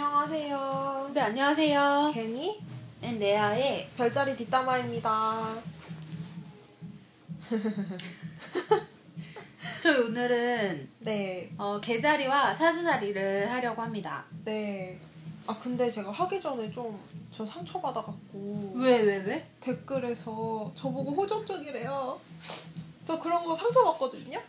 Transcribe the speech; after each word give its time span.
안녕하세요. 0.00 1.10
네, 1.12 1.20
안녕하세요. 1.20 2.12
개니 2.14 2.58
네, 3.02 3.12
네아의 3.12 3.90
별자리 3.98 4.34
뒷담화입니다. 4.34 5.54
저희 9.82 9.98
오늘은 9.98 10.88
네, 11.00 11.52
어, 11.58 11.78
개자리와 11.80 12.54
사스자리를 12.54 13.50
하려고 13.50 13.82
합니다. 13.82 14.24
네. 14.42 14.98
아 15.46 15.54
근데 15.58 15.90
제가 15.90 16.10
하기 16.10 16.40
전에 16.40 16.70
좀 16.70 16.98
저 17.30 17.46
상처 17.46 17.80
받아갖고 17.80 18.72
왜, 18.74 19.02
왜, 19.02 19.18
왜? 19.18 19.48
댓글에서 19.60 20.72
저보고 20.74 21.12
호접적이래요. 21.12 22.20
저 23.04 23.20
그런 23.20 23.44
거 23.44 23.54
상처 23.54 23.84
받거든요. 23.84 24.42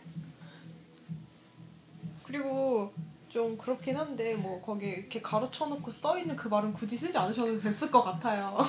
그리고 2.24 2.92
좀 3.32 3.56
그렇긴 3.56 3.96
한데 3.96 4.34
뭐 4.34 4.60
거기 4.60 4.86
이렇게 4.88 5.22
가로쳐 5.22 5.64
놓고 5.64 5.90
써 5.90 6.18
있는 6.18 6.36
그 6.36 6.48
말은 6.48 6.74
굳이 6.74 6.98
쓰지 6.98 7.16
않으셔도 7.16 7.58
됐을 7.62 7.90
것 7.90 8.02
같아요. 8.02 8.58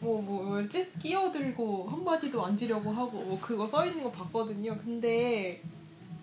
뭐, 0.00 0.20
뭐, 0.20 0.42
뭐였지? 0.42 0.92
끼어들고 0.98 1.88
한마디도 1.88 2.44
안 2.44 2.54
지려고 2.54 2.90
하고, 2.90 3.22
뭐, 3.22 3.40
그거 3.40 3.66
써 3.66 3.86
있는 3.86 4.02
거 4.02 4.10
봤거든요. 4.10 4.76
근데, 4.76 5.62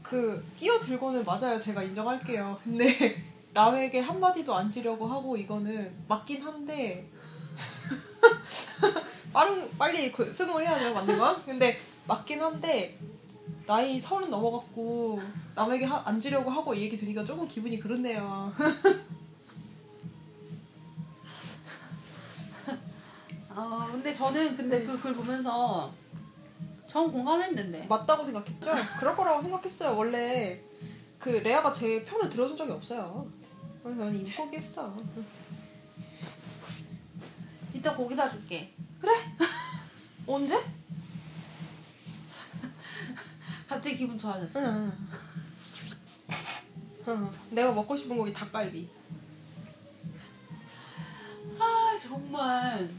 그, 0.04 0.46
끼어들고는 0.57 1.23
맞아요. 1.23 1.57
제가 1.57 1.82
인정할게요. 1.82 2.59
근데, 2.62 3.23
남에게 3.55 4.02
한마디도 4.02 4.54
안 4.54 4.70
지려고 4.70 5.07
하고, 5.07 5.38
이거는 5.38 5.93
맞긴 6.09 6.41
한데, 6.41 7.07
빠른, 9.32 9.70
빨리 9.77 10.12
그 10.12 10.32
수긍을 10.34 10.68
해야 10.68 10.77
돼요, 10.77 10.93
맞는 10.93 11.18
거? 11.18 11.41
근데, 11.46 11.80
맞긴 12.05 12.41
한데, 12.41 12.99
나이 13.66 13.99
서른 13.99 14.30
넘어갖고, 14.30 15.20
남에게 15.55 15.85
하, 15.85 16.02
안 16.05 16.20
지려고 16.20 16.49
하고 16.49 16.73
이 16.73 16.81
얘기 16.81 16.98
들으니까 16.98 17.23
조금 17.23 17.48
기분이 17.48 17.80
그렇네요. 17.80 18.51
어, 23.49 23.87
근데 23.91 24.13
저는 24.13 24.55
근데 24.55 24.84
그 24.84 24.99
글 24.99 25.13
보면서 25.13 25.91
전 26.87 27.12
공감했는데. 27.12 27.85
맞다고 27.87 28.24
생각했죠? 28.24 28.71
그럴 28.99 29.15
거라고 29.15 29.41
생각했어요. 29.41 29.96
원래 29.98 30.62
그 31.20 31.29
레아가 31.29 31.71
제 31.74 32.04
편을 32.05 32.29
들어준 32.29 32.57
적이 32.57 32.71
없어요. 32.71 33.27
그래서 33.84 33.99
저는 33.99 34.20
이미 34.20 34.31
포기했어. 34.31 34.96
이따 37.74 37.96
고기 37.96 38.15
사줄게. 38.15 38.74
언제? 40.26 40.55
갑자기 43.80 43.96
기분 43.96 44.18
좋아졌어. 44.18 44.60
응. 44.60 44.91
응. 47.08 47.30
내가 47.52 47.72
먹고 47.72 47.96
싶은 47.96 48.18
고기 48.18 48.34
닭갈비. 48.34 48.90
아, 51.58 51.98
정말. 51.98 52.90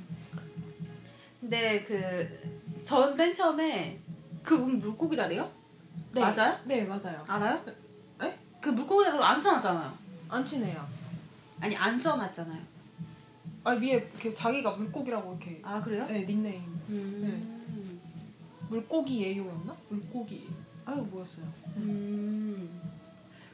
근데 1.39 1.83
그, 1.83 2.83
전 2.83 3.15
맨 3.15 3.35
처음에 3.35 4.01
그분 4.43 4.79
물고기 4.79 5.17
다리요? 5.17 5.51
네. 6.13 6.21
맞아요? 6.23 6.59
네, 6.65 6.85
맞아요. 6.85 7.23
알아요? 7.29 7.63
네? 8.19 8.39
그 8.63 8.71
물고기 8.71 9.05
다리로 9.05 9.23
안 9.23 9.41
써놨잖아요. 9.41 9.93
안 10.31 10.45
친해요. 10.47 10.89
아니, 11.61 11.77
안 11.77 12.01
써놨잖아요. 12.01 12.63
아, 13.65 13.73
위에 13.73 13.91
이렇게 13.97 14.35
자기가 14.35 14.77
물고기라고 14.77 15.33
이렇게. 15.33 15.61
아, 15.63 15.83
그래요? 15.83 16.07
네, 16.07 16.25
닉네임. 16.25 16.63
음. 16.89 18.01
물고기 18.71 19.23
예요였나? 19.23 19.77
물고기. 19.91 20.49
아유, 20.87 20.97
뭐였어요? 21.11 21.45
음. 21.77 22.81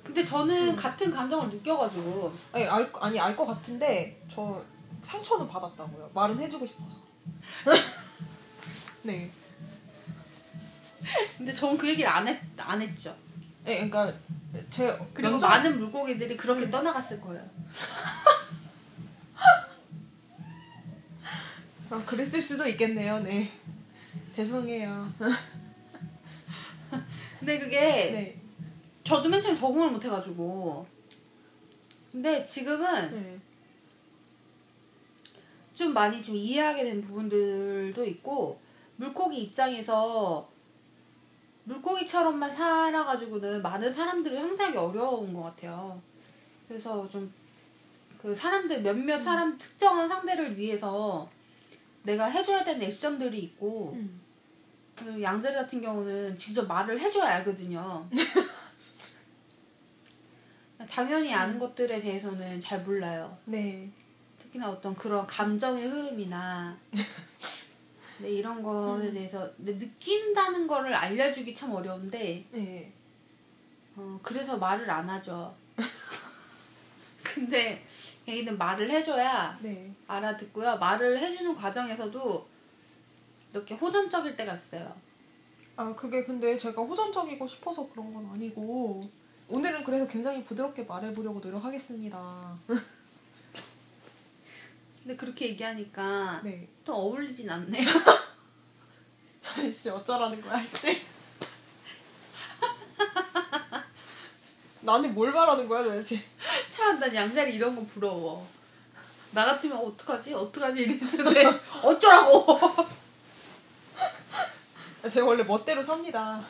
근데 0.03 0.25
저는 0.25 0.69
음. 0.71 0.77
같은 0.77 1.11
감정을 1.11 1.49
느껴가지고 1.51 2.33
아니, 2.53 2.65
알, 2.67 2.91
아니, 3.01 3.19
알 3.21 3.35
것 3.35 3.45
같은데, 3.47 4.23
저 4.33 4.63
상처는 5.03 5.49
받았다고요. 5.49 6.11
말은 6.15 6.39
해주고 6.41 6.67
싶어서. 6.67 6.99
네. 9.03 9.31
근데 11.37 11.53
전 11.53 11.77
그 11.77 11.89
얘기를 11.89 12.09
안, 12.11 12.27
했, 12.27 12.41
안 12.57 12.81
했죠. 12.83 13.15
네, 13.65 13.89
그러니까 13.89 14.13
제 14.71 14.87
그리고 15.15 15.33
면접- 15.33 15.49
많은 15.49 15.77
물고기들이 15.77 16.37
그렇게 16.37 16.65
음. 16.67 16.71
떠나갔을 16.71 17.21
거예요. 17.21 17.43
아, 21.91 22.03
그랬을 22.05 22.43
수도 22.43 22.67
있겠네요. 22.67 23.21
네. 23.21 23.51
죄송해요. 24.33 25.13
근데 27.47 27.59
그게 27.59 27.79
네. 28.11 28.41
저도 29.05 29.29
맨 29.29 29.41
처음에 29.41 29.57
적응을 29.57 29.91
못 29.91 30.05
해가지고 30.05 30.87
근데 32.11 32.45
지금은 32.45 33.11
네. 33.13 33.39
좀 35.73 35.95
많이 35.95 36.23
좀 36.23 36.35
이해하게 36.35 36.85
된 36.85 37.01
부분들도 37.01 38.05
있고 38.05 38.59
물고기 38.97 39.43
입장에서 39.45 40.51
물고기처럼만 41.65 42.51
살아가지고는 42.51 43.63
많은 43.63 43.93
사람들이 43.93 44.35
상당히 44.37 44.77
어려운 44.77 45.33
것 45.33 45.43
같아요. 45.43 46.01
그래서 46.69 47.09
좀 47.09 47.33
그 48.27 48.35
사람들 48.35 48.83
몇몇 48.83 49.21
사람 49.21 49.57
특정한 49.57 50.09
상대를 50.09 50.57
위해서 50.57 51.31
내가 52.03 52.27
해줘야 52.27 52.65
되는 52.65 52.83
액션들이 52.83 53.39
있고 53.39 53.93
음. 53.95 54.21
그 54.97 55.23
양자리 55.23 55.55
같은 55.55 55.81
경우는 55.81 56.37
직접 56.37 56.67
말을 56.67 56.99
해줘야 56.99 57.37
알거든요. 57.37 58.09
당연히 60.91 61.33
아는 61.35 61.59
것들에 61.59 62.01
대해서는 62.01 62.61
잘 62.61 62.83
몰라요. 62.83 63.37
네. 63.45 63.91
특히나 64.43 64.71
어떤 64.71 64.95
그런 64.95 65.27
감정의 65.27 65.87
흐름이나 65.89 66.77
네, 68.19 68.31
이런 68.31 68.63
거에 68.63 69.09
음. 69.09 69.15
대해서 69.15 69.51
네, 69.59 69.77
느낀다는 69.77 70.67
거를 70.67 70.95
알려주기 70.95 71.55
참 71.55 71.73
어려운데 71.73 72.45
네. 72.51 72.93
어, 73.97 74.19
그래서 74.23 74.57
말을 74.57 74.89
안 74.91 75.09
하죠. 75.11 75.55
근데 77.23 77.85
얘는 78.27 78.57
말을 78.57 78.89
해줘야 78.91 79.59
네. 79.61 79.93
알아듣고요. 80.07 80.79
말을 80.79 81.19
해주는 81.19 81.55
과정에서도 81.55 82.56
이렇게 83.57 83.75
호전적일 83.75 84.37
때가 84.37 84.55
있어요. 84.55 84.95
아, 85.77 85.95
그게 85.95 86.25
근데 86.25 86.59
제가 86.59 86.83
호전적이고 86.83 87.49
싶어서 87.49 87.89
그런 87.89 88.13
건 88.13 88.29
아니고 88.35 89.09
오늘은 89.49 89.83
그래서 89.85 90.07
굉장히 90.07 90.45
부드럽게 90.45 90.83
말해보려고 90.85 91.41
노력하겠습니다. 91.41 92.59
근데 95.03 95.17
그렇게 95.17 95.49
얘기하니까 95.51 96.43
네. 96.45 96.69
또 96.85 96.95
어울리진 96.95 97.49
않네요. 97.49 97.87
아이씨, 99.57 99.89
어쩌라는 99.89 100.41
거야, 100.43 100.57
아이씨. 100.57 101.01
나한테 104.83 105.09
뭘 105.09 105.33
말하는 105.33 105.67
거야, 105.69 105.83
도대체? 105.85 106.23
참, 106.69 106.99
난 106.99 107.15
양자리 107.15 107.55
이런 107.55 107.75
거 107.77 107.87
부러워. 107.87 108.47
나 109.31 109.45
같으면 109.45 109.79
어떡하지? 109.79 110.35
어떡하지? 110.35 110.83
이랬는데 110.83 111.47
어쩌라고! 111.83 112.59
제가 115.09 115.27
원래 115.27 115.43
멋대로 115.43 115.83
삽니다. 115.83 116.43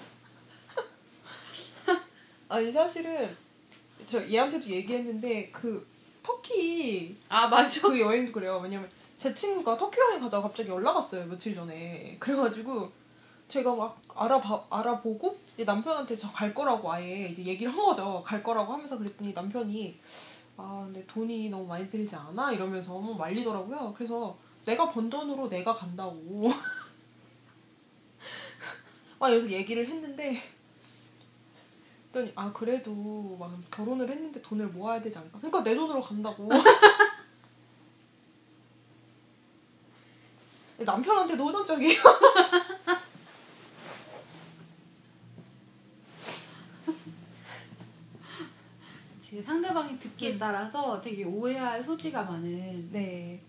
아니, 2.48 2.72
사실은 2.72 3.36
저 4.06 4.22
얘한테도 4.28 4.66
얘기했는데 4.66 5.50
그 5.50 5.86
터키 6.22 7.16
아, 7.28 7.48
맞아. 7.48 7.80
그 7.82 7.98
여행도 8.00 8.32
그래요. 8.32 8.60
왜냐면 8.62 8.88
제 9.16 9.32
친구가 9.34 9.76
터키 9.76 9.98
여행 10.00 10.20
가자고 10.20 10.44
갑자기 10.44 10.68
연락 10.68 10.96
왔어요. 10.96 11.24
며칠 11.26 11.54
전에. 11.54 12.16
그래가지고 12.20 12.90
제가 13.48 13.74
막 13.74 14.00
알아봐, 14.14 14.66
알아보고 14.70 15.38
이제 15.54 15.64
남편한테 15.64 16.16
저 16.16 16.30
갈 16.32 16.52
거라고 16.52 16.92
아예 16.92 17.28
이제 17.28 17.44
얘기를 17.44 17.72
한 17.72 17.80
거죠. 17.82 18.22
갈 18.24 18.42
거라고 18.42 18.72
하면서 18.72 18.98
그랬더니 18.98 19.32
남편이 19.32 20.00
아 20.56 20.82
근데 20.84 21.06
돈이 21.06 21.48
너무 21.48 21.66
많이 21.66 21.88
들지 21.88 22.16
않아? 22.16 22.52
이러면서 22.52 22.92
너무 22.92 23.14
말리더라고요. 23.14 23.94
그래서 23.96 24.36
내가 24.64 24.90
번 24.90 25.08
돈으로 25.10 25.48
내가 25.48 25.72
간다고. 25.72 26.50
막 29.18 29.32
여기서 29.32 29.50
얘기를 29.50 29.86
했는데 29.86 30.56
그랬더니 32.16 32.32
아 32.34 32.50
그래도 32.52 33.36
막 33.38 33.60
결혼을 33.70 34.08
했는데 34.08 34.40
돈을 34.40 34.68
모아야 34.68 35.02
되지 35.02 35.18
않을까? 35.18 35.38
그러니까 35.38 35.62
내 35.62 35.74
돈으로 35.74 36.00
간다고. 36.00 36.48
남편한테도 40.78 41.44
호전적이에요. 41.44 42.00
지금 49.20 49.42
상대방이 49.42 49.98
듣기에 49.98 50.38
따라서 50.38 51.00
되게 51.00 51.24
오해할 51.24 51.82
소지가 51.82 52.22
많은 52.24 52.92
네. 52.92 53.42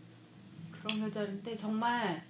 그런 0.72 1.02
여자인데 1.04 1.56
정말 1.56 2.26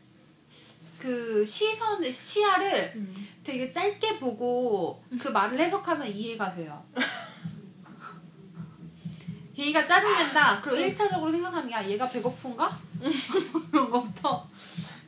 그 0.97 1.45
시선의 1.45 2.13
시야를 2.13 2.94
음. 2.95 3.27
되게 3.44 3.71
짧게 3.71 4.19
보고 4.19 5.01
그 5.19 5.27
말을 5.29 5.59
해석하면 5.59 6.07
이해가 6.07 6.53
돼요. 6.55 6.83
걔가 9.55 9.85
짜증낸다. 9.88 10.61
그럼 10.61 10.77
1차적으로 10.79 11.31
생각하는 11.31 11.67
게 11.67 11.73
아, 11.75 11.88
얘가 11.88 12.07
배고픈가? 12.09 12.77
그런 13.71 13.89
거부터 13.89 14.47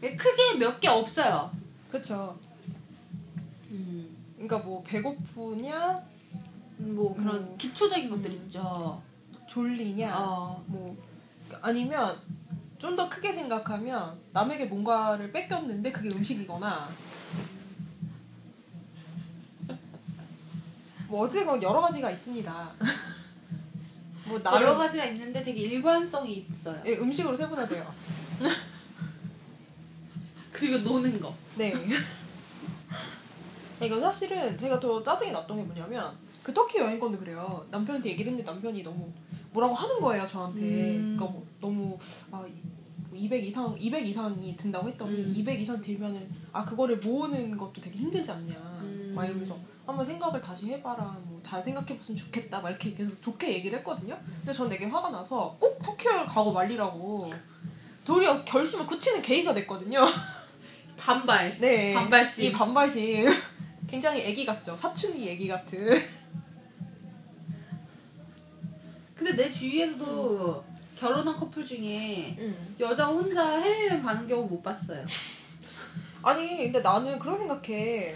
크게 0.01 0.57
몇 0.57 0.79
개 0.79 0.87
없어요. 0.87 1.51
그렇죠. 1.91 2.37
음, 3.71 4.17
그러니까 4.33 4.57
뭐 4.59 4.81
배고프냐, 4.83 6.01
뭐 6.77 7.15
그런 7.15 7.35
음. 7.35 7.57
기초적인 7.57 8.09
것들 8.09 8.31
음. 8.31 8.43
있죠. 8.45 9.01
졸리냐, 9.47 10.15
어, 10.17 10.63
뭐 10.67 10.97
아니면 11.61 12.19
좀 12.79 12.95
더 12.95 13.09
크게 13.09 13.33
생각하면 13.33 14.19
남에게 14.31 14.65
뭔가를 14.65 15.31
뺏겼는데 15.31 15.91
그게 15.91 16.09
음식이거나 16.09 16.89
뭐 21.07 21.25
어쨌건 21.25 21.61
여러 21.61 21.81
가지가 21.81 22.11
있습니다. 22.11 22.71
뭐 24.25 24.41
나름 24.41 24.61
여러 24.61 24.77
가지가 24.77 25.05
있는데 25.05 25.41
되게 25.41 25.61
일관성이 25.61 26.45
있어요. 26.49 26.81
예, 26.85 26.97
음식으로 26.97 27.35
세분화돼요. 27.35 27.93
그리고 30.51 30.77
노는 30.77 31.19
거. 31.19 31.35
네. 31.55 31.73
이거 33.81 33.99
사실은 33.99 34.57
제가 34.57 34.79
더 34.79 35.01
짜증이 35.01 35.31
났던 35.31 35.57
게 35.57 35.63
뭐냐면 35.63 36.15
그 36.43 36.53
터키 36.53 36.77
여행권도 36.77 37.17
그래요. 37.17 37.65
남편한테 37.71 38.09
얘기를 38.09 38.31
했는데 38.31 38.49
남편이 38.49 38.83
너무 38.83 39.11
뭐라고 39.51 39.73
하는 39.73 39.99
거예요 39.99 40.27
저한테. 40.27 40.61
음. 40.61 41.15
그러니까 41.17 41.25
뭐 41.25 41.47
너무 41.59 41.97
아, 42.31 42.45
200 43.11 43.43
이상 43.43 43.75
200 43.77 44.05
이상이 44.05 44.55
든다고 44.55 44.87
했더니 44.89 45.11
음. 45.17 45.33
200 45.35 45.59
이상 45.61 45.81
들면은 45.81 46.29
아 46.51 46.63
그거를 46.63 46.97
모으는 46.97 47.57
것도 47.57 47.81
되게 47.81 47.97
힘들지 47.99 48.31
않냐. 48.31 48.53
음. 48.53 49.13
막 49.15 49.25
이러면서 49.25 49.57
한번 49.85 50.05
생각을 50.05 50.39
다시 50.39 50.67
해봐라. 50.67 51.03
뭐 51.25 51.39
잘 51.43 51.63
생각해봤으면 51.63 52.17
좋겠다. 52.17 52.59
막 52.61 52.69
이렇게 52.69 52.93
계속 52.93 53.19
좋게 53.21 53.53
얘기를 53.53 53.77
했거든요. 53.79 54.17
근데 54.39 54.53
전 54.53 54.69
되게 54.69 54.85
화가 54.85 55.09
나서 55.09 55.55
꼭 55.59 55.79
터키 55.81 56.07
여행 56.07 56.25
가고 56.25 56.51
말리라고. 56.51 57.31
도리어 58.05 58.43
결심을 58.43 58.85
굳히는 58.85 59.21
계기가 59.21 59.53
됐거든요. 59.53 60.05
반발. 60.97 61.51
네. 61.59 61.93
반발심. 61.93 62.45
이 62.45 62.51
반발심. 62.51 63.25
굉장히 63.87 64.21
애기 64.21 64.45
같죠. 64.45 64.75
사춘기 64.75 65.29
애기 65.29 65.47
같은. 65.47 65.91
근데 69.19 69.35
내 69.35 69.51
주위에서도 69.51 70.63
결혼한 70.95 71.35
커플 71.35 71.65
중에 71.65 72.35
음. 72.39 72.75
여자 72.79 73.05
혼자 73.07 73.59
해외여행 73.59 74.01
가는 74.01 74.25
경우 74.27 74.47
못 74.47 74.63
봤어요. 74.63 75.05
아니, 76.23 76.57
근데 76.71 76.79
나는 76.79 77.19
그런 77.19 77.37
생각해. 77.37 78.15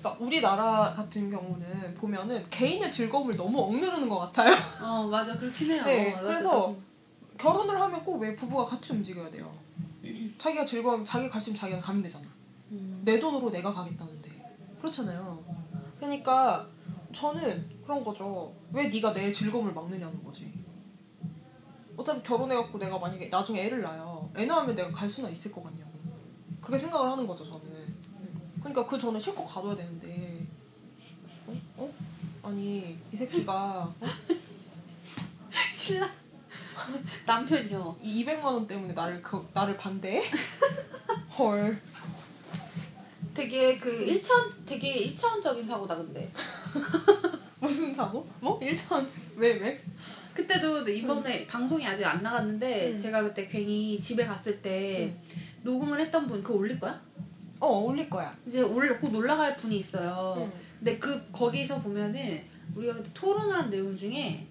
그러니까 0.00 0.24
우리나라 0.24 0.92
같은 0.94 1.28
경우는 1.28 1.94
보면은 1.96 2.44
개인의 2.50 2.90
즐거움을 2.92 3.34
너무 3.34 3.60
억누르는 3.62 4.08
것 4.08 4.18
같아요. 4.20 4.54
어 4.80 5.08
맞아 5.08 5.36
그렇긴 5.36 5.72
해요. 5.72 5.82
네, 5.84 6.12
맞아. 6.12 6.22
그래서 6.22 6.76
결혼을 7.36 7.80
하면 7.80 8.04
꼭 8.04 8.20
왜 8.22 8.34
부부가 8.36 8.64
같이 8.64 8.92
움직여야 8.92 9.28
돼요. 9.30 9.52
자기가 10.38 10.64
즐거우면 10.64 11.04
자기 11.04 11.28
갈 11.28 11.40
수 11.40 11.50
있으면 11.50 11.60
자기가 11.60 11.80
가면 11.80 12.02
되잖아. 12.02 12.24
음. 12.70 13.00
내 13.04 13.18
돈으로 13.18 13.50
내가 13.50 13.72
가겠다는데 13.72 14.30
그렇잖아요. 14.80 15.44
그러니까 15.98 16.64
저는 17.12 17.64
그런 17.88 18.04
거죠. 18.04 18.54
왜 18.70 18.86
네가 18.88 19.14
내 19.14 19.32
즐거움을 19.32 19.72
막느냐는 19.72 20.22
거지. 20.22 20.52
어차피 21.96 22.22
결혼해갖고 22.22 22.78
내가 22.78 22.98
만약에 22.98 23.30
나중에 23.30 23.64
애를 23.64 23.80
낳아요. 23.80 24.30
애 24.36 24.44
낳으면 24.44 24.74
내가 24.74 24.92
갈 24.92 25.08
수나 25.08 25.30
있을 25.30 25.50
것 25.50 25.64
같냐고. 25.64 25.90
그렇게 26.60 26.76
생각을 26.76 27.10
하는 27.10 27.26
거죠 27.26 27.46
저는. 27.46 27.96
그러니까 28.60 28.84
그 28.84 28.98
전에 28.98 29.18
실컷 29.18 29.46
가둬야 29.46 29.74
되는데. 29.74 30.46
어? 31.46 31.54
어? 31.78 31.92
아니 32.42 32.98
이 33.10 33.16
새끼가 33.16 33.84
어? 33.98 34.06
신랑 35.72 36.10
남편이요. 37.24 37.96
이 38.02 38.22
200만 38.22 38.44
원 38.44 38.66
때문에 38.66 38.92
나를 38.92 39.22
그 39.22 39.48
나를 39.54 39.78
반대해? 39.78 40.22
헐. 41.38 41.80
되게 43.32 43.78
그 43.78 44.04
1차원 44.04 44.66
되게 44.66 45.14
1차원적인 45.14 45.66
사고다 45.66 45.96
근데. 45.96 46.30
무슨 47.60 47.94
사고? 47.94 48.26
뭐? 48.40 48.58
1천 48.60 49.06
왜 49.36 49.54
왜? 49.54 49.80
그때도 50.34 50.88
이번에 50.88 51.46
방송이 51.46 51.84
아직 51.86 52.04
안 52.04 52.22
나갔는데 52.22 52.92
음. 52.92 52.98
제가 52.98 53.22
그때 53.22 53.46
괜히 53.46 53.98
집에 53.98 54.24
갔을 54.24 54.62
때 54.62 55.12
녹음을 55.62 56.00
했던 56.00 56.26
분 56.26 56.42
그거 56.42 56.58
올릴 56.58 56.78
거야? 56.78 57.00
어 57.60 57.66
올릴 57.66 58.08
거야. 58.08 58.36
이제 58.46 58.60
올곧 58.60 59.14
올라갈 59.14 59.56
분이 59.56 59.78
있어요. 59.78 60.34
응. 60.38 60.52
근데 60.78 60.98
그 60.98 61.30
거기서 61.32 61.80
보면은 61.80 62.40
우리가 62.76 62.94
그때 62.94 63.10
토론을 63.12 63.56
한 63.56 63.70
내용 63.70 63.96
중에 63.96 64.46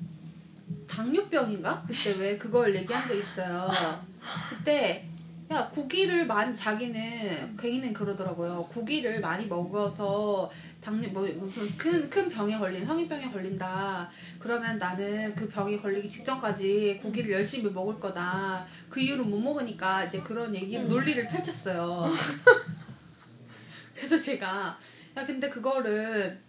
당뇨병인가 0.85 1.85
그때 1.87 2.13
왜 2.19 2.37
그걸 2.37 2.75
얘기한 2.75 3.07
적 3.07 3.15
있어요. 3.15 3.69
그때 4.49 5.07
야 5.49 5.69
고기를 5.69 6.27
많이 6.27 6.53
자기는 6.53 7.55
괜히는 7.55 7.93
그러더라고요. 7.93 8.67
고기를 8.69 9.21
많이 9.21 9.45
먹어서 9.45 10.51
당뇨 10.81 11.07
뭐 11.09 11.25
무슨 11.25 11.75
큰 11.77 12.09
큰 12.09 12.27
병에 12.29 12.57
걸린 12.57 12.85
성인병에 12.85 13.31
걸린다. 13.31 14.09
그러면 14.39 14.77
나는 14.77 15.33
그 15.35 15.47
병이 15.47 15.77
걸리기 15.81 16.09
직전까지 16.09 16.99
고기를 17.01 17.31
열심히 17.31 17.71
먹을 17.71 17.97
거다. 17.97 18.65
그 18.89 18.99
이후로 18.99 19.23
못 19.23 19.39
먹으니까 19.39 20.03
이제 20.03 20.19
그런 20.19 20.53
얘기를 20.53 20.83
음. 20.83 20.89
논리를 20.89 21.25
펼쳤어요. 21.29 22.11
그래서 23.95 24.17
제가 24.17 24.77
야 25.15 25.25
근데 25.25 25.47
그거를 25.49 26.39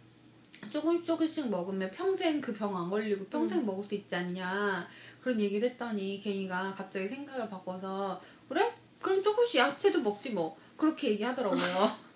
조금씩 0.73 1.07
조금씩 1.07 1.49
먹으면 1.51 1.89
평생 1.93 2.41
그 2.41 2.53
병 2.53 2.77
안 2.77 2.91
걸리고 2.91 3.27
평생 3.27 3.65
먹을 3.65 3.83
수 3.85 3.95
있지 3.95 4.17
않냐 4.17 4.89
그런 5.23 5.41
얘기를 5.41 5.71
했더니 5.71 6.21
걔이가 6.21 6.73
갑자기 6.73 7.09
생각을 7.09 7.49
바꿔서 7.49 8.21
그래? 8.49 8.75
그럼 9.01 9.23
조금씩 9.23 9.57
야채도 9.61 10.01
먹지 10.03 10.31
뭐 10.31 10.57
그렇게 10.77 11.11
얘기하더라고요 11.13 11.59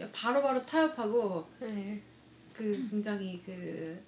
야, 0.00 0.08
바로 0.12 0.42
바로 0.42 0.60
타협하고 0.60 1.46
네. 1.60 2.00
그 2.52 2.86
굉장히 2.90 3.40
그 3.44 3.98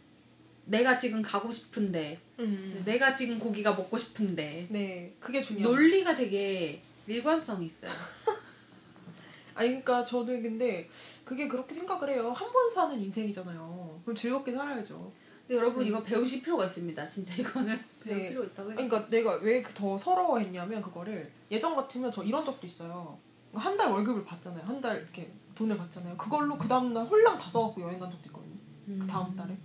내가 0.66 0.96
지금 0.98 1.22
가고 1.22 1.50
싶은데 1.50 2.18
음. 2.38 2.82
내가 2.84 3.14
지금 3.14 3.38
고기가 3.38 3.74
먹고 3.74 3.96
싶은데 3.96 4.66
네, 4.70 5.12
그게 5.18 5.42
중요해요. 5.42 5.68
논리가 5.68 6.14
되게 6.14 6.82
일관성이 7.06 7.66
있어요 7.66 7.90
아니 9.54 9.68
그러니까 9.70 10.04
저는 10.04 10.42
근데 10.42 10.88
그게 11.24 11.48
그렇게 11.48 11.74
생각을 11.74 12.10
해요. 12.10 12.30
한 12.30 12.52
번 12.52 12.70
사는 12.70 13.00
인생이잖아요. 13.00 14.00
그럼 14.04 14.14
즐겁게 14.14 14.52
살아야죠. 14.54 15.10
근데 15.48 15.56
여러분 15.56 15.86
이거 15.86 16.02
배우실 16.02 16.42
필요가 16.42 16.66
있습니다. 16.66 17.06
진짜 17.06 17.34
이거는 17.36 17.78
배울 18.04 18.18
네. 18.18 18.28
필요 18.28 18.44
있다고 18.44 18.68
그러니까 18.68 19.08
내가 19.08 19.36
왜 19.36 19.62
더 19.62 19.96
서러워했냐면 19.96 20.82
그거를 20.82 21.32
예전 21.50 21.74
같으면 21.74 22.12
저 22.12 22.22
이런 22.22 22.44
적도 22.44 22.66
있어요. 22.66 23.18
한 23.54 23.76
달 23.78 23.90
월급을 23.90 24.24
받잖아요. 24.26 24.62
한 24.66 24.80
달 24.82 24.98
이렇게 25.00 25.32
돈을 25.54 25.76
받잖아요. 25.78 26.16
그걸로 26.18 26.56
그 26.58 26.68
다음 26.68 26.92
날 26.92 27.06
홀랑 27.06 27.38
다 27.38 27.48
써갖고 27.50 27.80
여행 27.80 27.98
간 27.98 28.10
적도 28.10 28.26
있거든요. 28.28 28.54
음. 28.88 28.98
그 29.00 29.06
다음 29.06 29.32
달에 29.32 29.56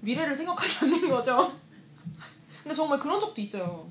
미래를 0.00 0.34
생각하지 0.34 0.86
않는 0.86 1.08
거죠. 1.10 1.52
근데 2.62 2.74
정말 2.74 2.98
그런 2.98 3.20
적도 3.20 3.40
있어요. 3.42 3.90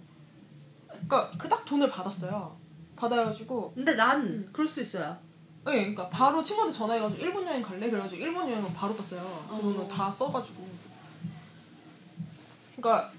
그러니까 0.88 1.30
그딱 1.38 1.64
돈을 1.66 1.90
받았어요. 1.92 2.58
받아가지고 2.96 3.74
근데 3.76 3.94
난 3.94 4.22
음. 4.22 4.50
그럴 4.52 4.66
수 4.68 4.82
있어요. 4.82 5.16
네, 5.66 5.74
그러니까 5.80 6.10
바로 6.10 6.42
친구한테 6.42 6.76
전화해가지고 6.76 7.22
일본 7.22 7.46
여행 7.46 7.62
갈래? 7.62 7.90
그래가지고 7.90 8.22
일본 8.22 8.50
여행은 8.50 8.74
바로 8.74 8.96
떴어요. 8.96 9.22
그 9.50 9.62
돈을 9.62 9.82
어. 9.82 9.88
다 9.88 10.12
써가지고. 10.12 10.66
그러니까 12.78 13.12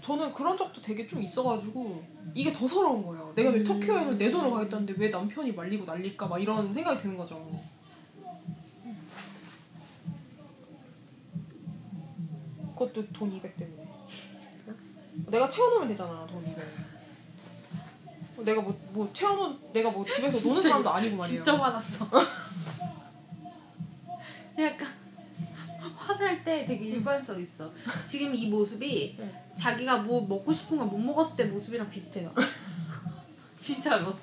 저는 0.00 0.32
그런 0.32 0.56
적도 0.56 0.80
되게 0.80 1.06
좀 1.06 1.22
있어가지고 1.22 2.02
이게 2.34 2.52
더 2.52 2.66
서러운 2.68 3.04
거예요. 3.04 3.32
내가 3.34 3.50
왜 3.50 3.58
음. 3.60 3.64
터키 3.64 3.88
여행을 3.88 4.16
내 4.18 4.30
돈으로 4.30 4.50
가겠다는데 4.52 4.94
왜 4.96 5.08
남편이 5.08 5.52
말리고 5.52 5.84
난릴까 5.84 6.26
막 6.26 6.38
이런 6.40 6.72
생각이 6.72 7.02
드는 7.02 7.16
거죠. 7.16 7.62
그것도 12.74 13.06
돈 13.12 13.32
200 13.32 13.56
때문에. 13.56 13.88
내가 15.28 15.48
채워놓으면 15.48 15.88
되잖아, 15.88 16.26
돈 16.26 16.42
200. 16.42 16.56
내가 18.44 18.60
뭐, 18.60 18.76
뭐 18.90 19.08
채워놓은, 19.12 19.72
내가 19.72 19.90
뭐 19.90 20.04
집에서 20.04 20.48
노는 20.48 20.60
사람도 20.62 20.90
아니고 20.90 21.16
말이에요. 21.16 21.42
진짜 21.42 21.56
화났어. 21.56 22.06
약간 24.58 24.88
화날 25.94 26.42
때 26.44 26.64
되게 26.66 26.84
일관성 26.86 27.40
있어. 27.40 27.70
지금 28.04 28.34
이 28.34 28.48
모습이 28.48 29.16
응. 29.18 29.32
자기가 29.56 29.98
뭐 29.98 30.26
먹고 30.26 30.52
싶은 30.52 30.76
걸 30.78 30.86
못 30.86 30.98
먹었을 30.98 31.36
때 31.36 31.44
모습이랑 31.44 31.88
비슷해요. 31.88 32.32
진짜로. 33.58 34.14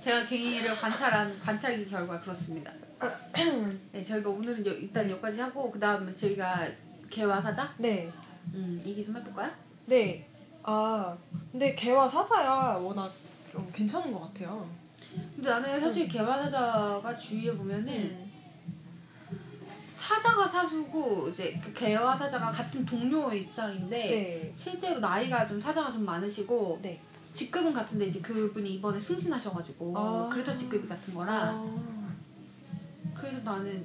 제가 0.00 0.24
개인을 0.24 0.76
관찰한 0.76 1.38
관찰기 1.38 1.88
결과 1.88 2.20
그렇습니다. 2.20 2.72
네, 3.92 4.02
저희가 4.02 4.28
오늘은 4.28 4.66
여, 4.66 4.72
일단 4.72 5.08
여기까지 5.08 5.40
하고 5.40 5.70
그 5.70 5.78
다음에 5.78 6.12
저희가 6.14 6.68
개와 7.10 7.40
사자 7.40 7.72
네. 7.78 8.12
음, 8.54 8.78
얘기 8.84 9.04
좀 9.04 9.16
해볼까요? 9.16 9.50
네. 9.86 10.26
아, 10.62 11.16
근데 11.52 11.74
개와 11.74 12.08
사자야 12.08 12.76
워낙 12.76 13.12
좀 13.52 13.70
괜찮은 13.72 14.12
것 14.12 14.20
같아요. 14.20 14.68
근데 15.34 15.48
나는 15.48 15.80
사실 15.80 16.06
개와 16.08 16.42
사자가 16.42 17.16
주위에 17.16 17.52
보면은 17.56 17.92
음. 17.92 18.27
사자가 19.98 20.46
사수고 20.46 21.28
이제 21.28 21.58
그 21.62 21.72
개와 21.72 22.16
사자가 22.16 22.50
같은 22.50 22.86
동료의 22.86 23.42
입장인데 23.42 23.98
네. 23.98 24.52
실제로 24.54 25.00
나이가 25.00 25.44
좀 25.44 25.58
사자가 25.58 25.90
좀 25.90 26.04
많으시고 26.04 26.78
네. 26.80 27.00
직급은 27.26 27.72
같은데 27.72 28.06
이제 28.06 28.20
그분이 28.20 28.74
이번에 28.74 28.98
승진하셔가지고 28.98 29.98
아. 29.98 30.28
그래서 30.32 30.56
직급이 30.56 30.86
같은 30.86 31.12
거라 31.14 31.50
아. 31.50 32.08
그래서 33.12 33.40
나는 33.40 33.84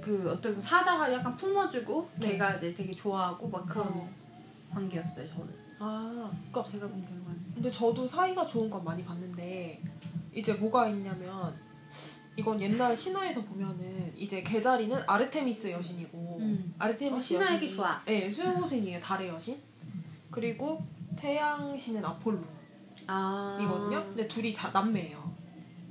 그 0.00 0.30
어떤 0.30 0.60
사자가 0.62 1.12
약간 1.12 1.36
품어주고 1.36 2.08
네. 2.20 2.30
걔가 2.30 2.54
이제 2.54 2.72
되게 2.72 2.94
좋아하고 2.94 3.48
막 3.48 3.66
그런 3.66 3.86
어. 3.88 4.10
관계였어요 4.72 5.28
저는 5.28 5.60
아, 5.78 6.30
그러니까 6.50 6.72
제가 6.72 6.88
본 6.88 7.02
결과는 7.02 7.40
근데 7.54 7.70
저도 7.70 8.06
사이가 8.06 8.46
좋은 8.46 8.70
건 8.70 8.82
많이 8.82 9.04
봤는데 9.04 9.82
이제 10.34 10.54
뭐가 10.54 10.88
있냐면 10.88 11.54
이건 12.40 12.58
옛날 12.60 12.96
신화에서 12.96 13.42
보면은 13.44 14.12
이제 14.16 14.42
개자리는 14.42 14.96
아르테미스 15.06 15.70
여신이고 15.70 16.38
음. 16.40 16.74
아르테미스 16.78 17.14
어, 17.14 17.20
신화에게 17.20 17.66
여신이- 17.68 17.76
좋아. 17.76 18.02
네, 18.06 18.30
수호신이에요. 18.30 18.98
달의 19.00 19.28
여신. 19.28 19.58
그리고 20.30 20.82
태양신은 21.16 22.02
아폴로. 22.04 22.40
아 23.06 23.58
이거든요. 23.60 24.02
근데 24.04 24.26
둘이 24.26 24.54
자, 24.54 24.70
남매예요. 24.70 25.30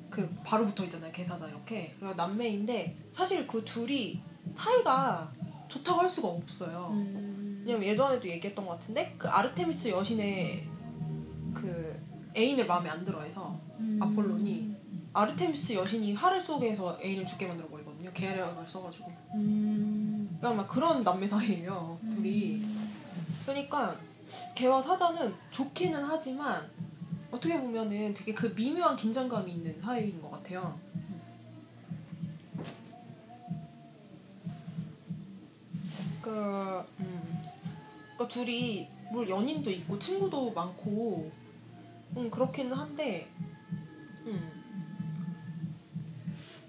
그 0.10 0.28
바로 0.44 0.66
붙어 0.66 0.84
있잖아요. 0.86 1.12
개사자 1.12 1.48
이렇게. 1.48 1.94
그리고 2.00 2.16
남매인데 2.16 2.96
사실 3.12 3.46
그 3.46 3.64
둘이 3.64 4.20
사이가 4.56 5.32
좋다고 5.68 6.00
할 6.00 6.10
수가 6.10 6.30
없어요. 6.30 6.90
음. 6.94 7.64
왜냐면 7.66 7.88
예전에도 7.88 8.28
얘기했던 8.28 8.66
것 8.66 8.72
같은데 8.74 9.14
그 9.20 9.28
아르테미스 9.28 9.90
여신의 9.90 10.68
그 11.54 12.00
애인을 12.36 12.66
마음에 12.66 12.90
안 12.90 13.04
들어해서 13.06 13.54
음. 13.80 14.00
아폴론이 14.02 14.76
아르테미스 15.12 15.74
여신이 15.74 16.14
하늘 16.14 16.42
속에서 16.42 16.98
애인을 17.02 17.26
죽게 17.26 17.48
만들어 17.48 17.68
버리거든요. 17.70 18.12
계략을 18.14 18.68
써가지고. 18.68 19.12
음. 19.36 20.38
그러니까 20.38 20.64
막 20.64 20.68
그런 20.68 21.02
남매 21.02 21.28
사이예요. 21.28 22.00
둘이. 22.12 22.62
그러니까 23.46 23.98
개와 24.54 24.82
사자는 24.82 25.34
좋기는 25.52 26.04
하지만 26.04 26.70
어떻게 27.32 27.60
보면은 27.60 28.14
되게 28.14 28.34
그 28.34 28.54
미묘한 28.56 28.96
긴장감이 28.96 29.52
있는 29.52 29.80
사이인 29.82 30.22
것 30.22 30.30
같아요. 30.32 30.80
그, 36.22 36.86
음. 37.00 37.44
그러니까 38.14 38.28
둘이 38.28 38.88
물 39.12 39.28
연인도 39.28 39.72
있고 39.72 39.98
친구도 39.98 40.52
많고, 40.52 41.32
음 42.18 42.30
그렇기는 42.30 42.72
한데, 42.74 43.28
음, 44.26 44.59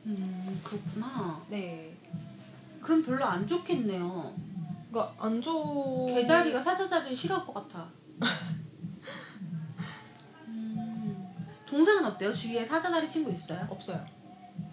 음 0.07 0.61
그렇구나 0.64 1.40
네, 1.49 1.95
그럼 2.80 3.02
별로 3.02 3.25
안 3.25 3.47
좋겠네요 3.47 4.35
그러니까 4.90 5.14
안 5.19 5.40
좋. 5.40 6.07
개자리가 6.09 6.61
사자자리를 6.61 7.14
싫어할 7.14 7.47
것 7.47 7.52
같아 7.54 7.88
음. 10.49 11.28
동생은 11.69 12.04
어때요? 12.04 12.33
주위에 12.33 12.64
사자자리 12.64 13.09
친구 13.09 13.30
있어요? 13.30 13.64
없어요. 13.71 14.04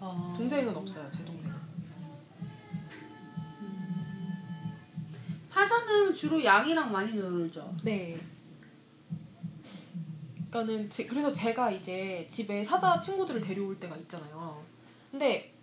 아. 0.00 0.34
동생은 0.36 0.76
없어요. 0.76 1.08
제 1.10 1.24
동생은. 1.24 1.56
사자는 5.46 6.12
주로 6.14 6.42
양이랑 6.42 6.90
많이 6.90 7.14
놀죠. 7.14 7.72
네. 7.84 8.18
그러니까는 10.50 10.90
지- 10.90 11.06
그래서 11.06 11.32
제가 11.32 11.70
이제 11.70 12.26
집에 12.28 12.64
사자 12.64 12.98
친구들을 12.98 13.40
데려올 13.40 13.78
때가 13.78 13.96
있잖아요. 13.96 14.64
근데 15.10 15.54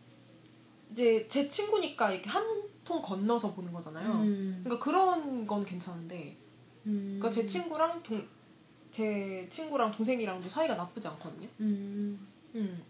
이제 0.92 1.28
제 1.28 1.48
친구니까 1.50 2.12
이렇게 2.12 2.30
한 2.30 2.66
통 2.86 3.02
건너서 3.02 3.52
보는 3.56 3.74
거잖아요. 3.74 4.12
음. 4.22 4.62
그러니까 4.64 4.86
그런 4.86 5.48
건 5.48 5.66
괜찮은데, 5.66 6.38
음. 6.86 7.18
그러니까 7.18 7.32
제 7.32 7.48
친구랑 7.48 8.04
동, 8.04 8.24
제 8.92 9.48
친구랑 9.50 9.92
동생이랑도 9.92 10.48
사이가 10.48 10.76
나쁘지 10.76 11.08
않거든요. 11.08 11.48
음. 11.62 12.28
음. 12.54 12.84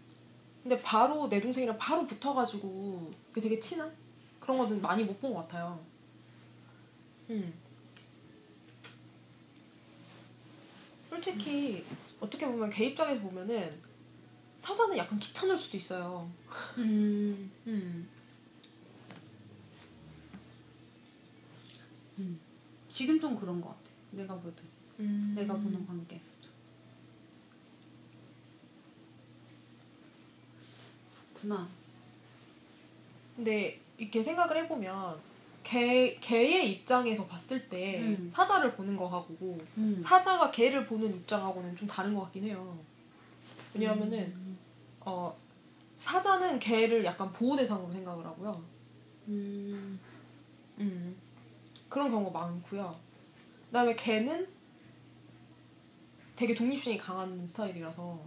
근데 0.62 0.78
바로 0.82 1.30
내 1.30 1.40
동생이랑 1.40 1.78
바로 1.78 2.04
붙어가지고 2.04 3.10
그 3.32 3.40
되게 3.40 3.58
친한 3.58 3.90
그런 4.38 4.58
거는 4.58 4.82
많이 4.82 5.02
못 5.02 5.18
본 5.18 5.32
것 5.32 5.48
같아요. 5.48 5.80
음. 7.30 7.54
솔직히 11.08 11.84
어떻게 12.20 12.46
보면 12.46 12.68
개 12.68 12.84
입장에서 12.84 13.22
보면은 13.22 13.80
사자는 14.58 14.96
약간 14.96 15.18
귀찮을 15.18 15.56
수도 15.56 15.76
있어요. 15.76 16.30
음. 16.78 17.50
음. 17.66 18.08
지금 22.96 23.20
좀 23.20 23.38
그런 23.38 23.60
것 23.60 23.68
같아. 23.68 23.90
내가 24.12 24.34
보던 24.36 24.64
음. 25.00 25.34
내가 25.36 25.52
보는 25.52 25.86
관계에서도. 25.86 26.48
그렇구나. 31.34 31.68
근데 33.36 33.78
이렇게 33.98 34.22
생각을 34.22 34.56
해보면 34.64 35.20
개 35.62 36.16
개의 36.20 36.70
입장에서 36.70 37.26
봤을 37.26 37.68
때 37.68 38.00
음. 38.00 38.30
사자를 38.32 38.74
보는 38.74 38.96
거하고 38.96 39.58
음. 39.76 40.00
사자가 40.00 40.50
개를 40.50 40.86
보는 40.86 41.14
입장하고는 41.14 41.76
좀 41.76 41.86
다른 41.86 42.14
것 42.14 42.22
같긴 42.22 42.44
해요. 42.44 42.78
왜냐하면은 43.74 44.18
음. 44.18 44.45
어 45.06 45.34
사자는 45.96 46.58
개를 46.58 47.04
약간 47.04 47.32
보호 47.32 47.56
대상으로 47.56 47.92
생각을 47.92 48.26
하고요. 48.26 48.62
음. 49.28 49.98
음. 50.78 51.16
그런 51.88 52.10
경우가 52.10 52.38
많고요. 52.38 52.94
그다음에 53.66 53.94
개는 53.94 54.46
되게 56.34 56.54
독립심이 56.54 56.98
강한 56.98 57.46
스타일이라서 57.46 58.20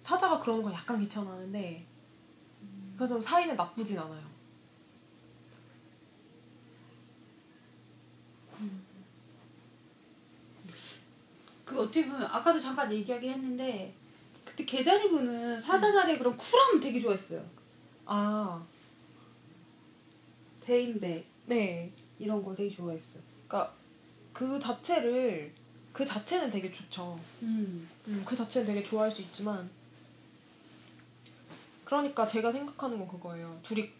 사자가 0.00 0.38
그러는 0.38 0.62
건 0.62 0.72
약간 0.72 0.98
귀찮아하는데 1.00 1.86
그래도 2.96 3.20
사이는 3.20 3.56
나쁘진 3.56 3.98
않아요. 3.98 4.34
그 11.64 11.80
어떻게 11.80 12.06
보면 12.06 12.22
아까도 12.22 12.60
잠깐 12.60 12.90
얘기하긴 12.92 13.30
했는데 13.32 13.94
그때 14.54 14.64
개자리분은 14.64 15.60
사자자리의 15.60 16.18
그런 16.18 16.36
쿨함 16.36 16.78
되게 16.78 17.00
좋아했어요. 17.00 17.44
아, 18.06 18.64
배인배 20.64 21.24
네. 21.46 21.92
이런 22.20 22.40
거 22.42 22.54
되게 22.54 22.70
좋아했어요. 22.70 23.20
그러니까 23.48 23.74
그 24.32 24.60
자체를 24.60 25.52
그 25.92 26.04
자체는 26.06 26.50
되게 26.52 26.70
좋죠. 26.72 27.18
음. 27.42 27.88
음, 28.06 28.22
그 28.24 28.36
자체는 28.36 28.66
되게 28.66 28.82
좋아할 28.82 29.10
수 29.10 29.22
있지만 29.22 29.68
그러니까 31.84 32.24
제가 32.26 32.52
생각하는 32.52 32.98
건 32.98 33.08
그거예요. 33.08 33.58
둘이 33.64 33.90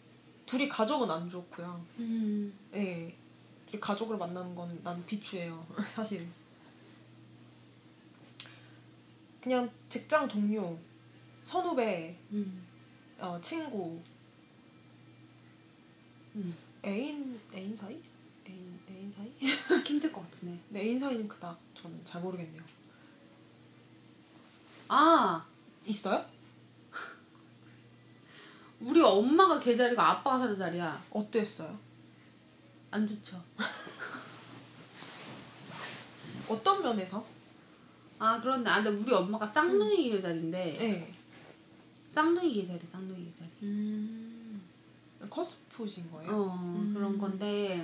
둘이 0.45 0.69
가족은 0.69 1.09
안 1.11 1.29
좋고요. 1.29 1.85
음. 1.99 2.53
예. 2.73 3.13
둘이 3.69 3.79
가족을 3.81 4.17
만나는 4.17 4.55
건 4.55 4.79
난 4.83 5.05
비추해요. 5.05 5.65
사실. 5.93 6.25
그냥 9.45 9.69
직장 9.89 10.27
동료, 10.27 10.75
선후배, 11.43 12.17
음. 12.31 12.65
어, 13.19 13.39
친구, 13.39 14.01
음. 16.33 16.57
애인 16.83 17.39
애인 17.53 17.75
사이? 17.75 18.01
애인 18.49 18.79
애인 18.89 19.13
사이? 19.15 19.31
힘들 19.85 20.11
것 20.11 20.21
같으네. 20.21 20.59
네, 20.69 20.81
애인 20.81 20.99
사이는 20.99 21.27
그닥 21.27 21.59
저는 21.75 22.03
잘 22.03 22.23
모르겠네요. 22.23 22.63
아 24.87 25.45
있어요? 25.85 26.25
우리 28.81 28.99
엄마가 28.99 29.59
개자리고 29.59 30.01
아빠가 30.01 30.39
사자자리야. 30.39 31.05
어땠어요? 31.11 31.77
안 32.89 33.07
좋죠. 33.07 33.39
어떤 36.49 36.81
면에서? 36.81 37.34
아 38.17 38.39
그런데 38.41 38.69
아, 38.69 38.81
근데 38.81 39.01
우리 39.01 39.13
엄마가 39.13 39.45
쌍둥이 39.45 40.09
개자리인데 40.09 40.77
네. 40.77 41.13
쌍둥이 42.09 42.53
개자리 42.53 42.79
쌍둥이 42.91 43.25
개자리. 43.25 43.49
음. 43.63 44.61
커스프신 45.29 46.11
거예요? 46.11 46.31
어 46.31 46.55
음. 46.55 46.93
그런 46.93 47.17
건데 47.17 47.83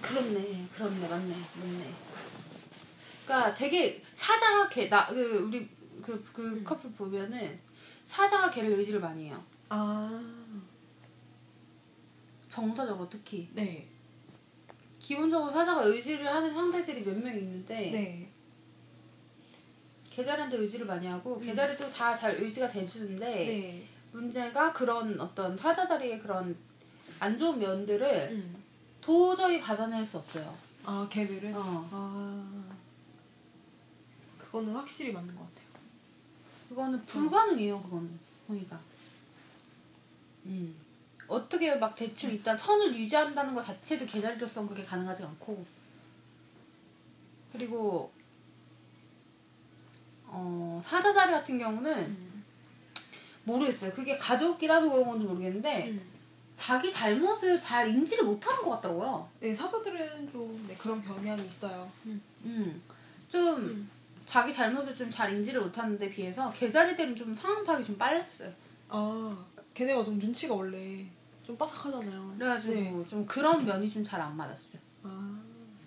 그렇네 0.00 0.66
그렇네 0.72 1.08
맞네 1.08 1.36
맞네. 1.56 1.94
그러니까 3.24 3.54
되게 3.54 4.02
사자가 4.14 4.68
개나그 4.68 5.44
우리 5.48 5.68
그그 6.02 6.58
음. 6.58 6.64
커플 6.64 6.90
보면은 6.92 7.58
사자가 8.04 8.50
개를 8.50 8.70
의지를 8.70 9.00
많이 9.00 9.26
해요. 9.26 9.42
아. 9.68 10.22
정서적으로 12.48 13.08
특히 13.10 13.50
네. 13.52 13.88
기본적으로 15.10 15.52
사자가 15.52 15.82
의지를 15.84 16.26
하는 16.26 16.52
상대들이 16.52 17.02
몇 17.04 17.14
명 17.22 17.32
있는데 17.38 17.90
네. 17.92 18.28
개자리한테 20.10 20.56
의지를 20.56 20.84
많이 20.84 21.06
하고 21.06 21.36
음. 21.36 21.46
개자리도 21.46 21.88
다 21.90 22.18
잘 22.18 22.34
의지가 22.40 22.66
돼주는데 22.68 23.24
네. 23.24 23.86
문제가 24.10 24.72
그런 24.72 25.20
어떤 25.20 25.56
사자 25.56 25.86
자리의 25.86 26.20
그런 26.20 26.56
안 27.20 27.38
좋은 27.38 27.56
면들을 27.60 28.30
음. 28.32 28.64
도저히 29.00 29.60
받아낼 29.60 30.04
수 30.04 30.18
없어요. 30.18 30.52
아 30.84 31.06
걔들은 31.08 31.54
어. 31.54 31.88
아 31.92 32.64
그거는 34.38 34.72
확실히 34.74 35.12
맞는 35.12 35.36
것 35.36 35.42
같아요. 35.42 35.66
그거는 36.68 37.06
불가능해요. 37.06 37.80
그거는 37.80 38.10
보니까. 38.48 38.80
음. 40.46 40.74
어떻게 41.28 41.74
막 41.76 41.94
대충 41.94 42.30
일단 42.30 42.56
선을 42.56 42.94
유지한다는 42.94 43.54
것 43.54 43.64
자체도 43.64 44.06
개자리로서는 44.06 44.68
그게 44.68 44.82
가능하지 44.82 45.24
않고 45.24 45.64
그리고 47.52 48.12
어 50.26 50.82
사자자리 50.84 51.32
같은 51.32 51.58
경우는 51.58 51.92
음. 51.92 52.44
모르겠어요. 53.44 53.92
그게 53.92 54.18
가족이라서 54.18 54.90
그런 54.90 55.06
건지 55.06 55.24
모르겠는데 55.24 55.90
음. 55.90 56.00
자기 56.54 56.90
잘못을 56.92 57.60
잘 57.60 57.88
인지를 57.88 58.24
못하는 58.24 58.62
것 58.62 58.70
같더라고요. 58.70 59.28
네 59.40 59.54
사자들은 59.54 60.30
좀 60.30 60.64
네, 60.68 60.74
그런 60.76 61.02
경향이 61.02 61.46
있어요. 61.46 61.90
음. 62.06 62.20
음. 62.44 62.82
좀 63.28 63.56
음. 63.56 63.90
자기 64.26 64.52
잘못을 64.52 64.94
좀 64.94 65.10
잘 65.10 65.32
인지를 65.32 65.60
못하는데 65.60 66.10
비해서 66.10 66.50
개자리들은 66.50 67.14
좀 67.14 67.34
상황 67.34 67.62
파악이 67.64 67.84
좀 67.84 67.96
빨랐어요. 67.96 68.52
아 68.88 69.44
걔네가 69.74 70.04
좀 70.04 70.18
눈치가 70.18 70.54
원래 70.54 71.06
좀 71.46 71.56
빠삭하잖아요. 71.56 72.34
그래가지고 72.38 72.74
네. 72.74 73.04
좀 73.08 73.24
그런 73.26 73.64
면이 73.64 73.88
좀 73.88 74.02
잘 74.02 74.20
안 74.20 74.36
맞았어요. 74.36 74.80
아 75.04 75.40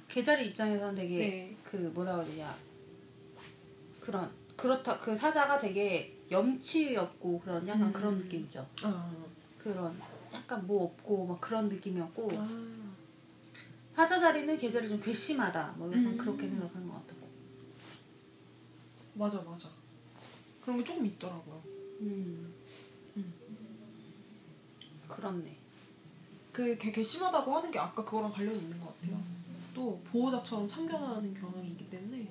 개자리 0.07 0.47
입장에서는 0.47 0.95
되게 0.95 1.17
네. 1.17 1.57
그 1.63 1.75
뭐라 1.93 2.15
그러냐 2.23 2.55
그런 3.99 4.31
그렇다 4.55 4.99
그 4.99 5.15
사자가 5.15 5.59
되게 5.59 6.15
염치 6.31 6.95
없고 6.95 7.41
그런 7.41 7.67
약간 7.67 7.87
음. 7.87 7.93
그런 7.93 8.17
느낌이죠. 8.17 8.65
아. 8.83 9.11
그런 9.61 9.93
약간 10.33 10.65
뭐 10.65 10.85
없고 10.85 11.25
막 11.25 11.41
그런 11.41 11.67
느낌이었고 11.67 12.31
아. 12.35 12.69
사자 13.95 14.17
자리는 14.19 14.57
계절이 14.57 14.87
좀 14.87 14.99
괘씸하다 15.01 15.73
뭐 15.77 15.87
약간 15.89 16.05
음. 16.07 16.17
그렇게 16.17 16.47
생각하는 16.47 16.87
것 16.87 16.93
같고. 16.95 17.27
맞아 19.15 19.41
맞아. 19.41 19.67
그런 20.61 20.77
게 20.77 20.83
조금 20.85 21.05
있더라고요. 21.05 21.61
음. 21.65 22.07
음. 22.07 22.48
그렇네. 25.19 25.55
그걔 26.51 26.91
괘씸하다고 26.91 27.55
하는 27.57 27.71
게 27.71 27.79
아까 27.79 28.03
그거랑 28.03 28.31
관련이 28.31 28.57
있는 28.57 28.79
것 28.79 28.87
같아요. 28.99 29.17
또 29.75 29.99
보호자처럼 30.11 30.67
참견하는 30.67 31.33
경향이 31.33 31.67
있기 31.69 31.89
때문에. 31.89 32.27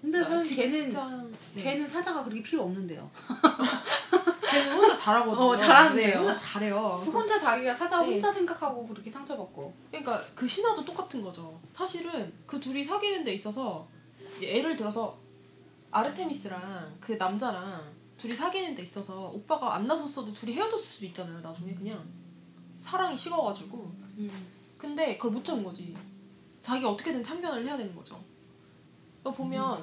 근데 0.00 0.22
사실 0.24 0.56
걔는 0.56 0.90
직장- 0.90 1.32
네. 1.54 1.62
걔는 1.62 1.88
사자가 1.88 2.24
그렇게 2.24 2.42
필요 2.42 2.62
없는데요. 2.64 3.08
걔는 4.50 4.72
혼자 4.72 4.96
잘하거든요. 4.96 5.44
어, 5.44 5.56
잘하는데요. 5.56 6.06
네, 6.08 6.14
혼자 6.16 6.36
잘해요. 6.36 6.76
혼자 7.06 7.38
자기가 7.38 7.72
사자 7.74 8.02
네. 8.02 8.12
혼자 8.14 8.32
생각하고 8.32 8.86
그렇게 8.88 9.10
상처받고. 9.10 9.72
그러니까 9.90 10.20
그 10.34 10.46
신화도 10.48 10.84
똑같은 10.84 11.22
거죠. 11.22 11.58
사실은 11.72 12.32
그 12.46 12.58
둘이 12.60 12.82
사귀는 12.82 13.22
데 13.24 13.32
있어서 13.32 13.86
예를 14.42 14.76
들어서 14.76 15.16
아르테미스랑 15.92 16.96
그 17.00 17.12
남자랑 17.12 17.84
둘이 18.22 18.36
사귀는 18.36 18.76
데 18.76 18.84
있어서 18.84 19.30
오빠가 19.30 19.74
안 19.74 19.88
나섰어도 19.88 20.32
둘이 20.32 20.52
헤어졌을 20.52 20.78
수도 20.78 21.06
있잖아요. 21.06 21.40
나중에 21.40 21.74
그냥 21.74 22.08
사랑이 22.78 23.18
식어가지고. 23.18 23.78
음. 24.18 24.30
근데 24.78 25.16
그걸 25.16 25.32
못 25.32 25.44
참은 25.44 25.64
거지. 25.64 25.96
자기 26.60 26.84
어떻게든 26.86 27.20
참견을 27.24 27.66
해야 27.66 27.76
되는 27.76 27.92
거죠. 27.96 28.22
너 29.24 29.32
보면 29.32 29.82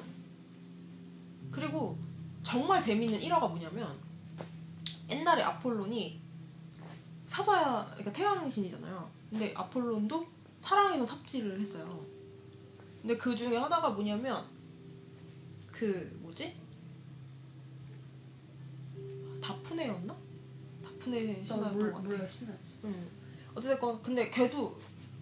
그리고 1.50 1.98
정말 2.42 2.80
재밌는 2.80 3.20
일화가 3.20 3.46
뭐냐면 3.46 3.94
옛날에 5.10 5.42
아폴론이 5.42 6.18
사자야 7.26 7.88
그러니까 7.88 8.10
태양신이잖아요. 8.10 9.10
근데 9.28 9.52
아폴론도 9.54 10.26
사랑해서 10.56 11.04
삽질을 11.04 11.60
했어요. 11.60 12.06
근데 13.02 13.18
그 13.18 13.36
중에 13.36 13.58
하나가 13.58 13.90
뭐냐면 13.90 14.46
그 15.70 16.18
뭐지? 16.22 16.59
다프네였나? 19.40 20.14
다프네 20.84 21.44
신화였던 21.44 21.92
것 21.92 22.10
같아. 22.10 22.28
신화. 22.28 22.52
응. 22.84 23.06
어쨌든 23.54 24.02
근데 24.02 24.30
걔도 24.30 24.76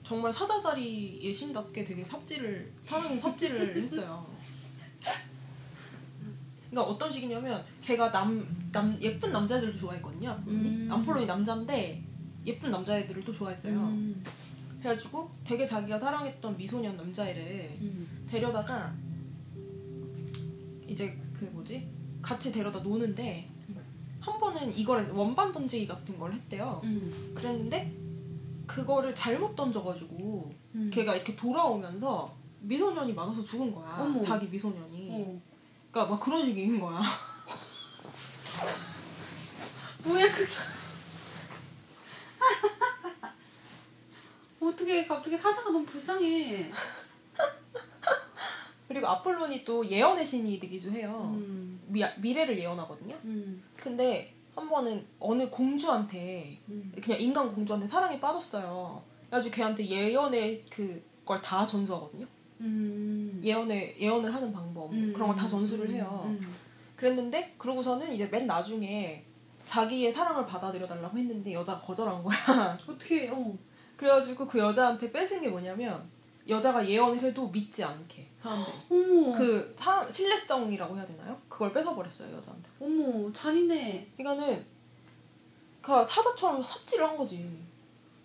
정말 0.05 0.33
사자자리의 0.33 1.33
신답게 1.33 1.85
되게 1.85 2.05
삽질을 2.05 2.73
사랑에 2.83 3.17
삽질을 3.17 3.77
했어요. 3.81 4.27
그러니까 6.71 6.93
어떤 6.93 7.11
식이냐면 7.11 7.65
걔가 7.83 8.11
남, 8.11 8.47
남 8.73 8.99
예쁜 9.01 9.33
남자애들도 9.33 9.79
좋아했거든요. 9.79 10.43
음. 10.47 10.89
아폴론이 10.91 11.27
남자인데 11.27 12.03
예쁜 12.45 12.71
남자애들을 12.71 13.25
또 13.25 13.33
좋아했어요. 13.33 13.75
음. 13.75 14.23
그래가지고 14.79 15.31
되게 15.45 15.67
자기가 15.67 15.99
사랑했던 15.99 16.57
미소년 16.57 16.97
남자애를 16.97 17.77
음. 17.81 18.27
데려다가 18.29 18.95
이제 20.87 21.19
그 21.33 21.45
뭐지 21.47 21.87
같이 22.23 22.53
데려다 22.53 22.81
노는데 22.81 23.49
한 24.21 24.39
번은 24.39 24.77
이걸 24.77 25.11
원반 25.13 25.53
던지기 25.53 25.87
같은 25.87 26.19
걸 26.19 26.33
했대요. 26.33 26.81
음. 26.85 27.33
그랬는데 27.35 27.95
그거를 28.67 29.15
잘못 29.15 29.55
던져가지고 29.57 30.53
음. 30.75 30.91
걔가 30.93 31.15
이렇게 31.15 31.35
돌아오면서 31.37 32.35
미소년이 32.61 33.15
많아서 33.15 33.43
죽은 33.43 33.73
거야. 33.73 33.97
어머. 34.01 34.21
자기 34.21 34.47
미소년이. 34.49 35.11
어. 35.13 35.41
그러니까 35.91 36.15
막 36.15 36.21
그런 36.21 36.45
식인 36.45 36.79
거야. 36.81 37.01
뭐야 40.05 40.31
그게 40.33 40.47
어떻게 44.61 45.07
갑자기 45.07 45.37
사자가 45.37 45.71
너무 45.71 45.85
불쌍해 45.85 46.73
그리고 48.89 49.07
아폴론이 49.07 49.65
또 49.65 49.89
예언의 49.89 50.25
신이 50.25 50.59
되기도 50.59 50.91
해요. 50.91 51.31
음. 51.35 51.79
미, 51.89 52.03
미래를 52.19 52.59
예언하거든요. 52.59 53.15
음. 53.25 53.63
근데 53.77 54.35
한 54.55 54.69
번은 54.69 55.05
어느 55.21 55.49
공주한테 55.51 56.59
음. 56.69 56.93
그냥 57.03 57.21
인간 57.21 57.55
공주한테 57.55 57.87
사랑에 57.87 58.19
빠졌어요. 58.19 59.03
그래가지고 59.29 59.55
걔한테 59.55 59.87
예언의 59.87 60.65
그걸 60.71 61.41
다 61.43 61.67
전수하거든요. 61.67 62.27
음. 62.61 63.41
예언의 63.45 63.97
예언을 64.01 64.35
하는 64.35 64.53
방법 64.53 64.93
음. 64.93 65.13
그런 65.13 65.29
걸 65.29 65.37
다 65.37 65.47
전수를 65.47 65.91
해요. 65.91 66.23
음. 66.25 66.41
그랬는데 66.97 67.55
그러고서는 67.59 68.13
이제 68.13 68.27
맨 68.27 68.47
나중에 68.47 69.23
자기의 69.65 70.11
사랑을 70.13 70.47
받아들여 70.47 70.87
달라고 70.87 71.17
했는데 71.17 71.53
여자가 71.53 71.81
거절한 71.81 72.25
거야. 72.25 72.79
어떻게 72.89 73.29
어. 73.29 73.55
그래가지고 73.97 74.47
그 74.49 74.59
여자한테 74.59 75.13
뺏은 75.13 75.43
게 75.43 75.49
뭐냐면 75.49 76.09
여자가 76.49 76.87
예언을 76.87 77.23
해도 77.23 77.47
믿지 77.49 77.85
않게 77.85 78.27
사람들이 78.39 78.77
어머 78.91 79.37
그 79.37 79.75
사람 79.79 80.11
신뢰성이라고 80.11 80.97
해야 80.97 81.07
되나요? 81.07 81.39
그걸 81.49 81.73
뺏어버렸어요 81.73 82.35
여자한테. 82.37 82.71
어머 82.81 83.31
잔인해 83.33 84.07
그러니까는 84.17 84.65
그 85.83 86.05
사자처럼 86.05 86.63
삽질을 86.63 87.07
한 87.09 87.17
거지. 87.17 87.69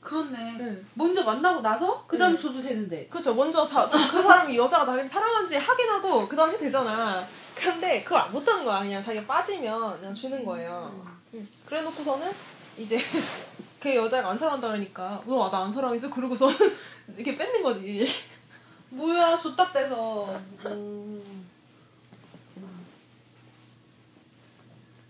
그렇네 0.01 0.57
네. 0.57 0.83
먼저 0.95 1.23
만나고 1.23 1.61
나서 1.61 2.05
그 2.05 2.17
다음에 2.17 2.35
네. 2.35 2.41
줘도 2.41 2.61
되는데 2.61 3.07
그렇죠. 3.07 3.33
먼저 3.33 3.65
자, 3.65 3.87
그 3.89 3.97
사람이 3.97 4.57
여자가 4.57 4.83
나를 4.83 5.07
사랑하는지 5.07 5.55
확인하고 5.57 6.27
그 6.27 6.35
다음에 6.35 6.57
되잖아. 6.57 7.25
그런데 7.55 8.03
그걸 8.03 8.29
못하는 8.29 8.65
거야. 8.65 8.79
그냥 8.79 9.01
자기가 9.01 9.25
빠지면 9.25 9.99
그냥 9.99 10.13
주는 10.13 10.43
거예요. 10.43 10.91
응. 11.33 11.47
그래 11.65 11.81
놓고서는 11.81 12.31
이제 12.77 12.97
그 13.83 13.93
여자가 13.93 14.29
안 14.29 14.37
사랑한다 14.37 14.69
그러니까 14.69 15.21
너 15.27 15.49
나 15.49 15.57
안 15.65 15.69
사랑했어? 15.71 16.09
그러고서는 16.09 16.55
이렇게 17.17 17.35
뺏는 17.35 17.61
거지. 17.61 18.07
뭐야 18.91 19.35
줬다 19.35 19.73
빼서 19.73 20.39
음. 20.67 21.43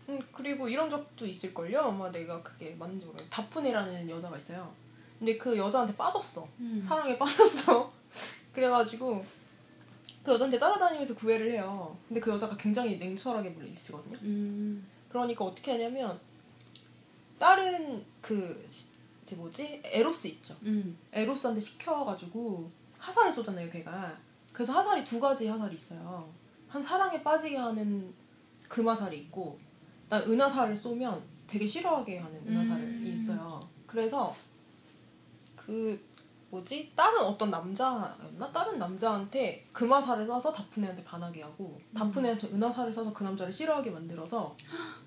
음, 0.09 0.19
그리고 0.33 0.67
이런 0.67 0.89
적도 0.89 1.25
있을걸요? 1.25 1.79
아마 1.79 2.11
내가 2.11 2.41
그게 2.41 2.75
맞는지 2.77 3.05
모르겠어. 3.05 3.29
다프네라는 3.29 4.09
여자가 4.09 4.37
있어요. 4.37 4.71
근데 5.19 5.37
그 5.37 5.55
여자한테 5.57 5.95
빠졌어. 5.95 6.47
음. 6.59 6.83
사랑에 6.87 7.15
빠졌어. 7.19 7.91
그래가지고 8.53 9.23
그 10.23 10.31
여자한테 10.33 10.57
따라다니면서 10.59 11.15
구애를 11.15 11.51
해요. 11.51 11.95
근데 12.07 12.19
그 12.19 12.31
여자가 12.31 12.55
굉장히 12.57 12.97
냉철하게 12.97 13.49
물리치거든요. 13.51 14.17
음. 14.23 14.85
그러니까 15.09 15.45
어떻게 15.45 15.71
하냐면 15.73 16.19
다른 17.39 18.03
그 18.21 18.65
시- 18.69 18.87
이제 19.21 19.35
뭐지 19.35 19.81
에로스 19.85 20.27
있죠. 20.27 20.55
음. 20.63 20.97
에로스한테 21.11 21.59
시켜가지고 21.59 22.69
화살을 22.99 23.31
쏘잖아요, 23.31 23.69
걔가. 23.69 24.17
그래서 24.51 24.73
화살이 24.73 25.03
두 25.03 25.19
가지 25.19 25.47
화살이 25.47 25.75
있어요. 25.75 26.29
한 26.67 26.81
사랑에 26.81 27.21
빠지게 27.23 27.57
하는 27.57 28.13
금화살이 28.67 29.17
있고, 29.19 29.59
난 30.09 30.21
은하살을 30.23 30.75
쏘면 30.75 31.23
되게 31.47 31.65
싫어하게 31.65 32.19
하는 32.19 32.47
은하살이 32.47 32.81
음. 32.83 33.07
있어요. 33.13 33.59
그래서 33.87 34.35
그 35.55 35.99
뭐지 36.49 36.91
다른 36.95 37.19
어떤 37.21 37.49
남자였나 37.49 38.51
다른 38.51 38.77
남자한테 38.77 39.65
금화살을 39.73 40.27
쏴서 40.27 40.53
다프네한테 40.53 41.03
반하게 41.03 41.41
하고 41.41 41.79
다프네한테 41.95 42.47
은하살을 42.49 42.91
쏴서 42.91 43.13
그 43.13 43.23
남자를 43.23 43.51
싫어하게 43.51 43.89
만들어서 43.91 44.53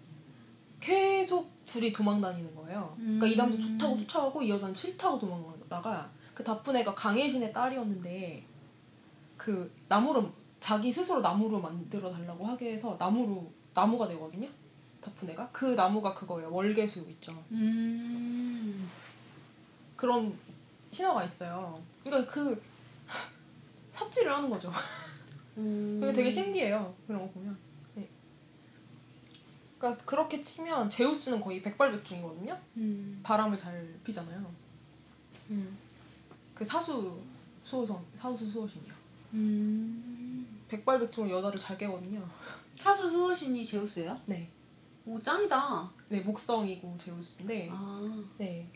계속 0.87 1.51
둘이 1.66 1.92
도망 1.92 2.20
다니는 2.20 2.55
거예요. 2.55 2.94
그러니까 2.96 3.27
이 3.27 3.35
남자 3.35 3.59
좋다고 3.59 3.99
쫓아가고 3.99 4.42
이 4.42 4.51
여자는 4.51 4.72
싫다고 4.72 5.18
도망가다가 5.18 6.09
그 6.33 6.44
다픈 6.44 6.77
애가 6.77 6.94
강혜신의 6.94 7.53
딸이었는데 7.53 8.44
그 9.37 9.72
나무로 9.88 10.31
자기 10.61 10.92
스스로 10.92 11.20
나무로 11.20 11.61
만들어 11.61 12.09
달라고 12.12 12.46
하게 12.46 12.75
해서 12.75 12.96
나무로 13.01 13.51
나무가 13.75 14.07
되거든요. 14.07 14.49
다픈 15.01 15.29
애가 15.31 15.51
그 15.51 15.75
나무가 15.75 16.14
그거예요. 16.14 16.53
월계수 16.53 17.01
있죠. 17.11 17.33
음. 17.51 18.88
그런 19.96 20.38
신화가 20.92 21.25
있어요. 21.25 21.83
그러니까 22.05 22.33
그 22.33 22.62
삽질을 23.90 24.33
하는 24.33 24.49
거죠. 24.49 24.70
음. 25.57 25.99
그게 26.01 26.12
되게 26.12 26.31
신기해요. 26.31 26.94
그런 27.09 27.22
거 27.22 27.29
보면. 27.31 27.65
네. 29.77 29.79
그러니까 29.79 30.05
그렇게 30.05 30.41
치면 30.41 30.89
제우스는 30.89 31.41
거의 31.41 31.62
백발백중이거든요. 31.62 32.59
음. 32.79 33.21
바람을 33.23 33.57
잘 33.57 33.95
피잖아요. 34.05 34.51
그 36.55 36.65
사수 36.65 37.21
수호성 37.62 38.05
사수 38.15 38.47
수호신이요. 38.47 38.93
음. 39.35 40.62
백발백중은 40.69 41.31
여자를 41.31 41.59
잘 41.61 41.77
깨거든요. 41.77 42.27
사수 42.73 43.11
수호신이 43.11 43.65
제우스예요? 43.65 44.19
네. 44.27 44.49
오 45.05 45.21
짱이다. 45.21 45.91
네 46.09 46.21
목성이고 46.21 46.97
제우스인데 46.99 47.69
아. 47.71 48.25
네 48.39 48.69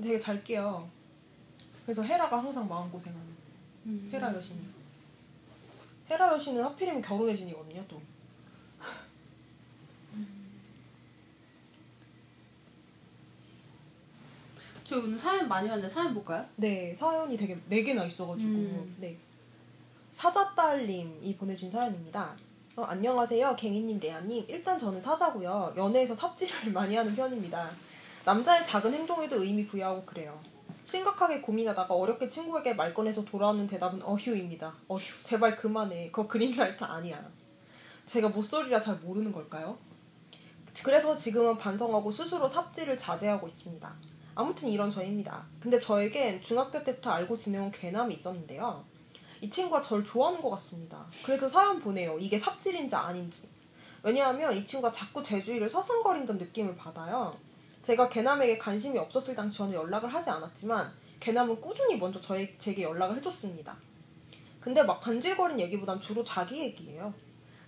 되게 0.00 0.18
잘 0.18 0.42
깨요. 0.44 0.88
그래서 1.84 2.02
헤라가 2.02 2.38
항상 2.38 2.68
마음 2.68 2.90
고생하는 2.90 3.26
음. 3.86 4.10
헤라 4.12 4.34
여신이. 4.34 4.64
헤라 6.10 6.32
여신은 6.34 6.62
하필이면 6.62 7.02
결혼의 7.02 7.36
신이거든요 7.36 7.84
또. 7.88 8.00
저 14.94 15.00
오늘 15.00 15.18
사연 15.18 15.48
많이 15.48 15.68
왔는데 15.68 15.92
사연 15.92 16.14
볼까요? 16.14 16.46
네, 16.54 16.94
사연이 16.94 17.36
되게 17.36 17.58
네 17.68 17.82
개나 17.82 18.04
있어가지고 18.04 18.48
음. 18.48 18.96
네 19.00 19.18
사자딸님이 20.12 21.34
보내준 21.36 21.68
사연입니다. 21.68 22.36
어, 22.76 22.82
안녕하세요, 22.82 23.56
갱이님, 23.56 23.98
레아님. 23.98 24.44
일단 24.46 24.78
저는 24.78 25.02
사자고요. 25.02 25.74
연애에서 25.76 26.14
삽질을 26.14 26.70
많이 26.72 26.94
하는 26.94 27.12
편입니다. 27.12 27.68
남자의 28.24 28.64
작은 28.64 28.94
행동에도 28.94 29.42
의미 29.42 29.66
부여하고 29.66 30.04
그래요. 30.04 30.38
심각하게 30.84 31.40
고민하다가 31.40 31.92
어렵게 31.92 32.28
친구에게 32.28 32.74
말 32.74 32.94
꺼내서 32.94 33.24
돌아오는 33.24 33.66
대답은 33.66 34.00
어휴입니다. 34.04 34.72
어휴, 34.86 35.24
제발 35.24 35.56
그만해. 35.56 36.12
그거 36.12 36.28
그린라이트 36.28 36.84
아니야. 36.84 37.20
제가 38.06 38.28
모쏠이라 38.28 38.78
잘 38.78 38.94
모르는 38.98 39.32
걸까요? 39.32 39.76
그래서 40.84 41.16
지금은 41.16 41.58
반성하고 41.58 42.12
스스로 42.12 42.48
삽질을 42.48 42.96
자제하고 42.96 43.48
있습니다. 43.48 44.13
아무튼 44.34 44.68
이런 44.68 44.90
저입니다. 44.90 45.44
근데 45.60 45.78
저에겐 45.78 46.42
중학교 46.42 46.82
때부터 46.82 47.10
알고 47.10 47.36
지내온 47.36 47.70
괴남이 47.70 48.14
있었는데요. 48.14 48.84
이 49.40 49.50
친구가 49.50 49.82
저를 49.82 50.04
좋아하는 50.04 50.40
것 50.40 50.50
같습니다. 50.50 51.04
그래서 51.24 51.48
사연 51.48 51.80
보내요. 51.80 52.18
이게 52.18 52.38
삽질인지 52.38 52.94
아닌지. 52.96 53.48
왜냐하면 54.02 54.54
이 54.54 54.66
친구가 54.66 54.92
자꾸 54.92 55.22
제 55.22 55.42
주위를 55.42 55.68
서성거린다는 55.68 56.40
느낌을 56.40 56.76
받아요. 56.76 57.36
제가 57.82 58.08
괴남에게 58.08 58.58
관심이 58.58 58.98
없었을 58.98 59.34
당시 59.34 59.58
저는 59.58 59.74
연락을 59.74 60.12
하지 60.12 60.30
않았지만 60.30 60.92
괴남은 61.20 61.60
꾸준히 61.60 61.96
먼저 61.96 62.20
저에, 62.20 62.56
제게 62.58 62.82
연락을 62.82 63.16
해줬습니다. 63.16 63.76
근데 64.60 64.82
막 64.82 65.00
간질거린 65.00 65.60
얘기보단 65.60 66.00
주로 66.00 66.24
자기 66.24 66.58
얘기예요. 66.58 67.12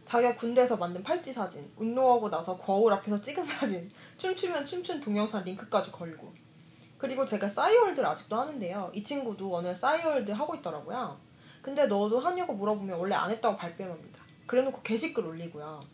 자기가 0.07 0.37
군대에서 0.37 0.77
만든 0.77 1.03
팔찌 1.03 1.33
사진, 1.33 1.71
운동하고 1.77 2.31
나서 2.31 2.57
거울 2.57 2.93
앞에서 2.93 3.21
찍은 3.21 3.45
사진, 3.45 3.91
춤추면 4.17 4.65
춤춘 4.65 5.01
동영상 5.01 5.45
링크까지 5.45 5.93
걸고. 5.93 6.46
그리고 6.99 7.27
제가 7.27 7.49
싸이월드를 7.49 8.07
아직도 8.09 8.37
하는데요. 8.37 8.91
이 8.95 9.03
친구도 9.05 9.51
오늘 9.51 9.75
싸이월드 9.77 10.31
하고 10.31 10.55
있더라고요. 10.55 11.19
근데 11.63 11.87
너도 11.87 12.19
하냐고 12.21 12.55
물어보면 12.55 12.99
원래 12.99 13.15
안 13.15 13.31
했다고 13.31 13.57
발뺌합니다. 13.57 14.25
그래놓고 14.47 14.81
게시글 14.83 15.25
올리고요. 15.27 15.85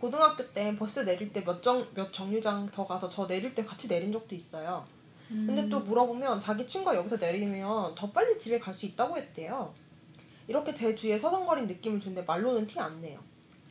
고등학교 0.00 0.46
때 0.52 0.76
버스 0.76 1.00
내릴 1.00 1.32
때 1.32 1.44
몇 1.44 1.62
정, 1.62 1.86
몇 1.94 2.12
정류장 2.12 2.70
더 2.70 2.86
가서 2.86 3.08
저 3.08 3.26
내릴 3.26 3.54
때 3.54 3.64
같이 3.64 3.88
내린 3.88 4.12
적도 4.12 4.34
있어요. 4.34 4.84
근데 5.46 5.68
또 5.68 5.80
물어보면 5.80 6.40
자기 6.40 6.66
친구가 6.66 6.96
여기서 6.96 7.16
내리면 7.18 7.94
더 7.94 8.10
빨리 8.10 8.38
집에 8.38 8.58
갈 8.58 8.72
수 8.72 8.86
있다고 8.86 9.16
했대요. 9.16 9.72
이렇게 10.46 10.74
제 10.74 10.94
주위에 10.94 11.18
서성거린 11.18 11.66
느낌을 11.66 12.00
주는데 12.00 12.22
말로는 12.22 12.66
티 12.66 12.80
안 12.80 13.00
내요. 13.02 13.20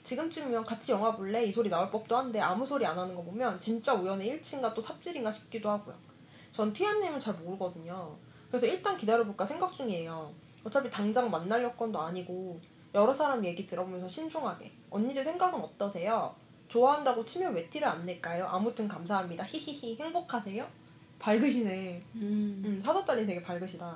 지금쯤이면 0.04 0.64
같이 0.64 0.92
영화 0.92 1.16
볼래? 1.16 1.44
이 1.44 1.52
소리 1.52 1.70
나올 1.70 1.90
법도 1.90 2.16
한데 2.16 2.40
아무 2.40 2.66
소리 2.66 2.86
안 2.86 2.98
하는 2.98 3.16
거 3.16 3.24
보면 3.24 3.60
진짜 3.60 3.94
우연의 3.94 4.28
일치인가 4.28 4.74
또 4.74 4.82
삽질인가 4.82 5.32
싶기도 5.32 5.70
하고요. 5.72 5.96
전 6.58 6.74
티안 6.74 7.00
내면 7.00 7.20
잘 7.20 7.36
모르거든요. 7.36 8.18
그래서 8.50 8.66
일단 8.66 8.98
기다려볼까 8.98 9.46
생각 9.46 9.72
중이에요. 9.72 10.34
어차피 10.64 10.90
당장 10.90 11.30
만날 11.30 11.62
여건도 11.62 12.02
아니고 12.02 12.60
여러 12.96 13.14
사람 13.14 13.46
얘기 13.46 13.68
들어보면서 13.68 14.10
신중하게. 14.10 14.72
언니들 14.90 15.24
생각은 15.24 15.60
어떠세요? 15.60 16.34
좋아한다고 16.68 17.24
치면 17.24 17.54
왜 17.54 17.70
티를 17.70 17.88
안 17.88 18.08
낼까요? 18.08 18.48
아무튼 18.48 18.88
감사합니다. 18.88 19.46
히히히 19.46 19.98
행복하세요? 19.98 20.68
밝으시네. 21.20 22.02
음. 22.16 22.64
음, 22.66 22.82
사자딸이 22.84 23.24
되게 23.24 23.44
밝으시다. 23.44 23.96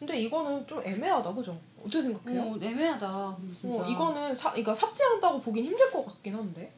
근데 0.00 0.20
이거는 0.22 0.66
좀 0.66 0.82
애매하다, 0.82 1.32
그죠? 1.32 1.56
어떻게 1.78 2.02
생각해요? 2.02 2.42
어, 2.42 2.58
애매하다. 2.60 3.38
진짜. 3.60 3.84
어, 3.84 3.88
이거는 3.88 4.34
사, 4.34 4.50
그러니까 4.50 4.74
삽질한다고 4.74 5.40
보긴 5.40 5.66
힘들 5.66 5.88
것 5.92 6.04
같긴 6.04 6.34
한데. 6.34 6.72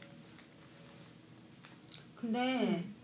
근데 2.16 2.64
음. 2.64 2.99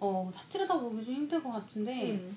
어 0.00 0.30
삽질하다 0.34 0.80
보기 0.80 1.04
좀 1.04 1.14
힘들 1.14 1.42
것 1.42 1.52
같은데 1.52 2.12
음. 2.12 2.36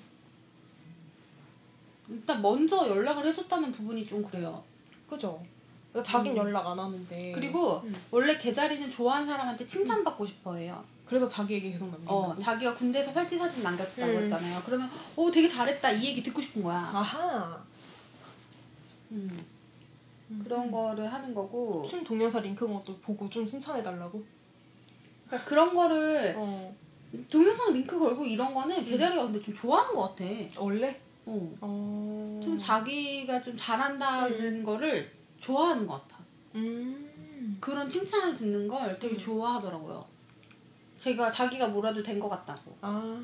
일단 2.08 2.42
먼저 2.42 2.86
연락을 2.88 3.26
해줬다는 3.26 3.72
부분이 3.72 4.06
좀 4.06 4.22
그래요. 4.22 4.62
그죠? 5.08 5.42
그러니까 5.90 6.12
자긴 6.12 6.32
음. 6.32 6.38
연락 6.38 6.66
안 6.66 6.78
하는데. 6.78 7.32
그리고 7.32 7.80
음. 7.84 7.94
원래 8.10 8.36
개자리는 8.36 8.90
좋아하는 8.90 9.26
사람한테 9.26 9.66
칭찬받고 9.66 10.26
싶어해요. 10.26 10.84
그래서 11.06 11.26
자기 11.28 11.54
얘기 11.54 11.70
계속 11.70 11.86
남긴다고. 11.86 12.18
어, 12.18 12.36
자기가 12.38 12.74
군대에서 12.74 13.12
팔찌 13.12 13.38
사진 13.38 13.62
남겼다고 13.62 14.12
음. 14.12 14.22
했잖아요. 14.22 14.62
그러면 14.66 14.90
오 15.16 15.30
되게 15.30 15.48
잘했다 15.48 15.92
이 15.92 16.04
얘기 16.04 16.22
듣고 16.22 16.40
싶은 16.40 16.62
거야. 16.62 16.78
아하. 16.78 17.62
음. 19.12 19.44
그런 20.42 20.70
거를 20.70 21.10
하는 21.10 21.34
거고. 21.34 21.84
춤 21.86 22.02
동영상 22.02 22.42
링크 22.42 22.66
것도 22.66 22.98
보고 22.98 23.30
좀 23.30 23.46
칭찬해 23.46 23.82
달라고. 23.82 24.22
그러니까 25.26 25.48
그런 25.48 25.74
거를 25.74 26.34
어. 26.36 26.74
동영상 27.30 27.72
링크 27.72 27.98
걸고 27.98 28.24
이런 28.24 28.52
거는 28.54 28.84
개자리가 28.84 29.24
근데 29.24 29.40
좀 29.42 29.54
좋아하는 29.54 29.94
것 29.94 30.02
같아. 30.16 30.24
원래? 30.58 31.00
어. 31.26 31.54
어. 31.60 32.40
좀 32.42 32.58
자기가 32.58 33.40
좀 33.42 33.56
잘한다는 33.56 34.62
거를 34.64 35.10
좋아하는 35.38 35.86
것 35.86 35.94
같아. 36.08 36.22
음. 36.54 37.56
그런 37.60 37.88
칭찬을 37.88 38.34
듣는 38.34 38.68
걸 38.68 38.98
되게 38.98 39.14
음. 39.14 39.18
좋아하더라고요. 39.18 40.04
제가 40.96 41.30
자기가 41.30 41.68
뭐라도 41.68 42.00
된 42.00 42.20
것 42.20 42.28
같다고. 42.28 42.74
아. 42.80 43.20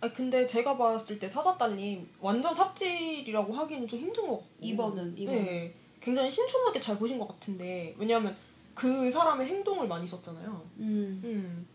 아니 0.00 0.12
근데 0.12 0.46
제가 0.46 0.76
봤을 0.76 1.18
때 1.18 1.28
사자딸님 1.28 2.06
완전 2.20 2.54
삽질이라고 2.54 3.52
하기는 3.52 3.88
좀 3.88 3.98
힘든 3.98 4.26
것 4.26 4.38
같고. 4.38 4.46
2번은 4.62 5.16
2번. 5.16 5.26
네. 5.26 5.74
굉장히 6.00 6.30
신중하게 6.30 6.80
잘 6.80 6.98
보신 6.98 7.18
것 7.18 7.26
같은데 7.26 7.94
왜냐하면 7.98 8.36
그 8.74 9.10
사람의 9.10 9.46
행동을 9.46 9.88
많이 9.88 10.06
썼잖아요. 10.06 10.62
음. 10.78 11.20
음. 11.24 11.66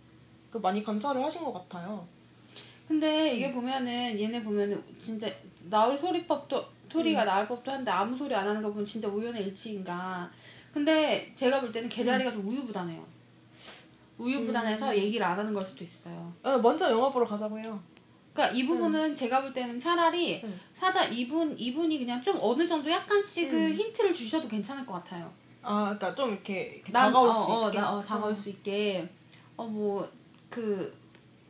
그 0.52 0.58
많이 0.58 0.84
관찰을 0.84 1.24
하신 1.24 1.44
것 1.46 1.54
같아요. 1.54 2.06
근데 2.88 3.34
이게 3.36 3.54
보면은 3.54 4.20
얘네 4.20 4.44
보면은 4.44 4.84
진짜 5.04 5.28
나올 5.70 5.98
소리법도 5.98 6.66
소리가 6.92 7.24
나올 7.24 7.48
법도 7.48 7.72
한데 7.72 7.90
아무 7.90 8.16
소리 8.18 8.36
안 8.36 8.46
하는 8.48 8.62
거 8.62 8.70
보면 8.70 8.86
진짜 8.86 9.08
우연의 9.08 9.46
일치인가. 9.46 10.30
근데 10.74 11.32
제가 11.34 11.62
볼 11.62 11.72
때는 11.72 11.88
개자리가 11.88 12.32
좀 12.32 12.46
우유부단해요. 12.48 13.02
우유부단해서 14.18 14.96
얘기를 14.98 15.26
안 15.26 15.40
하는 15.40 15.54
걸 15.54 15.62
수도 15.62 15.84
있어요. 15.86 16.34
어, 16.44 16.58
먼저 16.58 16.92
영화 16.92 17.10
보러 17.10 17.26
가자고 17.26 17.58
해요. 17.58 17.80
그러니까 18.34 18.56
이 18.58 18.66
부분은 18.66 19.16
제가 19.16 19.42
볼 19.42 19.54
때는 19.54 19.80
차라리 19.80 20.42
음. 20.44 20.60
사자 20.74 21.06
이분 21.06 21.58
이분이 21.58 21.98
그냥 22.00 22.22
좀 22.22 22.38
어느 22.42 22.68
정도 22.68 22.90
약간씩 22.92 23.50
그 23.50 23.68
음. 23.68 23.74
힌트를 23.74 24.14
주셔도 24.14 24.48
괜찮을 24.48 24.86
것 24.86 24.94
같아요. 24.96 25.32
아, 25.64 25.96
그러니까 25.98 26.16
좀 26.16 26.32
이렇게, 26.32 26.62
이렇게 26.76 26.92
난- 26.92 27.12
다가올 27.12 27.30
어, 27.30 27.34
수 27.34 27.52
어, 27.54 27.68
있게. 27.68 27.78
나- 27.80 27.94
어, 27.98 28.02
다가올 28.02 28.36
수 28.36 28.50
있게 28.50 29.08
어 29.58 29.66
뭐 29.66 30.10
그 30.52 30.94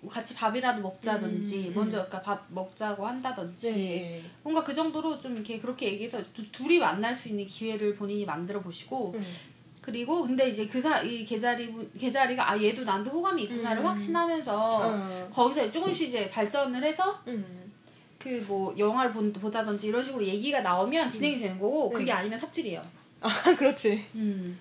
같이 0.09 0.33
밥이라도 0.33 0.81
먹자든지 0.81 1.57
음, 1.57 1.67
음. 1.67 1.73
먼저 1.75 1.97
그러니까 1.97 2.21
밥 2.21 2.45
먹자고 2.49 3.05
한다든지 3.05 3.73
네. 3.73 4.23
뭔가 4.41 4.63
그 4.63 4.73
정도로 4.73 5.19
좀 5.19 5.33
이렇게 5.35 5.59
그렇게 5.59 5.87
얘기해서 5.91 6.21
두, 6.33 6.49
둘이 6.51 6.79
만날 6.79 7.15
수 7.15 7.29
있는 7.29 7.45
기회를 7.45 7.95
본인이 7.95 8.25
만들어 8.25 8.61
보시고 8.61 9.11
음. 9.15 9.21
그리고 9.81 10.23
근데 10.23 10.47
이제 10.49 10.67
그사이 10.67 11.25
개자리 11.25 11.71
분- 11.71 11.91
개자리가 11.99 12.51
아 12.51 12.59
얘도 12.61 12.83
난도 12.83 13.11
호감이 13.11 13.43
있구나를 13.43 13.81
음. 13.83 13.87
확신하면서 13.87 14.79
어. 14.87 15.29
거기서 15.31 15.69
조금씩 15.69 16.09
이제 16.09 16.29
발전을 16.29 16.83
해서 16.83 17.19
음. 17.27 17.71
그뭐 18.19 18.75
영화를 18.77 19.11
본, 19.11 19.33
보다든지 19.33 19.87
이런 19.87 20.03
식으로 20.05 20.23
얘기가 20.23 20.61
나오면 20.61 21.09
진행이 21.09 21.39
되는 21.39 21.59
거고 21.59 21.89
그게 21.89 22.11
음. 22.11 22.17
아니면 22.17 22.39
삽질이에요. 22.39 22.81
아, 23.21 23.29
그렇지. 23.57 24.03
음. 24.15 24.57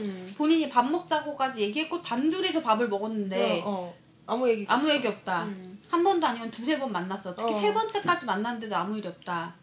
음. 0.00 0.34
본인이 0.36 0.68
밥 0.68 0.90
먹자고까지 0.90 1.60
얘기했고 1.60 2.02
단둘이서 2.02 2.62
밥을 2.62 2.88
먹었는데 2.88 3.62
어, 3.64 3.70
어. 3.70 3.94
아무 4.26 4.48
얘기. 4.48 4.66
아무 4.68 4.88
얘기 4.88 5.06
없다. 5.08 5.44
음. 5.44 5.78
한 5.88 6.04
번도 6.04 6.26
아니면 6.26 6.50
두세 6.50 6.78
번 6.78 6.92
만났어. 6.92 7.34
특히 7.34 7.52
어. 7.52 7.60
세 7.60 7.72
번째까지 7.72 8.26
만났는데도 8.26 8.76
아무 8.76 8.98
일이 8.98 9.08
없다. 9.08 9.54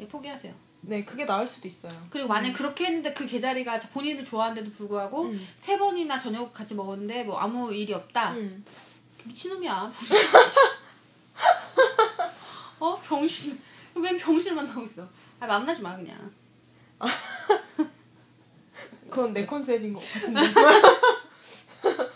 예, 0.00 0.08
포기하세요. 0.08 0.52
네, 0.82 1.04
그게 1.04 1.26
나을 1.26 1.46
수도 1.46 1.68
있어요. 1.68 1.92
그리고 2.10 2.28
만약 2.28 2.52
그렇게 2.54 2.86
했는데 2.86 3.12
그 3.12 3.26
계자리가 3.26 3.78
본인을 3.92 4.24
좋아하는데도 4.24 4.74
불구하고 4.74 5.24
음. 5.24 5.48
세 5.60 5.78
번이나 5.78 6.18
저녁 6.18 6.52
같이 6.52 6.74
먹었는데 6.74 7.24
뭐 7.24 7.38
아무 7.38 7.72
일이 7.72 7.92
없다. 7.92 8.32
음. 8.32 8.64
미친놈이야. 9.24 9.92
어 12.80 12.96
병신. 12.96 13.60
웬 13.94 14.16
병신을 14.16 14.56
만나고 14.56 14.84
있어. 14.86 15.06
아 15.38 15.46
만나지 15.46 15.82
마 15.82 15.96
그냥. 15.96 16.32
그건 19.10 19.32
내 19.32 19.44
컨셉인 19.44 19.92
것 19.92 20.02
같은데. 20.12 20.40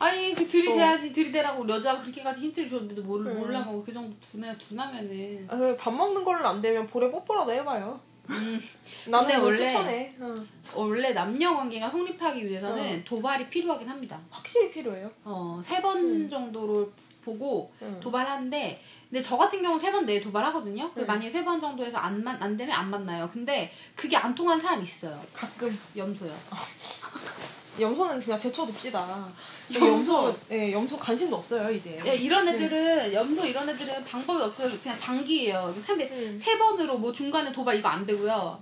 아니 0.00 0.32
그 0.32 0.46
들이대야지 0.46 1.12
들이대라고 1.12 1.68
여자가 1.68 2.00
그렇게까지 2.02 2.42
힌트를 2.42 2.68
줬는데도 2.68 3.02
모를 3.02 3.32
음. 3.32 3.38
몰라 3.40 3.60
먹고 3.64 3.82
그 3.82 3.92
정도 3.92 4.14
두나 4.20 4.56
두나면은 4.56 5.46
아, 5.50 5.56
그밥 5.56 5.92
먹는 5.92 6.22
걸로 6.22 6.46
안 6.46 6.60
되면 6.62 6.86
볼에 6.86 7.10
뽀뽀라도 7.10 7.50
해봐요. 7.52 7.98
음. 8.30 8.60
나는 9.10 9.40
원래- 9.40 9.56
추천해. 9.56 10.14
응. 10.20 10.48
원래 10.74 11.12
남녀 11.12 11.54
관계가 11.56 11.90
성립하기 11.90 12.46
위해서는 12.46 12.98
어. 13.00 13.02
도발이 13.04 13.48
필요하긴 13.48 13.88
합니다. 13.88 14.20
확실히 14.30 14.70
필요해요. 14.70 15.10
어세 15.24 15.80
번 15.82 15.96
음. 15.98 16.28
정도를 16.28 16.86
보고 17.32 17.70
응. 17.82 18.00
도발하는데 18.00 18.82
근데 19.10 19.22
저 19.22 19.36
같은 19.36 19.60
경우는 19.62 19.80
세번 19.80 20.06
내에 20.06 20.20
도발하거든요. 20.20 20.90
그 20.94 21.00
음. 21.02 21.06
만약에 21.06 21.30
세 21.30 21.44
번 21.44 21.60
정도에서 21.60 21.98
안, 21.98 22.22
만, 22.24 22.36
안 22.42 22.56
되면 22.56 22.74
안 22.74 22.90
만나요. 22.90 23.28
근데 23.32 23.70
그게 23.94 24.16
안 24.16 24.34
통하는 24.34 24.60
사람이 24.60 24.84
있어요. 24.84 25.18
가끔 25.34 25.76
염소요. 25.96 26.34
염소는 27.80 28.18
진짜 28.20 28.38
제쳐둡시다. 28.38 29.28
염소. 29.74 29.86
염소, 29.86 30.36
예, 30.50 30.72
염소 30.72 30.98
관심도 30.98 31.36
없어요 31.36 31.70
이제. 31.70 31.96
야, 32.06 32.12
이런 32.12 32.48
애들은 32.48 33.12
염소 33.12 33.46
이런 33.46 33.68
애들은 33.68 34.04
방법이 34.04 34.42
없어요. 34.42 34.78
그냥 34.82 34.98
장기예요. 34.98 35.74
세, 35.80 35.92
음. 35.92 36.38
세 36.38 36.58
번으로 36.58 36.98
뭐 36.98 37.12
중간에 37.12 37.52
도발 37.52 37.76
이거 37.76 37.88
안 37.88 38.04
되고요. 38.04 38.60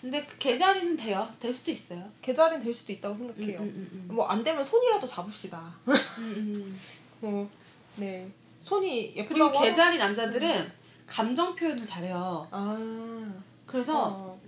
근데 0.00 0.22
그 0.24 0.36
개자리는 0.38 0.96
돼요. 0.96 1.26
될 1.40 1.52
수도 1.52 1.70
있어요. 1.72 2.08
계좌린 2.22 2.60
될 2.60 2.72
수도 2.74 2.92
있다고 2.92 3.14
생각해요. 3.16 3.58
음, 3.60 3.64
음, 3.64 3.88
음, 4.10 4.14
뭐 4.14 4.26
안 4.28 4.44
되면 4.44 4.62
손이라도 4.62 5.06
잡읍시다. 5.06 5.58
음, 5.88 5.94
음. 6.18 6.80
어, 7.22 7.48
네. 7.96 8.30
손이 8.60 9.14
그리고 9.28 9.46
예쁘다고. 9.46 9.60
개자리 9.60 9.98
남자들은 9.98 10.72
감정 11.06 11.54
표현을 11.54 11.84
잘해요. 11.84 12.48
아. 12.50 13.34
그래서 13.66 14.08
어. 14.08 14.40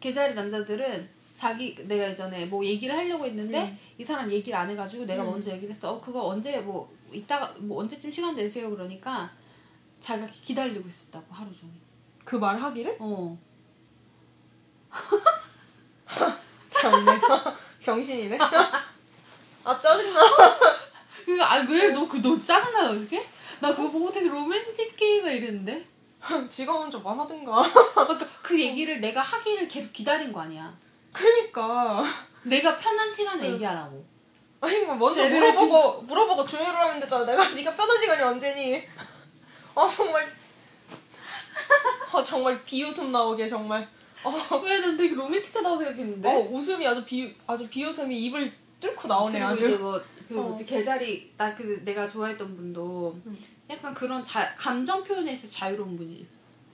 개자리 0.00 0.34
남자들은 0.34 1.08
자기 1.34 1.74
내가 1.86 2.08
예전에 2.08 2.46
뭐 2.46 2.64
얘기를 2.64 2.96
하려고 2.96 3.24
했는데 3.26 3.62
음. 3.62 3.78
이 3.98 4.04
사람 4.04 4.30
얘기를 4.30 4.58
안 4.58 4.70
해가지고 4.70 5.04
내가 5.04 5.22
음. 5.24 5.30
먼저 5.32 5.50
얘기를 5.50 5.74
했어. 5.74 5.92
어 5.92 6.00
그거 6.00 6.26
언제 6.26 6.58
뭐 6.60 6.90
이따가 7.12 7.52
뭐 7.58 7.80
언제쯤 7.82 8.10
시간 8.10 8.34
내세요 8.34 8.70
그러니까 8.70 9.30
자기가 10.00 10.26
기다리고 10.32 10.88
있었다고 10.88 11.26
하루 11.30 11.50
종일. 11.52 11.74
그 12.24 12.36
말 12.36 12.56
하기를? 12.56 12.96
어. 12.98 13.36
참네. 16.70 17.12
병신이네. 17.80 18.38
아 19.64 19.80
짜증나. 19.80 20.20
그, 21.26 21.42
아, 21.42 21.56
왜, 21.68 21.88
너, 21.90 22.06
그, 22.06 22.22
너 22.22 22.38
짜증나, 22.38 22.90
어떻게? 22.90 23.20
나 23.58 23.74
그거 23.74 23.90
보고 23.90 24.12
되게 24.12 24.28
로맨틱해, 24.28 25.22
막 25.22 25.30
이랬는데? 25.32 25.84
지가 26.48 26.72
먼저 26.72 27.00
말하든가. 27.00 27.62
그러니까 27.94 28.26
그 28.42 28.60
얘기를 28.60 29.00
내가 29.00 29.20
하기를 29.20 29.66
계속 29.66 29.92
기다린 29.92 30.32
거 30.32 30.40
아니야. 30.40 30.72
그러니까. 31.12 32.00
내가 32.44 32.76
편한 32.76 33.12
시간에 33.12 33.52
얘기하라고. 33.54 34.04
아니 34.60 34.80
뭐 34.84 34.94
먼저 34.94 35.24
얘를 35.24 35.40
물어보고 35.40 36.02
물어보고 36.02 36.46
조율을 36.46 36.74
하면 36.74 37.00
되잖아. 37.00 37.24
내가 37.24 37.48
네가 37.50 37.74
편한 37.74 37.98
시간이 38.00 38.22
언제니? 38.22 38.82
아 39.74 39.88
정말. 39.88 40.26
아 42.12 42.24
정말 42.24 42.64
비웃음 42.64 43.10
나오게 43.10 43.48
정말. 43.48 43.86
어, 44.22 44.56
왜, 44.64 44.78
난 44.78 44.96
되게 44.96 45.14
로맨틱하다고 45.14 45.78
생각했는데? 45.78 46.28
어 46.28 46.38
웃음이 46.50 46.86
아주 46.86 47.04
비 47.04 47.34
아주 47.46 47.68
비웃음이 47.68 48.16
입을 48.24 48.52
뚫고 48.86 49.08
나오네 49.08 49.38
그리고 49.38 49.52
아주. 49.52 49.78
뭐, 49.78 50.00
그 50.28 50.38
어. 50.38 50.42
뭐지, 50.42 50.66
개자리, 50.66 51.32
나 51.36 51.54
그, 51.54 51.82
내가 51.84 52.06
좋아했던 52.06 52.56
분도 52.56 53.16
약간 53.70 53.94
그런 53.94 54.22
자, 54.24 54.54
감정 54.56 55.02
표현에 55.04 55.32
있어 55.32 55.48
자유로운 55.48 55.96
분이. 55.96 56.26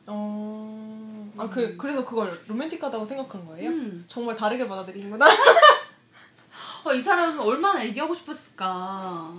어. 0.06 1.32
아그 1.36 1.76
그래서 1.76 2.04
그걸 2.04 2.38
로맨틱하다고 2.46 3.06
생각한 3.06 3.46
거예요? 3.46 3.70
음. 3.70 4.04
정말 4.08 4.34
다르게 4.36 4.66
받아들이는구나. 4.66 5.26
어, 6.84 6.92
이 6.92 7.02
사람은 7.02 7.38
얼마나 7.40 7.84
얘기하고 7.84 8.12
싶었을까. 8.12 9.32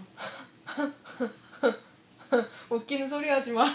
웃기는 2.70 3.10
소리 3.10 3.30
하지 3.30 3.52
마. 3.52 3.66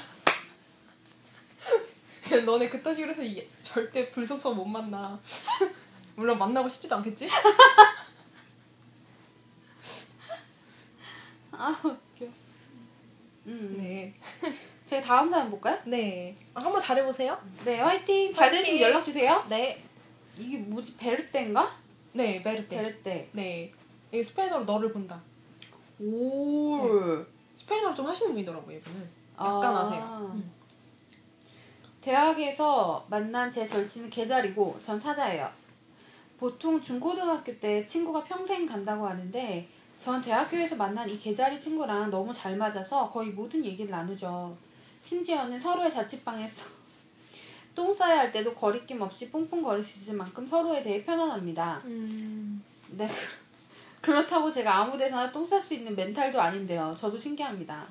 너네 2.44 2.68
그딴 2.68 2.94
식으로 2.94 3.12
해서 3.12 3.22
이- 3.22 3.46
절대 3.62 4.10
불속성 4.10 4.56
못 4.56 4.64
만나. 4.64 5.18
물론 6.16 6.38
만나고 6.38 6.68
싶지도 6.68 6.96
않겠지? 6.96 7.28
아, 11.58 11.70
웃겨. 11.84 12.24
음. 13.46 13.74
네. 13.78 14.14
제 14.86 15.02
다음 15.02 15.28
사연 15.28 15.50
볼까요? 15.50 15.76
네. 15.84 16.36
아, 16.54 16.62
한번 16.62 16.80
잘해보세요. 16.80 17.36
네, 17.64 17.80
화이팅. 17.80 18.32
잘 18.32 18.50
되시면 18.50 18.80
연락 18.80 19.04
주세요. 19.04 19.44
네. 19.48 19.82
이게 20.38 20.58
뭐지, 20.58 20.96
베르떼인가? 20.96 21.68
네, 22.12 22.38
메르테. 22.38 22.76
베르떼. 22.76 23.28
네. 23.32 23.72
이게 24.12 24.22
스페인어로 24.22 24.64
너를 24.64 24.92
본다. 24.92 25.20
올. 26.00 27.26
스페인어로 27.56 27.94
좀 27.94 28.06
하시는 28.06 28.32
분이더라고요, 28.32 28.76
이분은. 28.76 29.08
약간 29.38 29.76
아. 29.76 29.80
아세요. 29.80 30.30
음. 30.34 30.52
대학에서 32.00 33.04
만난 33.10 33.50
제 33.50 33.66
절친은 33.66 34.08
개자리고 34.08 34.78
전 34.80 35.00
타자예요. 35.00 35.50
보통 36.38 36.80
중고등학교 36.80 37.58
때 37.58 37.84
친구가 37.84 38.22
평생 38.24 38.64
간다고 38.64 39.06
하는데 39.06 39.68
전 39.98 40.22
대학교에서 40.22 40.76
만난 40.76 41.08
이 41.10 41.18
개자리 41.18 41.58
친구랑 41.58 42.10
너무 42.10 42.32
잘 42.32 42.56
맞아서 42.56 43.10
거의 43.10 43.30
모든 43.30 43.64
얘기를 43.64 43.90
나누죠. 43.90 44.56
심지어는 45.02 45.58
서로의 45.58 45.90
자취방에서 45.90 46.66
똥 47.74 47.92
싸야 47.92 48.20
할 48.20 48.32
때도 48.32 48.54
거리낌 48.54 49.00
없이 49.02 49.30
뿡뿡거릴 49.30 49.84
수 49.84 49.98
있을 49.98 50.14
만큼 50.14 50.46
서로에 50.48 50.82
대해 50.82 51.04
편안합니다. 51.04 51.82
음. 51.84 52.62
네. 52.90 53.08
그렇다고 54.00 54.50
제가 54.50 54.76
아무 54.76 54.96
데서나 54.96 55.32
똥 55.32 55.44
쌀 55.44 55.60
수 55.60 55.74
있는 55.74 55.94
멘탈도 55.94 56.40
아닌데요. 56.40 56.96
저도 56.98 57.18
신기합니다. 57.18 57.86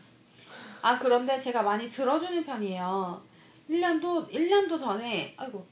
아, 0.82 0.98
그런데 0.98 1.38
제가 1.38 1.64
많이 1.64 1.90
들어주는 1.90 2.46
편이에요. 2.46 3.22
1년도, 3.70 4.30
1년도 4.32 4.80
전에, 4.80 5.34
아이고. 5.36 5.66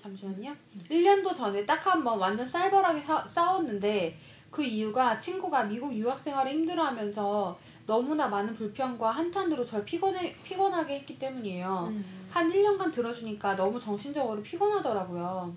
잠시만요. 0.00 0.54
1년도 0.90 1.34
전에 1.36 1.64
딱 1.66 1.86
한 1.86 2.02
번 2.04 2.18
완전 2.18 2.48
쌀벌하게 2.48 3.00
사- 3.00 3.26
싸웠는데 3.34 4.16
그 4.50 4.62
이유가 4.64 5.18
친구가 5.18 5.64
미국 5.64 5.94
유학 5.94 6.18
생활을 6.18 6.52
힘들어 6.52 6.84
하면서 6.84 7.58
너무나 7.86 8.28
많은 8.28 8.54
불평과 8.54 9.10
한탄으로 9.10 9.64
절 9.64 9.84
피곤해, 9.84 10.34
피곤하게 10.42 11.00
했기 11.00 11.18
때문이에요. 11.18 11.88
음. 11.90 12.28
한 12.30 12.50
1년간 12.50 12.92
들어주니까 12.92 13.56
너무 13.56 13.78
정신적으로 13.80 14.42
피곤하더라고요. 14.42 15.54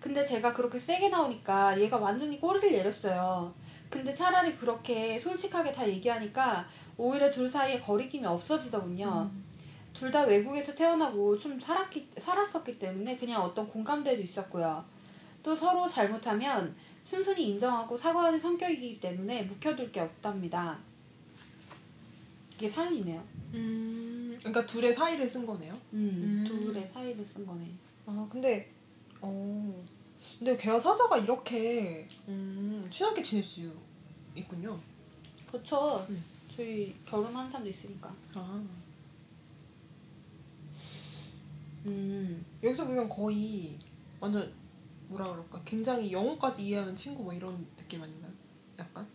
근데 0.00 0.24
제가 0.24 0.52
그렇게 0.54 0.78
세게 0.78 1.08
나오니까 1.08 1.78
얘가 1.80 1.96
완전히 1.98 2.40
꼬리를 2.40 2.70
내렸어요. 2.72 3.52
근데 3.90 4.14
차라리 4.14 4.54
그렇게 4.56 5.18
솔직하게 5.18 5.72
다 5.72 5.86
얘기하니까 5.88 6.66
오히려 6.96 7.30
둘 7.30 7.50
사이에 7.50 7.80
거리낌이 7.80 8.24
없어지더군요. 8.26 9.30
둘 9.98 10.12
다 10.12 10.22
외국에서 10.22 10.72
태어나고 10.76 11.36
좀 11.36 11.58
살았기, 11.60 12.08
살았었기 12.18 12.78
때문에 12.78 13.16
그냥 13.18 13.42
어떤 13.42 13.68
공감대도 13.68 14.22
있었고요. 14.22 14.84
또 15.42 15.56
서로 15.56 15.88
잘못하면 15.88 16.72
순순히 17.02 17.48
인정하고 17.48 17.98
사과하는 17.98 18.38
성격이기 18.38 19.00
때문에 19.00 19.42
묵혀둘 19.42 19.90
게 19.90 19.98
없답니다. 20.00 20.78
이게 22.54 22.70
사연이네요. 22.70 23.24
음. 23.54 24.36
그러니까 24.38 24.64
둘의 24.66 24.92
사이를 24.94 25.28
쓴 25.28 25.44
거네요. 25.44 25.72
음, 25.94 26.44
음. 26.44 26.44
둘의 26.46 26.90
사이를 26.94 27.24
쓴 27.24 27.44
거네. 27.44 27.68
아, 28.06 28.28
근데, 28.30 28.70
어. 29.20 29.84
근데 30.38 30.56
걔와 30.56 30.78
사자가 30.78 31.18
이렇게, 31.18 32.08
음, 32.28 32.86
친하게 32.90 33.20
지낼 33.22 33.42
수 33.42 33.72
있군요. 34.36 34.78
그렇죠. 35.50 36.06
음. 36.08 36.22
저희 36.56 36.94
결혼한 37.04 37.48
사람도 37.50 37.68
있으니까. 37.68 38.12
아. 38.34 38.62
음. 41.86 42.44
여기서 42.62 42.86
보면 42.86 43.08
거의 43.08 43.78
완전 44.20 44.52
뭐라 45.08 45.24
그럴까 45.24 45.62
굉장히 45.64 46.12
영어까지 46.12 46.66
이해하는 46.66 46.94
친구 46.94 47.22
뭐 47.22 47.32
이런 47.32 47.66
느낌 47.76 48.02
아닌가요? 48.02 48.32
약간? 48.78 49.06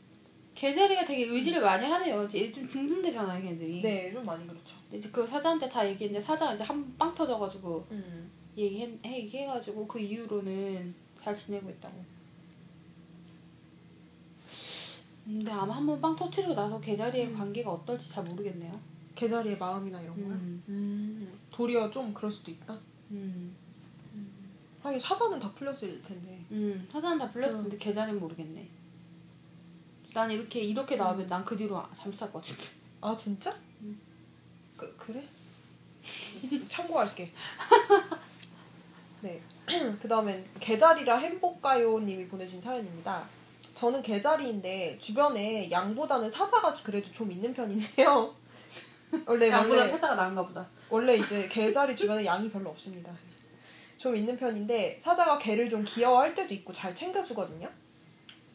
개자리가 0.55 1.05
되게 1.05 1.25
의지를 1.25 1.61
많이 1.61 1.85
하네요. 1.85 2.23
이제 2.25 2.51
좀 2.51 2.67
징징대잖아요, 2.67 3.43
걔들이. 3.43 3.81
네, 3.81 4.11
좀 4.11 4.25
많이 4.25 4.47
그렇죠. 4.47 4.75
이제 4.91 5.09
그 5.11 5.25
사자한테 5.25 5.67
다 5.67 5.87
얘기했는데 5.87 6.25
사자가 6.25 6.53
이제 6.53 6.63
한방 6.63 7.13
터져가지고 7.13 7.85
음. 7.91 8.31
얘기해, 8.57 8.97
얘기해가지고 9.03 9.87
그 9.87 9.99
이후로는 9.99 10.93
잘 11.17 11.35
지내고 11.35 11.69
있다고. 11.69 12.13
근데 15.25 15.51
아마 15.51 15.75
한번 15.77 15.99
빵 16.01 16.15
터트리고 16.15 16.53
나서 16.53 16.79
개자리의 16.79 17.33
관계가 17.33 17.71
어떨지 17.71 18.09
잘 18.09 18.23
모르겠네요. 18.23 18.92
개자리의 19.15 19.57
마음이나 19.57 20.01
이런 20.01 20.15
거요. 20.15 20.27
음. 20.27 20.63
음. 20.69 21.39
도리어 21.51 21.89
좀 21.91 22.13
그럴 22.13 22.31
수도 22.31 22.51
있다. 22.51 22.77
음, 23.11 23.55
하긴 24.81 24.99
사자는 24.99 25.39
다 25.39 25.51
풀렸을 25.53 26.01
텐데. 26.01 26.43
음, 26.51 26.83
사자는 26.89 27.17
다 27.19 27.29
불렸을 27.29 27.57
텐데 27.61 27.77
개자리는 27.77 28.19
모르겠네. 28.19 28.67
난 30.13 30.29
이렇게 30.31 30.59
이렇게 30.61 30.95
나오면 30.95 31.27
난 31.27 31.43
그 31.45 31.55
뒤로 31.57 31.81
잠수 31.95 32.19
탈것 32.19 32.41
같은데. 32.41 32.63
아 33.01 33.15
진짜? 33.15 33.55
그 34.77 34.95
그래? 34.97 35.23
참고할게. 36.69 37.31
네. 39.21 39.41
그 40.01 40.07
다음엔 40.07 40.45
개자리라 40.59 41.17
행복가요님이 41.17 42.27
보내주신 42.27 42.59
사연입니다. 42.61 43.25
저는 43.75 44.01
개자리인데 44.01 44.97
주변에 44.99 45.71
양보다는 45.71 46.29
사자가 46.29 46.75
그래도 46.83 47.09
좀 47.11 47.31
있는 47.31 47.53
편인데요. 47.53 48.35
원래 49.25 49.49
양보다 49.51 49.87
사자가 49.87 50.15
나은가 50.15 50.45
보다. 50.45 50.67
원래 50.89 51.15
이제 51.15 51.47
개 51.49 51.71
자리 51.71 51.95
주변에 51.95 52.25
양이 52.25 52.49
별로 52.49 52.69
없습니다. 52.71 53.11
좀 53.97 54.15
있는 54.15 54.37
편인데 54.37 54.99
사자가 55.01 55.37
개를 55.37 55.69
좀 55.69 55.83
귀여워할 55.85 56.35
때도 56.35 56.53
있고 56.55 56.73
잘 56.73 56.93
챙겨주거든요. 56.93 57.69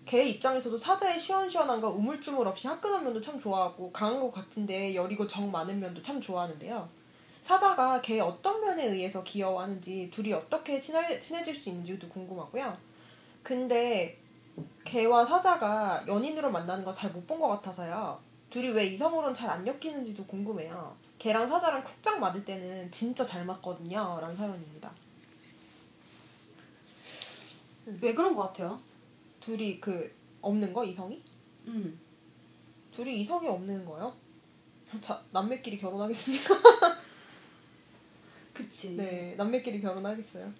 개 0.04 0.22
입장에서도 0.24 0.76
사자의 0.76 1.18
시원시원함과 1.18 1.88
우물쭈물 1.88 2.46
없이 2.46 2.66
화끈한 2.66 3.04
면도 3.04 3.20
참 3.20 3.38
좋아하고 3.40 3.92
강한 3.92 4.20
것 4.20 4.32
같은데 4.32 4.94
여리고 4.94 5.26
정 5.28 5.50
많은 5.50 5.78
면도 5.80 6.02
참 6.02 6.20
좋아하는데요. 6.20 6.88
사자가 7.42 8.00
개의 8.00 8.20
어떤 8.20 8.60
면에 8.64 8.86
의해서 8.86 9.22
귀여워하는지 9.22 10.10
둘이 10.12 10.32
어떻게 10.32 10.80
친해, 10.80 11.18
친해질 11.20 11.54
수 11.54 11.68
있는지도 11.68 12.08
궁금하고요. 12.08 12.76
근데 13.42 14.18
개와 14.84 15.24
사자가 15.24 16.02
연인으로 16.06 16.50
만나는 16.50 16.84
거잘못 16.84 17.26
본 17.26 17.38
것 17.40 17.48
같아서요. 17.48 18.18
둘이 18.50 18.68
왜 18.70 18.86
이성으로는 18.86 19.34
잘 19.34 19.50
안 19.50 19.66
엮이는지도 19.66 20.24
궁금해요. 20.26 20.96
개랑 21.18 21.46
사자랑 21.46 21.82
쿡짝 21.84 22.18
맞을 22.18 22.44
때는 22.44 22.90
진짜 22.90 23.24
잘 23.24 23.44
맞거든요. 23.44 24.18
라는 24.20 24.36
사연입니다. 24.36 24.90
왜 28.00 28.14
그런 28.14 28.34
것 28.34 28.42
같아요? 28.48 28.80
둘이 29.40 29.80
그 29.80 30.14
없는 30.42 30.72
거 30.72 30.84
이성이? 30.84 31.22
음. 31.66 31.98
둘이 32.92 33.20
이성이 33.20 33.48
없는 33.48 33.84
거요? 33.84 34.14
자 35.00 35.22
남매끼리 35.32 35.78
결혼하겠습니까? 35.78 36.54
그치. 38.54 38.96
네 38.96 39.34
남매끼리 39.36 39.80
결혼하겠어요. 39.80 40.52